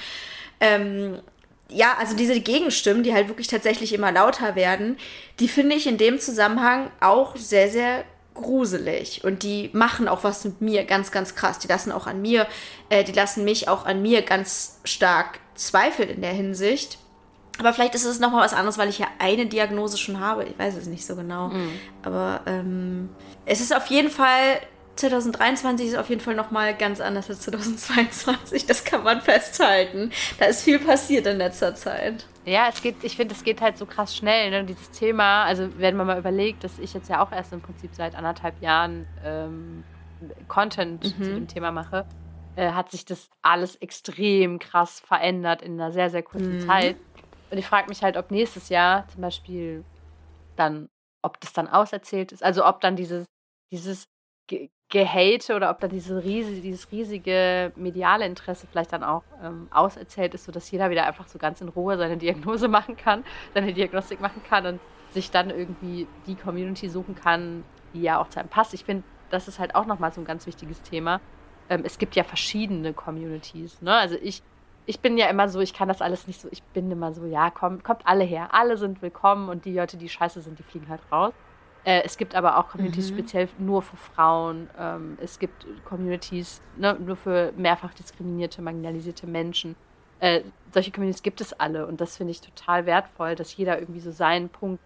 ähm, 0.59 1.19
ja, 1.69 1.95
also 1.99 2.15
diese 2.15 2.39
Gegenstimmen, 2.39 3.03
die 3.03 3.13
halt 3.13 3.27
wirklich 3.27 3.47
tatsächlich 3.47 3.93
immer 3.93 4.11
lauter 4.11 4.55
werden, 4.55 4.97
die 5.39 5.47
finde 5.47 5.75
ich 5.75 5.87
in 5.87 5.97
dem 5.97 6.19
Zusammenhang 6.19 6.91
auch 6.99 7.35
sehr, 7.35 7.69
sehr 7.69 8.03
gruselig 8.33 9.23
und 9.23 9.43
die 9.43 9.69
machen 9.73 10.07
auch 10.07 10.23
was 10.23 10.45
mit 10.45 10.61
mir 10.61 10.85
ganz, 10.85 11.11
ganz 11.11 11.35
krass. 11.35 11.59
Die 11.59 11.67
lassen 11.67 11.91
auch 11.91 12.07
an 12.07 12.21
mir, 12.21 12.47
äh, 12.89 13.03
die 13.03 13.11
lassen 13.11 13.43
mich 13.43 13.67
auch 13.67 13.85
an 13.85 14.01
mir 14.01 14.21
ganz 14.21 14.79
stark 14.83 15.39
zweifeln 15.55 16.09
in 16.09 16.21
der 16.21 16.33
Hinsicht. 16.33 16.97
Aber 17.59 17.73
vielleicht 17.73 17.95
ist 17.95 18.05
es 18.05 18.19
nochmal 18.19 18.45
was 18.45 18.53
anderes, 18.53 18.77
weil 18.77 18.87
ich 18.87 18.99
ja 18.99 19.07
eine 19.19 19.45
Diagnose 19.45 19.97
schon 19.97 20.19
habe. 20.21 20.45
Ich 20.45 20.57
weiß 20.57 20.77
es 20.77 20.87
nicht 20.87 21.05
so 21.05 21.15
genau. 21.17 21.49
Mhm. 21.49 21.71
Aber 22.03 22.41
ähm, 22.45 23.09
es 23.45 23.59
ist 23.59 23.75
auf 23.75 23.87
jeden 23.87 24.09
Fall 24.09 24.61
2023 24.99 25.87
ist 25.87 25.97
auf 25.97 26.09
jeden 26.09 26.21
Fall 26.21 26.35
nochmal 26.35 26.75
ganz 26.75 27.01
anders 27.01 27.29
als 27.29 27.41
2022. 27.41 28.65
Das 28.65 28.83
kann 28.83 29.03
man 29.03 29.21
festhalten. 29.21 30.11
Da 30.37 30.45
ist 30.45 30.63
viel 30.63 30.79
passiert 30.79 31.25
in 31.27 31.37
letzter 31.37 31.75
Zeit. 31.75 32.25
Ja, 32.45 32.67
es 32.69 32.81
geht, 32.81 33.03
ich 33.03 33.15
finde, 33.15 33.33
es 33.33 33.43
geht 33.43 33.61
halt 33.61 33.77
so 33.77 33.85
krass 33.85 34.15
schnell, 34.15 34.49
ne? 34.49 34.63
dieses 34.63 34.91
Thema. 34.91 35.43
Also, 35.43 35.69
wenn 35.77 35.95
man 35.95 36.07
mal 36.07 36.17
überlegt, 36.17 36.63
dass 36.63 36.79
ich 36.79 36.93
jetzt 36.93 37.09
ja 37.09 37.23
auch 37.23 37.31
erst 37.31 37.53
im 37.53 37.61
Prinzip 37.61 37.91
seit 37.93 38.15
anderthalb 38.15 38.61
Jahren 38.61 39.07
ähm, 39.23 39.83
Content 40.47 41.03
mhm. 41.03 41.23
zu 41.23 41.33
dem 41.33 41.47
Thema 41.47 41.71
mache, 41.71 42.05
äh, 42.55 42.71
hat 42.71 42.91
sich 42.91 43.05
das 43.05 43.29
alles 43.41 43.75
extrem 43.77 44.59
krass 44.59 44.99
verändert 44.99 45.61
in 45.61 45.73
einer 45.73 45.91
sehr, 45.91 46.09
sehr 46.09 46.23
kurzen 46.23 46.57
mhm. 46.57 46.67
Zeit. 46.67 46.97
Und 47.51 47.57
ich 47.57 47.65
frage 47.65 47.89
mich 47.89 48.03
halt, 48.03 48.17
ob 48.17 48.31
nächstes 48.31 48.69
Jahr 48.69 49.07
zum 49.07 49.21
Beispiel 49.21 49.83
dann, 50.55 50.89
ob 51.21 51.39
das 51.39 51.53
dann 51.53 51.67
auserzählt 51.67 52.31
ist, 52.31 52.43
also 52.43 52.65
ob 52.65 52.81
dann 52.81 52.95
dieses 52.95 53.25
dieses 53.71 54.07
Gehate 54.89 55.55
oder 55.55 55.69
ob 55.69 55.79
da 55.79 55.87
diese 55.87 56.23
riesige, 56.23 56.61
dieses 56.61 56.91
riesige 56.91 57.71
mediale 57.75 58.25
Interesse 58.25 58.67
vielleicht 58.69 58.91
dann 58.91 59.03
auch 59.03 59.23
ähm, 59.43 59.67
auserzählt 59.71 60.33
ist, 60.33 60.45
sodass 60.45 60.69
jeder 60.71 60.89
wieder 60.89 61.05
einfach 61.05 61.27
so 61.27 61.37
ganz 61.37 61.61
in 61.61 61.69
Ruhe 61.69 61.97
seine 61.97 62.17
Diagnose 62.17 62.67
machen 62.69 62.97
kann, 62.97 63.23
seine 63.53 63.71
Diagnostik 63.71 64.19
machen 64.19 64.41
kann 64.47 64.65
und 64.65 64.79
sich 65.11 65.29
dann 65.29 65.51
irgendwie 65.51 66.07
die 66.25 66.35
Community 66.35 66.89
suchen 66.89 67.15
kann, 67.15 67.63
die 67.93 68.01
ja 68.01 68.19
auch 68.19 68.29
zu 68.29 68.39
einem 68.39 68.49
passt. 68.49 68.73
Ich 68.73 68.83
finde, 68.83 69.03
das 69.29 69.47
ist 69.47 69.59
halt 69.59 69.75
auch 69.75 69.85
nochmal 69.85 70.11
so 70.11 70.21
ein 70.21 70.25
ganz 70.25 70.47
wichtiges 70.47 70.81
Thema. 70.81 71.21
Ähm, 71.69 71.83
es 71.85 71.99
gibt 71.99 72.15
ja 72.15 72.23
verschiedene 72.23 72.93
Communities. 72.93 73.81
Ne? 73.83 73.93
Also 73.93 74.15
ich, 74.19 74.41
ich 74.87 74.99
bin 75.01 75.19
ja 75.19 75.27
immer 75.27 75.49
so, 75.49 75.59
ich 75.59 75.73
kann 75.73 75.87
das 75.87 76.01
alles 76.01 76.25
nicht 76.25 76.41
so, 76.41 76.47
ich 76.51 76.63
bin 76.63 76.89
immer 76.89 77.13
so, 77.13 77.25
ja, 77.25 77.51
komm, 77.51 77.83
kommt 77.83 78.01
alle 78.05 78.23
her, 78.23 78.55
alle 78.55 78.75
sind 78.75 79.03
willkommen 79.03 79.49
und 79.49 79.65
die 79.65 79.73
Leute, 79.73 79.97
die 79.97 80.09
scheiße 80.09 80.41
sind, 80.41 80.57
die 80.57 80.63
fliegen 80.63 80.89
halt 80.89 81.01
raus. 81.11 81.33
Äh, 81.89 82.03
es 82.05 82.17
gibt 82.17 82.35
aber 82.35 82.57
auch 82.57 82.69
Communities 82.69 83.09
mhm. 83.09 83.15
speziell 83.15 83.49
nur 83.57 83.81
für 83.81 83.97
Frauen. 83.97 84.69
Ähm, 84.77 85.17
es 85.19 85.39
gibt 85.39 85.65
Communities 85.85 86.61
ne, 86.77 86.95
nur 86.99 87.15
für 87.15 87.51
mehrfach 87.57 87.95
diskriminierte, 87.95 88.61
marginalisierte 88.61 89.25
Menschen. 89.25 89.75
Äh, 90.19 90.41
solche 90.71 90.91
Communities 90.91 91.23
gibt 91.23 91.41
es 91.41 91.51
alle 91.51 91.87
und 91.87 91.99
das 91.99 92.15
finde 92.15 92.29
ich 92.29 92.41
total 92.41 92.85
wertvoll, 92.85 93.33
dass 93.33 93.57
jeder 93.57 93.79
irgendwie 93.79 94.01
so 94.01 94.11
seinen 94.11 94.49
Punkt, 94.49 94.83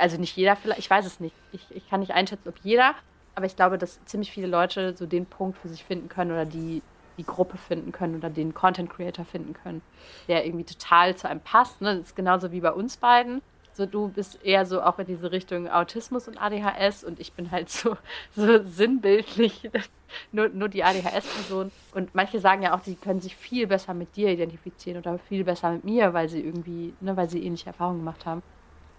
also 0.00 0.18
nicht 0.18 0.36
jeder 0.36 0.56
vielleicht, 0.56 0.80
ich 0.80 0.90
weiß 0.90 1.06
es 1.06 1.20
nicht, 1.20 1.36
ich, 1.52 1.64
ich 1.70 1.88
kann 1.88 2.00
nicht 2.00 2.14
einschätzen, 2.14 2.48
ob 2.48 2.56
jeder, 2.64 2.96
aber 3.36 3.46
ich 3.46 3.54
glaube, 3.54 3.78
dass 3.78 4.04
ziemlich 4.04 4.32
viele 4.32 4.48
Leute 4.48 4.96
so 4.96 5.06
den 5.06 5.24
Punkt 5.24 5.56
für 5.56 5.68
sich 5.68 5.84
finden 5.84 6.08
können 6.08 6.32
oder 6.32 6.46
die, 6.46 6.82
die 7.16 7.26
Gruppe 7.26 7.58
finden 7.58 7.92
können 7.92 8.16
oder 8.16 8.28
den 8.28 8.54
Content 8.54 8.90
Creator 8.90 9.24
finden 9.24 9.52
können, 9.52 9.82
der 10.26 10.44
irgendwie 10.44 10.64
total 10.64 11.14
zu 11.14 11.28
einem 11.28 11.40
passt. 11.40 11.80
Ne? 11.80 11.98
Das 11.98 12.06
ist 12.06 12.16
genauso 12.16 12.50
wie 12.50 12.60
bei 12.60 12.72
uns 12.72 12.96
beiden. 12.96 13.40
So, 13.78 13.86
du 13.86 14.08
bist 14.08 14.42
eher 14.44 14.66
so 14.66 14.82
auch 14.82 14.98
in 14.98 15.06
diese 15.06 15.30
Richtung 15.30 15.68
Autismus 15.68 16.26
und 16.26 16.36
ADHS 16.42 17.04
und 17.04 17.20
ich 17.20 17.32
bin 17.32 17.52
halt 17.52 17.70
so, 17.70 17.96
so 18.34 18.64
sinnbildlich 18.64 19.70
nur, 20.32 20.48
nur 20.48 20.68
die 20.68 20.82
ADHS-Person. 20.82 21.70
Und 21.94 22.12
manche 22.12 22.40
sagen 22.40 22.62
ja 22.62 22.76
auch, 22.76 22.82
sie 22.82 22.96
können 22.96 23.20
sich 23.20 23.36
viel 23.36 23.68
besser 23.68 23.94
mit 23.94 24.16
dir 24.16 24.30
identifizieren 24.30 24.98
oder 24.98 25.16
viel 25.20 25.44
besser 25.44 25.70
mit 25.70 25.84
mir, 25.84 26.12
weil 26.12 26.28
sie 26.28 26.40
irgendwie, 26.40 26.92
ne, 27.00 27.16
weil 27.16 27.30
sie 27.30 27.40
ähnliche 27.44 27.68
Erfahrungen 27.68 28.00
gemacht 28.00 28.26
haben. 28.26 28.42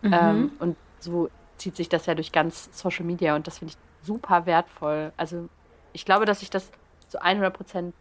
Mhm. 0.01 0.13
Ähm, 0.13 0.51
und 0.59 0.77
so 0.99 1.29
zieht 1.57 1.75
sich 1.75 1.89
das 1.89 2.05
ja 2.05 2.15
durch 2.15 2.31
ganz 2.31 2.69
Social 2.71 3.05
Media 3.05 3.35
und 3.35 3.47
das 3.47 3.57
finde 3.57 3.73
ich 3.73 4.07
super 4.07 4.45
wertvoll. 4.45 5.11
Also 5.17 5.49
ich 5.91 6.05
glaube, 6.05 6.23
dass 6.23 6.41
ich 6.41 6.49
das 6.49 6.71
zu 7.09 7.21
100 7.21 7.53
Prozent 7.53 7.93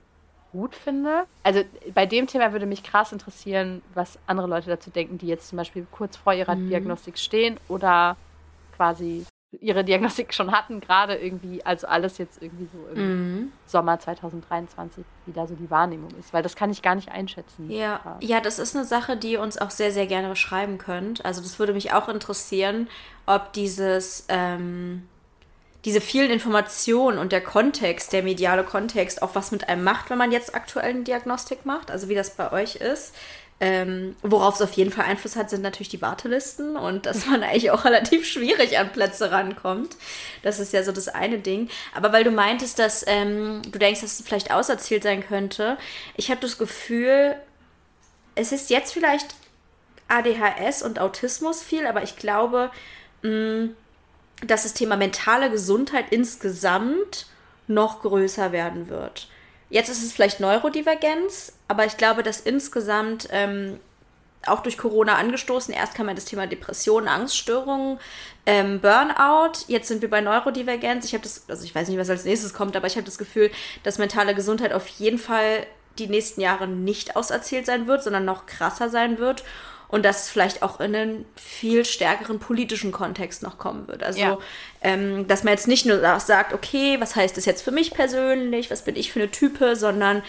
gut 0.58 0.74
finde. 0.74 1.24
Also 1.44 1.62
bei 1.94 2.06
dem 2.06 2.26
Thema 2.26 2.52
würde 2.52 2.66
mich 2.66 2.82
krass 2.82 3.12
interessieren, 3.12 3.82
was 3.94 4.18
andere 4.26 4.48
Leute 4.48 4.68
dazu 4.68 4.90
denken, 4.90 5.18
die 5.18 5.26
jetzt 5.26 5.48
zum 5.48 5.56
Beispiel 5.56 5.86
kurz 5.90 6.16
vor 6.16 6.34
ihrer 6.34 6.56
mhm. 6.56 6.68
Diagnostik 6.68 7.18
stehen 7.18 7.58
oder 7.68 8.16
quasi 8.76 9.24
ihre 9.60 9.82
Diagnostik 9.82 10.34
schon 10.34 10.52
hatten, 10.52 10.80
gerade 10.80 11.14
irgendwie, 11.14 11.64
also 11.64 11.86
alles 11.86 12.18
jetzt 12.18 12.42
irgendwie 12.42 12.68
so 12.72 12.86
im 12.94 13.36
mhm. 13.36 13.52
Sommer 13.64 13.98
2023, 13.98 15.04
wie 15.24 15.32
da 15.32 15.46
so 15.46 15.54
die 15.54 15.70
Wahrnehmung 15.70 16.10
ist, 16.18 16.34
weil 16.34 16.42
das 16.42 16.54
kann 16.54 16.70
ich 16.70 16.82
gar 16.82 16.94
nicht 16.94 17.10
einschätzen. 17.10 17.70
Ja. 17.70 18.18
ja, 18.20 18.40
das 18.40 18.58
ist 18.58 18.76
eine 18.76 18.84
Sache, 18.84 19.16
die 19.16 19.32
ihr 19.32 19.40
uns 19.40 19.56
auch 19.56 19.70
sehr, 19.70 19.90
sehr 19.90 20.06
gerne 20.06 20.28
beschreiben 20.28 20.76
könnt. 20.76 21.24
Also 21.24 21.40
das 21.40 21.58
würde 21.58 21.72
mich 21.72 21.92
auch 21.92 22.08
interessieren, 22.08 22.88
ob 23.24 23.52
dieses 23.54 24.26
ähm, 24.28 25.08
diese 25.84 26.00
vielen 26.00 26.30
Informationen 26.30 27.18
und 27.18 27.32
der 27.32 27.40
Kontext, 27.40 28.12
der 28.12 28.22
mediale 28.22 28.64
Kontext, 28.64 29.22
auch 29.22 29.34
was 29.34 29.52
mit 29.52 29.68
einem 29.68 29.84
macht, 29.84 30.10
wenn 30.10 30.18
man 30.18 30.32
jetzt 30.32 30.54
aktuell 30.54 30.90
eine 30.90 31.04
Diagnostik 31.04 31.64
macht, 31.64 31.90
also 31.90 32.08
wie 32.08 32.14
das 32.14 32.30
bei 32.30 32.52
euch 32.52 32.76
ist. 32.76 33.14
Ähm, 33.60 34.14
worauf 34.22 34.54
es 34.54 34.62
auf 34.62 34.72
jeden 34.74 34.92
Fall 34.92 35.06
Einfluss 35.06 35.34
hat, 35.34 35.50
sind 35.50 35.62
natürlich 35.62 35.88
die 35.88 36.00
Wartelisten 36.00 36.76
und 36.76 37.06
dass 37.06 37.26
man 37.26 37.42
eigentlich 37.44 37.72
auch 37.72 37.84
relativ 37.84 38.26
schwierig 38.26 38.78
an 38.78 38.92
Plätze 38.92 39.32
rankommt. 39.32 39.96
Das 40.42 40.60
ist 40.60 40.72
ja 40.72 40.84
so 40.84 40.92
das 40.92 41.08
eine 41.08 41.38
Ding. 41.38 41.68
Aber 41.94 42.12
weil 42.12 42.22
du 42.22 42.30
meintest, 42.30 42.78
dass 42.78 43.04
ähm, 43.06 43.62
du 43.62 43.78
denkst, 43.78 44.00
dass 44.00 44.20
es 44.20 44.26
vielleicht 44.26 44.52
auserzählt 44.52 45.02
sein 45.02 45.26
könnte, 45.26 45.76
ich 46.16 46.30
habe 46.30 46.40
das 46.40 46.58
Gefühl, 46.58 47.34
es 48.36 48.52
ist 48.52 48.70
jetzt 48.70 48.92
vielleicht 48.92 49.34
ADHS 50.06 50.82
und 50.82 51.00
Autismus 51.00 51.62
viel, 51.62 51.86
aber 51.86 52.02
ich 52.02 52.16
glaube, 52.16 52.70
mh, 53.22 53.30
mm, 53.30 53.76
dass 54.46 54.62
das 54.62 54.74
Thema 54.74 54.96
mentale 54.96 55.50
Gesundheit 55.50 56.06
insgesamt 56.10 57.26
noch 57.66 58.02
größer 58.02 58.52
werden 58.52 58.88
wird. 58.88 59.28
Jetzt 59.70 59.90
ist 59.90 60.02
es 60.02 60.12
vielleicht 60.12 60.40
Neurodivergenz, 60.40 61.52
aber 61.68 61.84
ich 61.84 61.96
glaube, 61.96 62.22
dass 62.22 62.40
insgesamt 62.40 63.28
ähm, 63.30 63.78
auch 64.46 64.60
durch 64.60 64.78
Corona 64.78 65.16
angestoßen, 65.16 65.74
erst 65.74 65.94
kam 65.94 66.08
ja 66.08 66.14
das 66.14 66.24
Thema 66.24 66.46
Depressionen, 66.46 67.08
Angststörungen, 67.08 67.98
ähm, 68.46 68.80
Burnout, 68.80 69.64
jetzt 69.66 69.88
sind 69.88 70.00
wir 70.00 70.08
bei 70.08 70.22
Neurodivergenz. 70.22 71.04
Ich 71.04 71.12
habe 71.12 71.22
das, 71.22 71.42
also 71.48 71.64
ich 71.64 71.74
weiß 71.74 71.88
nicht, 71.88 71.98
was 71.98 72.08
als 72.08 72.24
nächstes 72.24 72.54
kommt, 72.54 72.76
aber 72.76 72.86
ich 72.86 72.96
habe 72.96 73.04
das 73.04 73.18
Gefühl, 73.18 73.50
dass 73.82 73.98
mentale 73.98 74.34
Gesundheit 74.34 74.72
auf 74.72 74.88
jeden 74.88 75.18
Fall 75.18 75.66
die 75.98 76.06
nächsten 76.06 76.40
Jahre 76.40 76.66
nicht 76.66 77.16
auserzählt 77.16 77.66
sein 77.66 77.86
wird, 77.86 78.02
sondern 78.02 78.24
noch 78.24 78.46
krasser 78.46 78.88
sein 78.88 79.18
wird 79.18 79.44
und 79.88 80.04
das 80.04 80.28
vielleicht 80.28 80.62
auch 80.62 80.80
in 80.80 80.94
einen 80.94 81.24
viel 81.34 81.84
stärkeren 81.84 82.38
politischen 82.38 82.92
Kontext 82.92 83.42
noch 83.42 83.58
kommen 83.58 83.88
wird. 83.88 84.02
Also, 84.02 84.20
ja. 84.20 84.38
ähm, 84.82 85.26
dass 85.26 85.44
man 85.44 85.52
jetzt 85.52 85.66
nicht 85.66 85.86
nur 85.86 85.98
sagt, 86.20 86.52
okay, 86.52 87.00
was 87.00 87.16
heißt 87.16 87.36
das 87.36 87.46
jetzt 87.46 87.62
für 87.62 87.70
mich 87.70 87.92
persönlich, 87.92 88.70
was 88.70 88.82
bin 88.82 88.96
ich 88.96 89.12
für 89.12 89.20
eine 89.20 89.30
Type, 89.30 89.76
sondern 89.76 90.22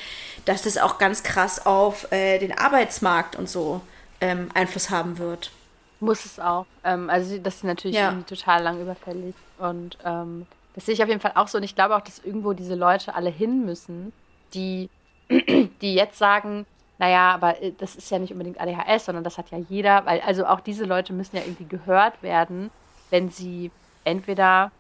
dass 0.46 0.62
das 0.62 0.78
auch 0.78 0.98
ganz 0.98 1.24
krass 1.24 1.66
auf 1.66 2.12
äh, 2.12 2.40
den 2.40 2.58
Arbeitsmarkt 2.58 3.36
und 3.36 3.50
so 3.50 3.82
ähm, 4.22 4.50
Einfluss 4.54 4.90
haben 4.90 5.18
wird. 5.18 5.52
Muss 6.00 6.26
es 6.26 6.40
auch. 6.40 6.66
Ähm, 6.84 7.10
also 7.10 7.38
das 7.38 7.56
ist 7.56 7.64
natürlich 7.66 7.98
ja. 7.98 8.14
total 8.28 8.64
lang 8.64 8.82
überfällig. 8.82 9.36
Und 9.58 9.98
ähm, 10.06 10.46
das 10.76 10.86
sehe 10.86 10.94
ich 10.94 11.04
auf 11.04 11.10
jeden 11.10 11.20
Fall 11.20 11.34
auch 11.36 11.50
so. 11.50 11.58
Und 11.58 11.64
ich 11.64 11.76
glaube 11.76 11.96
auch, 11.96 12.02
dass 12.02 12.20
irgendwo 12.20 12.54
diese 12.54 12.76
Leute 12.76 13.16
alle 13.16 13.30
hin 13.30 13.66
müssen, 13.66 14.14
die, 14.54 14.90
die 15.30 15.94
jetzt 15.94 16.18
sagen, 16.18 16.66
naja, 17.00 17.32
aber 17.34 17.62
äh, 17.64 17.72
das 17.78 17.96
ist 17.96 18.12
ja 18.12 18.20
nicht 18.20 18.32
unbedingt 18.32 18.62
ADHS, 18.62 19.06
sondern 19.06 19.24
das 19.24 19.38
hat 19.38 19.50
ja 19.50 19.58
jeder, 19.58 20.06
weil 20.06 20.22
also 20.22 20.46
auch 20.46 20.60
diese 20.60 20.86
Leute 20.86 21.14
müssen 21.14 21.38
ja 21.38 21.42
irgendwie 21.42 21.66
gehört 21.66 22.22
werden, 22.22 22.70
wenn 23.10 23.30
sie 23.30 23.72
entweder 24.04 24.72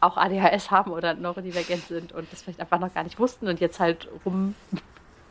auch 0.00 0.18
ADHS 0.18 0.70
haben 0.70 0.92
oder 0.92 1.14
neurodivergent 1.14 1.86
sind 1.86 2.12
und 2.12 2.30
das 2.30 2.42
vielleicht 2.42 2.60
einfach 2.60 2.78
noch 2.78 2.92
gar 2.92 3.02
nicht 3.04 3.18
wussten 3.18 3.48
und 3.48 3.58
jetzt 3.58 3.80
halt 3.80 4.08
rum, 4.26 4.54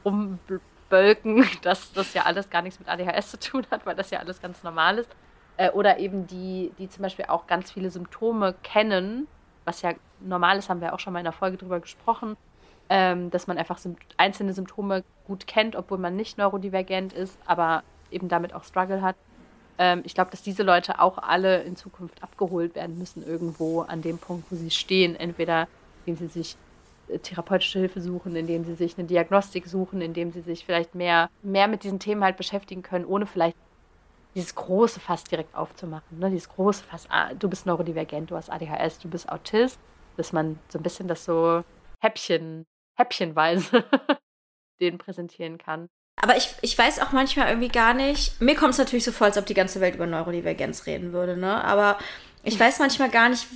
rumbölken, 0.04 1.46
dass 1.62 1.94
das 1.94 2.14
ja 2.16 2.24
alles 2.24 2.50
gar 2.50 2.64
nichts 2.64 2.80
mit 2.80 2.90
ADHS 2.90 3.32
zu 3.32 3.40
tun 3.40 3.66
hat, 3.70 3.86
weil 3.86 3.96
das 3.96 4.10
ja 4.10 4.20
alles 4.20 4.42
ganz 4.42 4.64
normal 4.64 4.98
ist. 4.98 5.10
Äh, 5.58 5.70
oder 5.72 6.00
eben 6.00 6.26
die, 6.26 6.72
die 6.80 6.90
zum 6.90 7.04
Beispiel 7.04 7.26
auch 7.26 7.46
ganz 7.46 7.72
viele 7.72 7.92
Symptome 7.92 8.56
kennen, 8.64 9.28
was 9.66 9.84
ja 9.84 9.94
normal 10.20 10.58
ist, 10.58 10.70
haben 10.70 10.82
wir 10.82 10.94
auch 10.94 11.00
schon 11.00 11.14
mal 11.14 11.20
in 11.20 11.26
der 11.26 11.34
Folge 11.34 11.58
drüber 11.58 11.80
gesprochen, 11.80 12.36
ähm, 12.90 13.32
dass 13.32 13.48
man 13.48 13.58
einfach 13.58 13.80
einzelne 14.18 14.54
Symptome 14.54 15.04
gut 15.26 15.48
kennt, 15.48 15.76
obwohl 15.76 15.98
man 15.98 16.16
nicht 16.16 16.38
neurodivergent 16.38 17.14
ist, 17.14 17.38
aber 17.46 17.84
eben 18.12 18.28
damit 18.28 18.54
auch 18.54 18.64
Struggle 18.64 19.02
hat. 19.02 19.16
Ähm, 19.78 20.02
ich 20.06 20.14
glaube, 20.14 20.32
dass 20.32 20.44
diese 20.44 20.64
Leute 20.64 21.00
auch 21.00 21.18
alle 21.18 21.64
in 21.64 21.76
Zukunft 21.76 22.22
abgeholt 22.22 22.76
werden 22.76 22.98
müssen 22.98 23.26
irgendwo 23.26 23.82
an 23.82 24.02
dem 24.02 24.18
Punkt, 24.18 24.52
wo 24.52 24.56
sie 24.56 24.70
stehen. 24.70 25.16
Entweder 25.16 25.68
indem 26.06 26.28
sie 26.28 26.32
sich 26.32 26.58
äh, 27.08 27.20
therapeutische 27.20 27.80
Hilfe 27.80 28.02
suchen, 28.02 28.36
indem 28.36 28.66
sie 28.66 28.76
sich 28.76 28.98
eine 28.98 29.08
Diagnostik 29.08 29.68
suchen, 29.68 30.02
indem 30.02 30.32
sie 30.32 30.42
sich 30.42 30.66
vielleicht 30.66 30.96
mehr, 30.96 31.30
mehr 31.42 31.68
mit 31.68 31.84
diesen 31.84 32.00
Themen 32.00 32.24
halt 32.24 32.38
beschäftigen 32.38 32.84
können, 32.84 33.06
ohne 33.06 33.26
vielleicht 33.26 33.58
dieses 34.36 34.56
große 34.56 35.00
Fass 35.00 35.24
direkt 35.24 35.56
aufzumachen. 35.56 36.20
Ne? 36.20 36.30
Dieses 36.30 36.50
große 36.50 36.84
Fass, 36.84 37.08
ah, 37.10 37.34
du 37.34 37.50
bist 37.50 37.66
neurodivergent, 37.66 38.32
du 38.32 38.36
hast 38.36 38.50
ADHS, 38.50 39.00
du 39.00 39.10
bist 39.10 39.30
Autist, 39.30 39.80
dass 40.18 40.34
man 40.34 40.60
so 40.70 40.80
ein 40.80 40.84
bisschen 40.84 41.08
das 41.08 41.26
so 41.26 41.64
Häppchen 42.02 42.66
häppchenweise 42.96 43.84
den 44.80 44.98
präsentieren 44.98 45.58
kann. 45.58 45.90
Aber 46.22 46.38
ich, 46.38 46.54
ich 46.62 46.78
weiß 46.78 47.00
auch 47.00 47.12
manchmal 47.12 47.50
irgendwie 47.50 47.70
gar 47.70 47.94
nicht. 47.94 48.40
Mir 48.40 48.56
kommt 48.56 48.74
es 48.74 48.78
natürlich 48.78 49.04
so 49.04 49.12
vor, 49.12 49.28
als 49.28 49.38
ob 49.38 49.46
die 49.46 49.54
ganze 49.54 49.82
Welt 49.82 49.96
über 49.96 50.06
Neurodivergenz 50.06 50.86
reden 50.86 51.12
würde, 51.12 51.36
ne? 51.36 51.64
Aber 51.64 51.98
ich 52.44 52.60
weiß 52.60 52.80
manchmal 52.80 53.10
gar 53.10 53.30
nicht. 53.30 53.48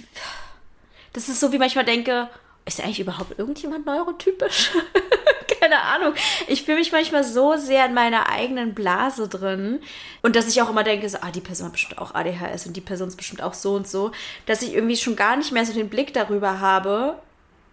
Das 1.14 1.30
ist 1.30 1.40
so, 1.40 1.52
wie 1.52 1.60
manchmal 1.60 1.86
denke, 1.86 2.30
ist 2.66 2.82
eigentlich 2.82 3.00
überhaupt 3.00 3.40
irgendjemand 3.40 3.86
neurotypisch? 3.86 4.72
Keine 5.62 5.82
Ahnung. 5.82 6.14
Ich 6.48 6.64
fühle 6.64 6.78
mich 6.78 6.92
manchmal 6.92 7.24
so 7.24 7.56
sehr 7.56 7.86
in 7.86 7.94
meiner 7.94 8.30
eigenen 8.30 8.74
Blase 8.76 9.28
drin. 9.30 9.80
Und 10.22 10.36
dass 10.36 10.48
ich 10.48 10.62
auch 10.62 10.70
immer 10.70 10.84
denke, 10.84 11.08
so, 11.08 11.20
ah, 11.22 11.32
die 11.32 11.42
Person 11.42 11.68
hat 11.68 11.74
bestimmt 11.74 12.00
auch 12.00 12.14
ADHS 12.14 12.68
und 12.68 12.76
die 12.76 12.82
Person 12.82 13.08
ist 13.08 13.16
bestimmt 13.16 13.42
auch 13.42 13.54
so 13.54 13.76
und 13.76 13.88
so. 13.88 14.12
Dass 14.46 14.62
ich 14.62 14.74
irgendwie 14.74 14.98
schon 14.98 15.16
gar 15.16 15.38
nicht 15.38 15.52
mehr 15.52 15.66
so 15.66 15.74
den 15.74 15.90
Blick 15.90 16.14
darüber 16.14 16.60
habe, 16.60 17.22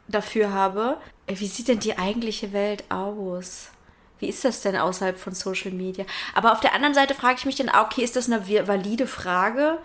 dafür 0.09 0.53
habe, 0.53 0.99
wie 1.27 1.47
sieht 1.47 1.69
denn 1.69 1.81
die 1.81 1.99
eigentliche 1.99 2.53
Welt 2.53 2.85
aus? 2.91 3.71
Wie 4.19 4.29
ist 4.29 4.45
das 4.45 4.63
denn 4.63 4.77
außerhalb 4.77 5.19
von 5.19 5.35
Social 5.35 5.73
Media? 5.73 6.05
Aber 6.35 6.53
auf 6.53 6.61
der 6.61 6.75
anderen 6.75 6.95
Seite 6.95 7.15
frage 7.15 7.37
ich 7.39 7.47
mich 7.47 7.57
dann, 7.57 7.71
okay, 7.71 8.03
ist 8.03 8.17
das 8.17 8.31
eine 8.31 8.47
valide 8.67 9.07
Frage? 9.07 9.79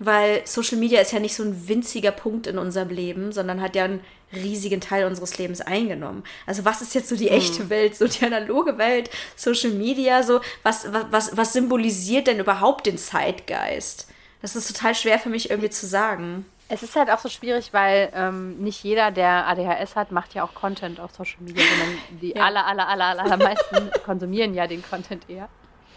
Weil 0.00 0.42
Social 0.44 0.78
Media 0.78 1.00
ist 1.00 1.12
ja 1.12 1.20
nicht 1.20 1.34
so 1.34 1.42
ein 1.42 1.68
winziger 1.68 2.12
Punkt 2.12 2.46
in 2.46 2.58
unserem 2.58 2.88
Leben, 2.88 3.32
sondern 3.32 3.60
hat 3.60 3.74
ja 3.74 3.84
einen 3.84 4.00
riesigen 4.32 4.80
Teil 4.80 5.06
unseres 5.06 5.38
Lebens 5.38 5.60
eingenommen. 5.60 6.22
Also 6.46 6.64
was 6.64 6.82
ist 6.82 6.94
jetzt 6.94 7.08
so 7.08 7.16
die 7.16 7.30
hm. 7.30 7.36
echte. 7.36 7.70
Welt, 7.70 7.96
so 7.96 8.06
die 8.06 8.24
analoge 8.24 8.78
Welt, 8.78 9.10
Social 9.36 9.70
Media, 9.70 10.22
so 10.22 10.40
was, 10.62 10.86
was, 11.10 11.36
was 11.36 11.52
symbolisiert 11.52 12.26
denn 12.26 12.38
überhaupt 12.38 12.86
den 12.86 12.98
Zeitgeist? 12.98 14.08
Das 14.42 14.54
ist 14.54 14.68
total 14.68 14.94
schwer 14.94 15.18
für 15.18 15.30
mich 15.30 15.50
irgendwie 15.50 15.70
zu 15.70 15.86
sagen. 15.86 16.46
Es 16.70 16.82
ist 16.82 16.96
halt 16.96 17.10
auch 17.10 17.18
so 17.18 17.28
schwierig, 17.28 17.72
weil 17.72 18.10
ähm, 18.14 18.58
nicht 18.58 18.84
jeder, 18.84 19.10
der 19.10 19.48
ADHS 19.48 19.96
hat, 19.96 20.12
macht 20.12 20.34
ja 20.34 20.44
auch 20.44 20.54
Content 20.54 21.00
auf 21.00 21.12
Social 21.12 21.40
Media, 21.40 21.64
sondern 21.64 21.98
die 22.20 22.32
ja. 22.36 22.44
aller, 22.44 22.66
aller, 22.66 22.88
aller, 22.88 23.04
aller, 23.06 23.24
allermeisten 23.24 23.90
konsumieren 24.04 24.54
ja 24.54 24.66
den 24.66 24.82
Content 24.82 25.28
eher. 25.30 25.48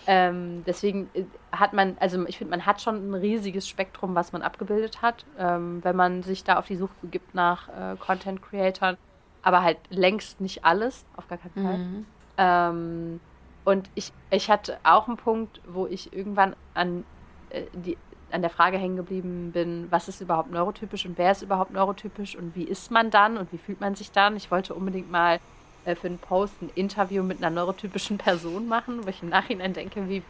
Ähm, 0.07 0.63
deswegen 0.65 1.09
äh, 1.13 1.25
hat 1.51 1.73
man, 1.73 1.97
also 1.99 2.25
ich 2.25 2.37
finde, 2.37 2.51
man 2.51 2.65
hat 2.65 2.81
schon 2.81 3.11
ein 3.11 3.13
riesiges 3.13 3.67
Spektrum, 3.67 4.15
was 4.15 4.31
man 4.31 4.41
abgebildet 4.41 5.01
hat, 5.01 5.25
ähm, 5.37 5.83
wenn 5.83 5.95
man 5.95 6.23
sich 6.23 6.43
da 6.43 6.57
auf 6.57 6.67
die 6.67 6.75
Suche 6.75 6.93
begibt 7.01 7.35
nach 7.35 7.67
äh, 7.69 7.95
Content 7.97 8.41
Creatern, 8.41 8.97
aber 9.43 9.61
halt 9.61 9.77
längst 9.89 10.41
nicht 10.41 10.65
alles, 10.65 11.05
auf 11.17 11.27
gar 11.27 11.37
keinen 11.37 11.65
Fall. 11.65 11.77
Mhm. 11.77 12.05
Ähm, 12.37 13.19
und 13.63 13.89
ich, 13.93 14.11
ich 14.31 14.49
hatte 14.49 14.79
auch 14.83 15.07
einen 15.07 15.17
Punkt, 15.17 15.61
wo 15.67 15.85
ich 15.85 16.13
irgendwann 16.13 16.55
an 16.73 17.03
äh, 17.49 17.63
die 17.73 17.97
an 18.33 18.41
der 18.41 18.49
Frage 18.49 18.77
hängen 18.77 18.95
geblieben 18.95 19.51
bin, 19.51 19.87
was 19.89 20.07
ist 20.07 20.21
überhaupt 20.21 20.51
neurotypisch 20.51 21.05
und 21.05 21.17
wer 21.17 21.31
ist 21.31 21.41
überhaupt 21.41 21.71
neurotypisch 21.71 22.35
und 22.35 22.55
wie 22.55 22.63
ist 22.63 22.91
man 22.91 23.11
dann 23.11 23.37
und 23.37 23.51
wie 23.51 23.57
fühlt 23.57 23.81
man 23.81 23.95
sich 23.95 24.11
dann. 24.11 24.35
Ich 24.35 24.51
wollte 24.51 24.73
unbedingt 24.73 25.11
mal 25.11 25.39
äh, 25.85 25.95
für 25.95 26.07
einen 26.07 26.19
Post 26.19 26.61
ein 26.61 26.69
Interview 26.75 27.23
mit 27.23 27.37
einer 27.39 27.49
neurotypischen 27.49 28.17
Person 28.17 28.67
machen, 28.67 29.05
wo 29.05 29.09
ich 29.09 29.23
im 29.23 29.29
Nachhinein 29.29 29.73
denke, 29.73 30.07
wie, 30.07 30.23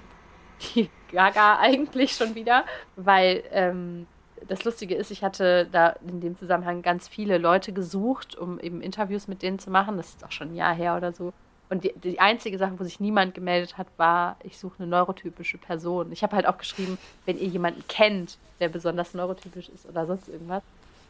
wie 0.73 0.89
gaga 1.11 1.59
eigentlich 1.59 2.13
schon 2.13 2.35
wieder, 2.35 2.65
weil 2.95 3.43
ähm, 3.51 4.07
das 4.47 4.63
Lustige 4.63 4.95
ist, 4.95 5.11
ich 5.11 5.23
hatte 5.23 5.67
da 5.71 5.95
in 6.07 6.21
dem 6.21 6.37
Zusammenhang 6.37 6.81
ganz 6.81 7.07
viele 7.07 7.37
Leute 7.37 7.73
gesucht, 7.73 8.35
um 8.35 8.59
eben 8.59 8.81
Interviews 8.81 9.27
mit 9.27 9.41
denen 9.41 9.59
zu 9.59 9.69
machen. 9.69 9.97
Das 9.97 10.09
ist 10.09 10.25
auch 10.25 10.31
schon 10.31 10.49
ein 10.49 10.55
Jahr 10.55 10.73
her 10.73 10.97
oder 10.97 11.11
so. 11.11 11.33
Und 11.71 11.85
die, 11.85 11.93
die 12.03 12.19
einzige 12.19 12.57
Sache, 12.57 12.77
wo 12.77 12.83
sich 12.83 12.99
niemand 12.99 13.33
gemeldet 13.33 13.77
hat, 13.77 13.87
war, 13.95 14.35
ich 14.43 14.57
suche 14.57 14.75
eine 14.79 14.87
neurotypische 14.87 15.57
Person. 15.57 16.11
Ich 16.11 16.21
habe 16.21 16.35
halt 16.35 16.45
auch 16.45 16.57
geschrieben, 16.57 16.97
wenn 17.25 17.39
ihr 17.39 17.47
jemanden 17.47 17.81
kennt, 17.87 18.37
der 18.59 18.67
besonders 18.67 19.13
neurotypisch 19.13 19.69
ist 19.69 19.87
oder 19.87 20.05
sonst 20.05 20.27
irgendwas. 20.27 20.63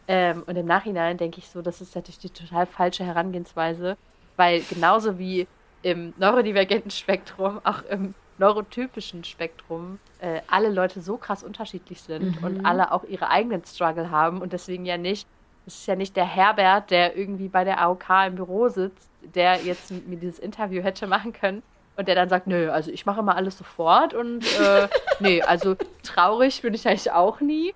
Ähm, 0.07 0.43
und 0.45 0.55
im 0.55 0.67
Nachhinein 0.67 1.17
denke 1.17 1.39
ich 1.39 1.49
so, 1.49 1.63
das 1.63 1.81
ist 1.81 1.95
natürlich 1.95 2.19
die 2.19 2.29
total 2.29 2.67
falsche 2.67 3.03
Herangehensweise, 3.03 3.97
weil 4.37 4.61
genauso 4.69 5.17
wie 5.17 5.47
im 5.81 6.13
neurodivergenten 6.17 6.91
Spektrum, 6.91 7.59
auch 7.63 7.81
im 7.89 8.13
neurotypischen 8.37 9.23
Spektrum, 9.23 9.97
äh, 10.19 10.41
alle 10.47 10.69
Leute 10.69 11.01
so 11.01 11.17
krass 11.17 11.43
unterschiedlich 11.43 12.03
sind 12.03 12.39
mhm. 12.39 12.43
und 12.45 12.65
alle 12.67 12.91
auch 12.91 13.03
ihre 13.05 13.31
eigenen 13.31 13.65
Struggle 13.65 14.11
haben 14.11 14.41
und 14.43 14.53
deswegen 14.53 14.85
ja 14.85 14.99
nicht 14.99 15.27
es 15.65 15.75
ist 15.75 15.87
ja 15.87 15.95
nicht 15.95 16.15
der 16.15 16.25
Herbert, 16.25 16.91
der 16.91 17.15
irgendwie 17.15 17.47
bei 17.47 17.63
der 17.63 17.81
AOK 17.81 18.05
im 18.27 18.35
Büro 18.35 18.67
sitzt, 18.67 19.09
der 19.21 19.57
jetzt 19.57 19.91
mir 19.91 20.17
dieses 20.17 20.39
Interview 20.39 20.81
hätte 20.81 21.07
machen 21.07 21.33
können 21.33 21.61
und 21.95 22.07
der 22.07 22.15
dann 22.15 22.29
sagt, 22.29 22.47
nö, 22.47 22.69
also 22.69 22.91
ich 22.91 23.05
mache 23.05 23.19
immer 23.19 23.35
alles 23.35 23.57
sofort 23.57 24.13
und 24.13 24.43
äh, 24.59 24.87
nee, 25.19 25.41
also 25.41 25.75
traurig 26.03 26.61
bin 26.61 26.73
ich 26.73 26.87
eigentlich 26.87 27.11
auch 27.11 27.39
nie. 27.41 27.73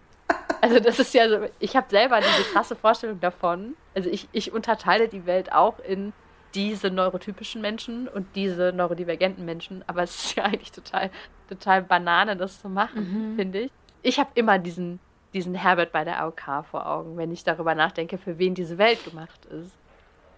Also 0.62 0.80
das 0.80 1.00
ist 1.00 1.14
ja 1.14 1.30
so, 1.30 1.38
ich 1.60 1.76
habe 1.76 1.88
selber 1.90 2.20
diese 2.20 2.52
krasse 2.52 2.76
Vorstellung 2.76 3.20
davon. 3.20 3.76
Also 3.94 4.10
ich, 4.10 4.28
ich 4.32 4.52
unterteile 4.52 5.08
die 5.08 5.26
Welt 5.26 5.52
auch 5.52 5.80
in 5.80 6.14
diese 6.56 6.90
neurotypischen 6.90 7.62
Menschen 7.62 8.08
und 8.08 8.26
diese 8.36 8.72
neurodivergenten 8.74 9.46
Menschen, 9.46 9.84
aber 9.88 10.04
es 10.04 10.16
ist 10.16 10.36
ja 10.36 10.46
eigentlich 10.46 10.72
total, 10.72 11.12
total 11.50 11.84
Banane, 11.84 12.36
das 12.36 12.62
zu 12.62 12.70
machen, 12.70 13.34
mhm. 13.34 13.36
finde 13.36 13.60
ich. 13.60 13.72
Ich 14.02 14.20
habe 14.20 14.30
immer 14.36 14.58
diesen 14.58 15.00
diesen 15.36 15.54
Herbert 15.54 15.92
bei 15.92 16.04
der 16.04 16.22
AOK 16.22 16.66
vor 16.72 16.88
Augen, 16.88 17.18
wenn 17.18 17.32
ich 17.32 17.44
darüber 17.44 17.76
nachdenke, 17.76 18.18
für 18.18 18.40
wen 18.40 18.56
diese 18.56 18.78
Welt 18.78 19.04
gemacht 19.04 19.46
ist. 19.46 19.78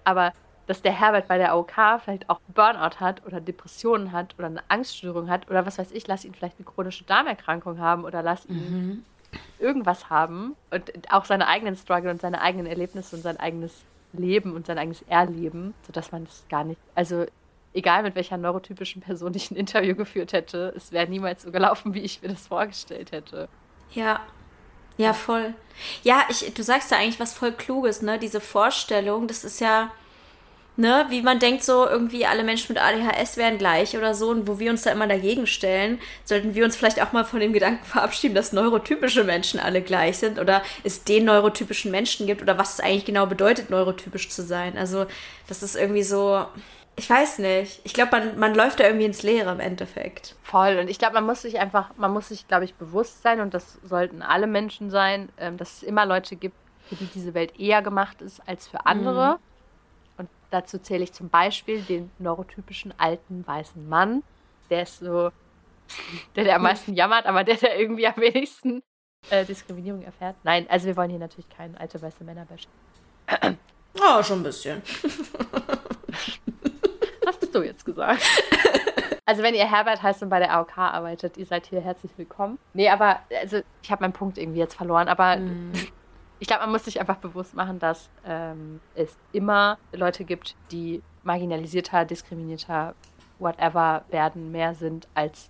Aber 0.03 0.33
dass 0.65 0.81
der 0.81 0.91
Herbert 0.91 1.27
bei 1.27 1.37
der 1.37 1.53
AOK 1.53 2.01
vielleicht 2.03 2.29
auch 2.29 2.41
Burnout 2.53 2.99
hat 2.99 3.25
oder 3.25 3.39
Depressionen 3.39 4.11
hat 4.11 4.35
oder 4.37 4.47
eine 4.47 4.63
Angststörung 4.67 5.29
hat 5.29 5.49
oder 5.49 5.65
was 5.65 5.77
weiß 5.77 5.91
ich, 5.91 6.07
lass 6.07 6.25
ihn 6.25 6.33
vielleicht 6.33 6.57
eine 6.57 6.65
chronische 6.65 7.05
Darmerkrankung 7.05 7.79
haben 7.79 8.03
oder 8.03 8.21
lass 8.21 8.45
ihn 8.47 8.55
mhm. 8.57 9.05
irgendwas 9.59 10.09
haben 10.09 10.55
und 10.71 10.91
auch 11.09 11.25
seine 11.25 11.47
eigenen 11.47 11.75
Struggle 11.75 12.11
und 12.11 12.19
seine 12.19 12.41
eigenen 12.41 12.65
Erlebnisse 12.65 13.15
und 13.15 13.21
sein 13.21 13.37
eigenes 13.37 13.85
Leben 14.13 14.53
und 14.53 14.65
sein 14.65 14.77
eigenes 14.77 15.03
Erleben, 15.03 15.73
sodass 15.85 16.11
man 16.11 16.25
das 16.25 16.45
gar 16.49 16.63
nicht, 16.63 16.79
also 16.95 17.25
egal 17.73 18.03
mit 18.03 18.15
welcher 18.15 18.37
neurotypischen 18.37 19.01
Person 19.01 19.33
ich 19.35 19.51
ein 19.51 19.55
Interview 19.55 19.95
geführt 19.95 20.33
hätte, 20.33 20.73
es 20.75 20.91
wäre 20.91 21.07
niemals 21.07 21.43
so 21.43 21.51
gelaufen, 21.51 21.93
wie 21.93 22.01
ich 22.01 22.21
mir 22.21 22.29
das 22.29 22.47
vorgestellt 22.47 23.11
hätte. 23.11 23.47
Ja, 23.93 24.21
ja, 24.97 25.13
voll. 25.13 25.53
Ja, 26.03 26.25
ich, 26.29 26.53
du 26.53 26.63
sagst 26.63 26.91
ja 26.91 26.97
eigentlich 26.97 27.19
was 27.19 27.33
voll 27.33 27.51
Kluges, 27.51 28.01
ne? 28.01 28.17
Diese 28.19 28.41
Vorstellung, 28.41 29.27
das 29.27 29.43
ist 29.43 29.61
ja, 29.61 29.91
ne, 30.75 31.05
wie 31.09 31.21
man 31.21 31.39
denkt, 31.39 31.63
so 31.63 31.87
irgendwie 31.87 32.25
alle 32.25 32.43
Menschen 32.43 32.73
mit 32.73 32.81
ADHS 32.81 33.37
wären 33.37 33.57
gleich 33.57 33.95
oder 33.95 34.15
so, 34.15 34.29
und 34.29 34.47
wo 34.47 34.59
wir 34.59 34.71
uns 34.71 34.83
da 34.83 34.91
immer 34.91 35.07
dagegen 35.07 35.45
stellen, 35.47 35.99
sollten 36.25 36.55
wir 36.55 36.65
uns 36.65 36.75
vielleicht 36.75 37.01
auch 37.01 37.11
mal 37.11 37.25
von 37.25 37.39
dem 37.39 37.53
Gedanken 37.53 37.85
verabschieden, 37.85 38.35
dass 38.35 38.53
neurotypische 38.53 39.23
Menschen 39.23 39.59
alle 39.59 39.81
gleich 39.81 40.17
sind 40.17 40.39
oder 40.39 40.63
es 40.83 41.03
den 41.03 41.25
neurotypischen 41.25 41.91
Menschen 41.91 42.27
gibt 42.27 42.41
oder 42.41 42.57
was 42.57 42.75
es 42.75 42.79
eigentlich 42.79 43.05
genau 43.05 43.25
bedeutet, 43.27 43.69
neurotypisch 43.69 44.29
zu 44.29 44.43
sein. 44.43 44.77
Also, 44.77 45.05
das 45.47 45.63
ist 45.63 45.75
irgendwie 45.75 46.03
so, 46.03 46.45
ich 46.99 47.07
weiß 47.07 47.37
nicht. 47.39 47.79
Ich 47.83 47.93
glaube, 47.93 48.09
man, 48.11 48.39
man 48.39 48.55
läuft 48.55 48.79
da 48.79 48.85
irgendwie 48.85 49.05
ins 49.05 49.21
Leere 49.21 49.51
im 49.51 49.59
Endeffekt. 49.59 50.35
Voll. 50.41 50.79
Und 50.79 50.89
ich 50.89 50.97
glaube, 50.97 51.13
man 51.13 51.27
muss 51.27 51.43
sich 51.43 51.59
einfach, 51.59 51.91
man 51.95 52.11
muss 52.11 52.29
sich, 52.29 52.47
glaube 52.47 52.65
ich, 52.65 52.73
bewusst 52.73 53.21
sein, 53.21 53.39
und 53.39 53.53
das 53.53 53.79
sollten 53.83 54.23
alle 54.23 54.47
Menschen 54.47 54.89
sein, 54.89 55.29
ähm, 55.37 55.57
dass 55.57 55.77
es 55.77 55.83
immer 55.83 56.07
Leute 56.07 56.35
gibt, 56.35 56.55
für 56.89 56.95
die 56.95 57.05
diese 57.05 57.35
Welt 57.35 57.59
eher 57.59 57.83
gemacht 57.83 58.23
ist 58.23 58.41
als 58.47 58.67
für 58.67 58.87
andere. 58.87 59.33
Mhm. 59.33 59.39
Und 60.17 60.29
dazu 60.49 60.79
zähle 60.79 61.03
ich 61.03 61.13
zum 61.13 61.29
Beispiel 61.29 61.83
den 61.83 62.09
neurotypischen 62.17 62.95
alten 62.97 63.45
weißen 63.45 63.87
Mann. 63.87 64.23
Der 64.71 64.81
ist 64.81 64.97
so, 64.97 65.29
der, 66.35 66.45
der 66.45 66.55
am 66.55 66.63
meisten 66.63 66.95
jammert, 66.95 67.27
aber 67.27 67.43
der, 67.43 67.57
der 67.57 67.79
irgendwie 67.79 68.07
am 68.07 68.17
wenigsten 68.17 68.81
äh, 69.29 69.45
Diskriminierung 69.45 70.01
erfährt. 70.01 70.35
Nein, 70.43 70.65
also 70.67 70.87
wir 70.87 70.97
wollen 70.97 71.11
hier 71.11 71.19
natürlich 71.19 71.49
keine 71.49 71.79
alte 71.79 72.01
weiße 72.01 72.23
Männer 72.23 72.45
bashen. 72.45 72.71
Oh, 73.99 74.23
schon 74.23 74.39
ein 74.39 74.43
bisschen. 74.43 74.81
hast 77.27 77.53
du 77.53 77.61
jetzt 77.61 77.85
gesagt. 77.85 78.23
Also 79.29 79.43
wenn 79.43 79.55
ihr 79.55 79.69
Herbert 79.69 80.01
heißt 80.01 80.23
und 80.23 80.29
bei 80.29 80.39
der 80.39 80.53
AOK 80.53 80.77
arbeitet, 80.77 81.35
ihr 81.35 81.45
seid 81.45 81.65
hier 81.65 81.81
herzlich 81.81 82.13
willkommen. 82.15 82.57
Nee, 82.73 82.87
aber 82.89 83.19
also 83.41 83.59
ich 83.83 83.91
habe 83.91 84.01
meinen 84.01 84.13
Punkt 84.13 84.37
irgendwie 84.37 84.59
jetzt 84.59 84.75
verloren, 84.75 85.09
aber 85.09 85.35
mm. 85.35 85.73
ich 86.39 86.47
glaube, 86.47 86.61
man 86.61 86.71
muss 86.71 86.85
sich 86.85 87.01
einfach 87.01 87.17
bewusst 87.17 87.53
machen, 87.53 87.77
dass 87.77 88.09
ähm, 88.25 88.79
es 88.95 89.17
immer 89.33 89.79
Leute 89.91 90.23
gibt, 90.23 90.55
die 90.71 91.03
marginalisierter, 91.23 92.05
diskriminierter, 92.05 92.95
whatever 93.37 94.05
werden, 94.11 94.49
mehr 94.53 94.75
sind 94.75 95.09
als 95.13 95.49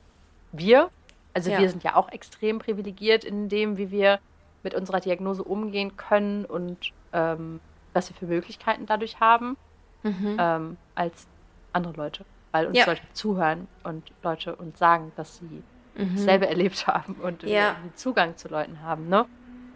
wir. 0.52 0.90
Also 1.36 1.52
ja. 1.52 1.60
wir 1.60 1.70
sind 1.70 1.84
ja 1.84 1.96
auch 1.96 2.12
extrem 2.12 2.58
privilegiert 2.58 3.24
in 3.24 3.48
dem, 3.48 3.78
wie 3.78 3.92
wir 3.92 4.18
mit 4.64 4.74
unserer 4.74 5.02
Diagnose 5.02 5.44
umgehen 5.44 5.96
können 5.98 6.46
und 6.46 6.94
ähm, 7.14 7.60
was 7.94 8.10
wir 8.10 8.16
für 8.16 8.26
Möglichkeiten 8.26 8.88
dadurch 8.88 9.20
haben, 9.20 9.56
mhm. 10.02 10.38
ähm, 10.40 10.78
als 10.96 11.28
andere 11.78 11.94
Leute, 11.94 12.26
weil 12.52 12.68
uns 12.68 12.78
ja. 12.78 12.86
Leute 12.86 13.02
zuhören 13.14 13.68
und 13.84 14.12
Leute 14.24 14.56
uns 14.56 14.78
sagen, 14.78 15.12
dass 15.16 15.38
sie 15.38 15.64
mhm. 15.96 16.16
dasselbe 16.16 16.48
erlebt 16.48 16.88
haben 16.88 17.16
und 17.16 17.44
ja. 17.44 17.76
Zugang 17.96 18.38
zu 18.38 18.50
Leuten 18.50 18.82
haben, 18.82 19.10
ne? 19.10 19.26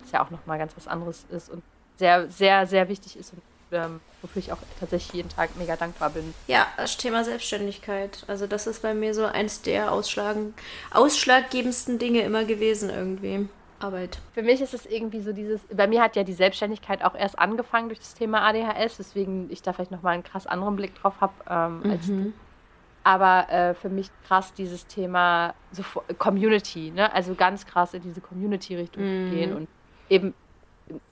Das 0.01 0.11
ja 0.11 0.25
auch 0.25 0.31
nochmal 0.31 0.57
ganz 0.57 0.75
was 0.75 0.87
anderes 0.87 1.25
ist 1.29 1.49
und 1.49 1.63
sehr, 1.95 2.29
sehr, 2.29 2.65
sehr 2.65 2.89
wichtig 2.89 3.17
ist 3.17 3.33
und 3.33 3.41
ähm, 3.71 4.01
wofür 4.21 4.41
ich 4.41 4.51
auch 4.51 4.57
tatsächlich 4.79 5.13
jeden 5.13 5.29
Tag 5.29 5.55
mega 5.57 5.75
dankbar 5.75 6.09
bin. 6.09 6.33
Ja, 6.47 6.67
das 6.77 6.97
Thema 6.97 7.23
Selbstständigkeit. 7.23 8.23
Also 8.27 8.47
das 8.47 8.67
ist 8.67 8.81
bei 8.81 8.93
mir 8.93 9.13
so 9.13 9.25
eins 9.25 9.61
der 9.61 9.91
ausschlaggebendsten 9.91 11.97
Dinge 11.97 12.21
immer 12.21 12.43
gewesen 12.43 12.89
irgendwie. 12.89 13.47
Arbeit. 13.83 14.19
Für 14.33 14.43
mich 14.43 14.61
ist 14.61 14.73
es 14.73 14.85
irgendwie 14.85 15.21
so 15.21 15.33
dieses, 15.33 15.61
bei 15.73 15.87
mir 15.87 16.01
hat 16.01 16.15
ja 16.15 16.23
die 16.23 16.33
Selbstständigkeit 16.33 17.03
auch 17.03 17.15
erst 17.15 17.39
angefangen 17.39 17.89
durch 17.89 17.99
das 17.99 18.13
Thema 18.13 18.41
ADHS, 18.41 18.99
weswegen 18.99 19.51
ich 19.51 19.61
da 19.61 19.73
vielleicht 19.73 19.91
nochmal 19.91 20.13
einen 20.13 20.23
krass 20.23 20.47
anderen 20.47 20.75
Blick 20.75 20.95
drauf 20.95 21.15
habe 21.21 21.33
ähm, 21.49 21.81
mhm. 21.83 21.91
als 21.91 22.07
du. 22.07 22.33
Aber 23.03 23.49
äh, 23.49 23.73
für 23.73 23.89
mich 23.89 24.11
krass 24.27 24.53
dieses 24.53 24.85
Thema 24.85 25.55
so 25.71 25.83
Community, 26.19 26.91
ne? 26.91 27.11
also 27.13 27.33
ganz 27.33 27.65
krass 27.65 27.93
in 27.93 28.03
diese 28.03 28.21
Community-Richtung 28.21 29.03
mhm. 29.03 29.29
zu 29.29 29.35
gehen 29.35 29.55
und 29.55 29.67
eben 30.09 30.33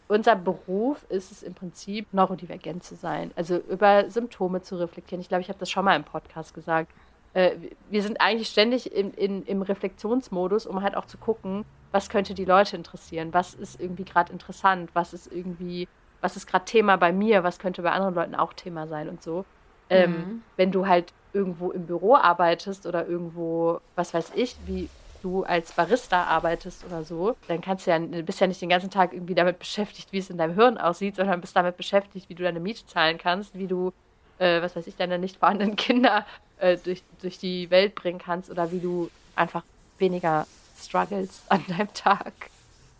unser 0.07 0.35
Beruf 0.35 1.05
ist 1.09 1.31
es 1.31 1.43
im 1.43 1.53
Prinzip, 1.53 2.07
neurodivergent 2.11 2.83
zu 2.83 2.95
sein, 2.95 3.31
also 3.35 3.57
über 3.57 4.09
Symptome 4.09 4.61
zu 4.61 4.75
reflektieren. 4.75 5.21
Ich 5.21 5.29
glaube, 5.29 5.41
ich 5.41 5.49
habe 5.49 5.59
das 5.59 5.69
schon 5.69 5.85
mal 5.85 5.95
im 5.95 6.03
Podcast 6.03 6.53
gesagt. 6.53 6.91
Äh, 7.33 7.51
wir 7.89 8.01
sind 8.01 8.21
eigentlich 8.21 8.49
ständig 8.49 8.93
in, 8.93 9.13
in, 9.13 9.43
im 9.43 9.61
Reflexionsmodus, 9.61 10.65
um 10.65 10.81
halt 10.81 10.95
auch 10.95 11.05
zu 11.05 11.17
gucken, 11.17 11.65
was 11.91 12.09
könnte 12.09 12.33
die 12.33 12.45
Leute 12.45 12.75
interessieren, 12.75 13.33
was 13.33 13.53
ist 13.53 13.79
irgendwie 13.79 14.05
gerade 14.05 14.31
interessant, 14.31 14.89
was 14.93 15.13
ist 15.13 15.31
irgendwie, 15.31 15.87
was 16.21 16.35
ist 16.35 16.47
gerade 16.47 16.65
Thema 16.65 16.97
bei 16.97 17.11
mir, 17.11 17.43
was 17.43 17.59
könnte 17.59 17.81
bei 17.81 17.91
anderen 17.91 18.15
Leuten 18.15 18.35
auch 18.35 18.53
Thema 18.53 18.87
sein 18.87 19.09
und 19.09 19.21
so. 19.21 19.45
Ähm, 19.91 20.11
mhm. 20.11 20.43
wenn 20.55 20.71
du 20.71 20.85
halt 20.85 21.13
irgendwo 21.33 21.71
im 21.71 21.87
Büro 21.87 22.15
arbeitest 22.15 22.85
oder 22.85 23.07
irgendwo, 23.07 23.81
was 23.95 24.13
weiß 24.13 24.33
ich, 24.35 24.55
wie 24.67 24.87
du 25.23 25.43
als 25.43 25.73
Barista 25.73 26.25
arbeitest 26.25 26.85
oder 26.85 27.03
so, 27.03 27.35
dann 27.47 27.61
kannst 27.61 27.87
du 27.87 27.91
ja, 27.91 27.99
bist 28.21 28.39
ja 28.39 28.47
nicht 28.47 28.61
den 28.61 28.69
ganzen 28.69 28.89
Tag 28.89 29.13
irgendwie 29.13 29.35
damit 29.35 29.59
beschäftigt, 29.59 30.11
wie 30.11 30.19
es 30.19 30.29
in 30.29 30.37
deinem 30.37 30.55
Hirn 30.55 30.77
aussieht, 30.77 31.15
sondern 31.15 31.41
bist 31.41 31.55
damit 31.55 31.77
beschäftigt, 31.77 32.29
wie 32.29 32.35
du 32.35 32.43
deine 32.43 32.59
Miete 32.59 32.85
zahlen 32.85 33.17
kannst, 33.17 33.57
wie 33.57 33.67
du, 33.67 33.91
äh, 34.39 34.61
was 34.61 34.75
weiß 34.75 34.87
ich, 34.87 34.95
deine 34.95 35.19
nicht 35.19 35.37
vorhandenen 35.37 35.75
Kinder 35.77 36.25
äh, 36.57 36.77
durch, 36.77 37.03
durch 37.21 37.37
die 37.37 37.69
Welt 37.69 37.95
bringen 37.95 38.19
kannst 38.19 38.49
oder 38.49 38.71
wie 38.71 38.79
du 38.79 39.09
einfach 39.35 39.63
weniger 39.97 40.47
struggles 40.81 41.41
an 41.49 41.63
deinem 41.67 41.93
Tag. 41.93 42.33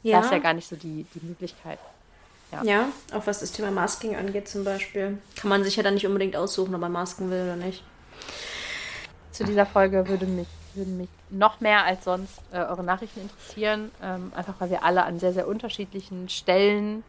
ja. 0.03 0.19
da 0.19 0.25
ist 0.25 0.31
ja 0.31 0.39
gar 0.39 0.53
nicht 0.53 0.67
so 0.67 0.75
die, 0.75 1.05
die 1.15 1.25
Möglichkeit. 1.25 1.79
Ja. 2.51 2.63
ja, 2.63 2.89
auch 3.13 3.27
was 3.27 3.41
das 3.41 3.51
Thema 3.51 3.69
Masking 3.69 4.15
angeht 4.15 4.47
zum 4.47 4.63
Beispiel. 4.63 5.19
Kann 5.35 5.49
man 5.49 5.63
sich 5.63 5.75
ja 5.75 5.83
dann 5.83 5.93
nicht 5.93 6.07
unbedingt 6.07 6.35
aussuchen, 6.35 6.73
ob 6.73 6.81
man 6.81 6.91
masken 6.91 7.29
will 7.29 7.43
oder 7.43 7.55
nicht. 7.55 7.83
Zu 9.31 9.43
dieser 9.43 9.67
Folge 9.67 10.07
würde 10.07 10.25
mich, 10.25 10.47
würden 10.73 10.97
mich 10.97 11.09
noch 11.29 11.59
mehr 11.59 11.85
als 11.85 12.05
sonst 12.05 12.39
äh, 12.51 12.57
eure 12.57 12.83
Nachrichten 12.83 13.21
interessieren. 13.21 13.91
Ähm, 14.01 14.31
einfach 14.35 14.55
weil 14.57 14.71
wir 14.71 14.83
alle 14.83 15.03
an 15.03 15.19
sehr, 15.19 15.31
sehr 15.31 15.47
unterschiedlichen 15.47 16.27
Stellen 16.27 17.03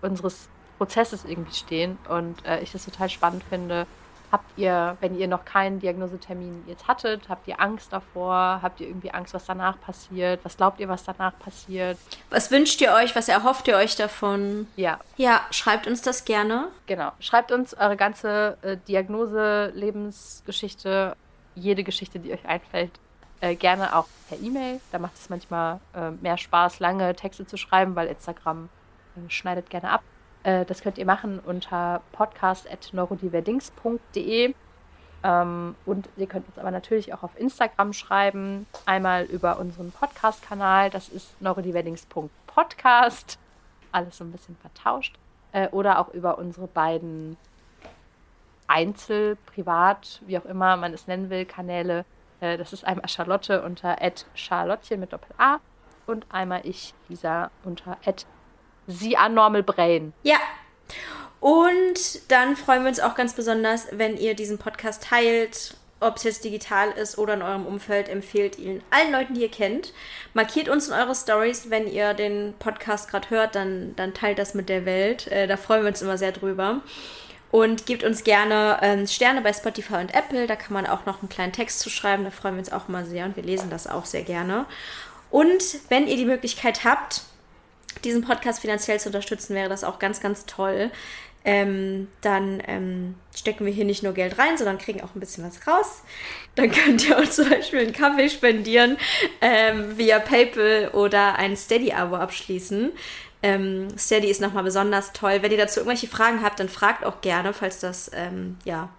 unseres 0.00 0.48
Prozesses 0.78 1.24
irgendwie 1.24 1.54
stehen 1.54 1.98
und 2.08 2.44
äh, 2.46 2.60
ich 2.60 2.72
das 2.72 2.84
total 2.84 3.10
spannend 3.10 3.44
finde, 3.44 3.86
Habt 4.30 4.58
ihr, 4.58 4.98
wenn 5.00 5.18
ihr 5.18 5.26
noch 5.26 5.46
keinen 5.46 5.80
Diagnosetermin 5.80 6.64
jetzt 6.66 6.86
hattet, 6.86 7.30
habt 7.30 7.48
ihr 7.48 7.58
Angst 7.60 7.94
davor? 7.94 8.60
Habt 8.60 8.80
ihr 8.80 8.86
irgendwie 8.86 9.10
Angst, 9.10 9.32
was 9.32 9.46
danach 9.46 9.80
passiert? 9.80 10.40
Was 10.42 10.58
glaubt 10.58 10.80
ihr, 10.80 10.88
was 10.88 11.02
danach 11.04 11.38
passiert? 11.38 11.96
Was 12.28 12.50
wünscht 12.50 12.78
ihr 12.82 12.92
euch? 12.92 13.16
Was 13.16 13.28
erhofft 13.28 13.68
ihr 13.68 13.76
euch 13.76 13.96
davon? 13.96 14.66
Ja. 14.76 14.98
Ja, 15.16 15.40
schreibt 15.50 15.86
uns 15.86 16.02
das 16.02 16.26
gerne. 16.26 16.68
Genau. 16.86 17.12
Schreibt 17.20 17.52
uns 17.52 17.72
eure 17.72 17.96
ganze 17.96 18.58
äh, 18.60 18.76
Diagnose, 18.86 19.72
Lebensgeschichte, 19.74 21.16
jede 21.54 21.82
Geschichte, 21.82 22.18
die 22.18 22.30
euch 22.34 22.44
einfällt, 22.46 22.90
äh, 23.40 23.54
gerne 23.54 23.96
auch 23.96 24.08
per 24.28 24.38
E-Mail. 24.38 24.82
Da 24.92 24.98
macht 24.98 25.14
es 25.14 25.30
manchmal 25.30 25.80
äh, 25.94 26.10
mehr 26.10 26.36
Spaß, 26.36 26.80
lange 26.80 27.16
Texte 27.16 27.46
zu 27.46 27.56
schreiben, 27.56 27.96
weil 27.96 28.08
Instagram 28.08 28.68
äh, 29.16 29.30
schneidet 29.30 29.70
gerne 29.70 29.90
ab. 29.90 30.02
Äh, 30.48 30.64
das 30.64 30.80
könnt 30.80 30.96
ihr 30.96 31.04
machen 31.04 31.40
unter 31.40 32.00
podcast.neurodiverdings.de. 32.12 34.54
Ähm, 35.22 35.74
und 35.84 36.08
ihr 36.16 36.26
könnt 36.26 36.48
uns 36.48 36.58
aber 36.58 36.70
natürlich 36.70 37.12
auch 37.12 37.22
auf 37.22 37.38
Instagram 37.38 37.92
schreiben. 37.92 38.66
Einmal 38.86 39.24
über 39.24 39.58
unseren 39.58 39.92
Podcast-Kanal, 39.92 40.88
das 40.88 41.10
ist 41.10 41.38
neurodiverdings.podcast. 41.42 43.38
Alles 43.92 44.16
so 44.16 44.24
ein 44.24 44.32
bisschen 44.32 44.56
vertauscht. 44.56 45.18
Äh, 45.52 45.68
oder 45.68 45.98
auch 45.98 46.14
über 46.14 46.38
unsere 46.38 46.66
beiden 46.66 47.36
Einzel-, 48.68 49.36
Privat-, 49.54 50.22
wie 50.26 50.38
auch 50.38 50.46
immer 50.46 50.78
man 50.78 50.94
es 50.94 51.06
nennen 51.06 51.28
will, 51.28 51.44
Kanäle. 51.44 52.06
Äh, 52.40 52.56
das 52.56 52.72
ist 52.72 52.86
einmal 52.86 53.06
Charlotte 53.08 53.60
unter 53.62 53.98
Charlottchen 54.32 55.00
mit 55.00 55.12
Doppel-A 55.12 55.60
und 56.06 56.24
einmal 56.30 56.62
ich, 56.64 56.94
Lisa, 57.08 57.50
unter 57.64 57.98
Sie 58.88 59.16
an 59.16 59.34
Normal 59.34 59.62
Brain. 59.62 60.12
Ja. 60.22 60.38
Und 61.40 62.30
dann 62.32 62.56
freuen 62.56 62.82
wir 62.82 62.88
uns 62.88 62.98
auch 62.98 63.14
ganz 63.14 63.34
besonders, 63.34 63.86
wenn 63.92 64.16
ihr 64.16 64.34
diesen 64.34 64.58
Podcast 64.58 65.04
teilt, 65.04 65.76
ob 66.00 66.16
es 66.16 66.24
jetzt 66.24 66.44
digital 66.44 66.90
ist 66.92 67.18
oder 67.18 67.34
in 67.34 67.42
eurem 67.42 67.66
Umfeld, 67.66 68.08
empfehlt 68.08 68.58
ihn 68.58 68.82
allen 68.90 69.12
Leuten, 69.12 69.34
die 69.34 69.42
ihr 69.42 69.50
kennt. 69.50 69.92
Markiert 70.32 70.68
uns 70.68 70.88
in 70.88 70.94
eure 70.94 71.14
Stories, 71.14 71.70
wenn 71.70 71.86
ihr 71.86 72.14
den 72.14 72.54
Podcast 72.58 73.10
gerade 73.10 73.30
hört, 73.30 73.54
dann, 73.54 73.94
dann 73.96 74.14
teilt 74.14 74.38
das 74.38 74.54
mit 74.54 74.68
der 74.68 74.84
Welt. 74.84 75.26
Äh, 75.28 75.46
da 75.46 75.56
freuen 75.56 75.82
wir 75.82 75.88
uns 75.88 76.02
immer 76.02 76.18
sehr 76.18 76.32
drüber. 76.32 76.80
Und 77.50 77.86
gebt 77.86 78.04
uns 78.04 78.24
gerne 78.24 78.78
ähm, 78.82 79.06
Sterne 79.06 79.40
bei 79.40 79.52
Spotify 79.52 79.94
und 79.94 80.14
Apple. 80.14 80.46
Da 80.46 80.54
kann 80.54 80.74
man 80.74 80.86
auch 80.86 81.06
noch 81.06 81.20
einen 81.20 81.30
kleinen 81.30 81.52
Text 81.52 81.80
zu 81.80 81.88
schreiben. 81.88 82.24
Da 82.24 82.30
freuen 82.30 82.54
wir 82.54 82.60
uns 82.60 82.72
auch 82.72 82.88
immer 82.88 83.04
sehr 83.04 83.24
und 83.24 83.36
wir 83.36 83.42
lesen 83.42 83.70
das 83.70 83.86
auch 83.86 84.04
sehr 84.04 84.22
gerne. 84.22 84.66
Und 85.30 85.62
wenn 85.88 86.06
ihr 86.06 86.16
die 86.16 86.26
Möglichkeit 86.26 86.84
habt, 86.84 87.22
diesen 88.04 88.22
Podcast 88.22 88.60
finanziell 88.60 89.00
zu 89.00 89.08
unterstützen, 89.08 89.54
wäre 89.54 89.68
das 89.68 89.84
auch 89.84 89.98
ganz, 89.98 90.20
ganz 90.20 90.46
toll. 90.46 90.90
Ähm, 91.44 92.08
dann 92.20 92.62
ähm, 92.66 93.14
stecken 93.34 93.64
wir 93.64 93.72
hier 93.72 93.84
nicht 93.84 94.02
nur 94.02 94.12
Geld 94.12 94.38
rein, 94.38 94.58
sondern 94.58 94.76
kriegen 94.76 95.00
auch 95.00 95.14
ein 95.14 95.20
bisschen 95.20 95.44
was 95.44 95.66
raus. 95.66 96.02
Dann 96.56 96.70
könnt 96.70 97.08
ihr 97.08 97.16
uns 97.16 97.30
zum 97.36 97.48
Beispiel 97.48 97.80
einen 97.80 97.92
Kaffee 97.92 98.28
spendieren 98.28 98.98
ähm, 99.40 99.96
via 99.96 100.18
PayPal 100.18 100.90
oder 100.92 101.36
ein 101.36 101.56
Steady-Abo 101.56 102.16
abschließen. 102.16 102.92
Ähm, 103.42 103.88
Steady 103.96 104.28
ist 104.28 104.40
nochmal 104.40 104.64
besonders 104.64 105.12
toll. 105.12 105.38
Wenn 105.42 105.52
ihr 105.52 105.58
dazu 105.58 105.80
irgendwelche 105.80 106.08
Fragen 106.08 106.42
habt, 106.42 106.58
dann 106.58 106.68
fragt 106.68 107.04
auch 107.04 107.20
gerne, 107.20 107.52
falls 107.52 107.78
das 107.78 108.10
ähm, 108.12 108.56
ja 108.64 108.90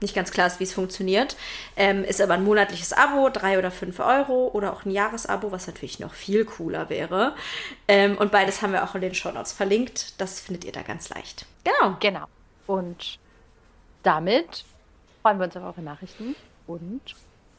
nicht 0.00 0.14
ganz 0.14 0.30
klar 0.30 0.46
ist, 0.46 0.60
wie 0.60 0.64
es 0.64 0.72
funktioniert. 0.72 1.36
Ähm, 1.76 2.04
ist 2.04 2.20
aber 2.20 2.34
ein 2.34 2.44
monatliches 2.44 2.92
Abo, 2.92 3.30
drei 3.30 3.58
oder 3.58 3.70
fünf 3.70 3.98
Euro 4.00 4.50
oder 4.52 4.72
auch 4.72 4.84
ein 4.84 4.90
Jahresabo, 4.90 5.52
was 5.52 5.66
natürlich 5.66 6.00
noch 6.00 6.12
viel 6.12 6.44
cooler 6.44 6.90
wäre. 6.90 7.34
Ähm, 7.88 8.18
und 8.18 8.30
beides 8.30 8.62
haben 8.62 8.72
wir 8.72 8.84
auch 8.84 8.94
in 8.94 9.00
den 9.00 9.14
Show 9.14 9.30
Notes 9.30 9.52
verlinkt. 9.52 10.20
Das 10.20 10.40
findet 10.40 10.64
ihr 10.64 10.72
da 10.72 10.82
ganz 10.82 11.08
leicht. 11.08 11.46
Genau. 11.64 11.96
Genau. 12.00 12.26
Und 12.66 13.18
damit 14.02 14.64
freuen 15.22 15.38
wir 15.38 15.46
uns 15.46 15.56
auf 15.56 15.64
eure 15.64 15.82
Nachrichten 15.82 16.36
und 16.66 17.00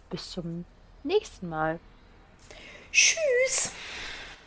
bis 0.10 0.32
zum 0.32 0.66
nächsten 1.04 1.50
Mal. 1.50 1.80
Tschüss. 2.92 3.72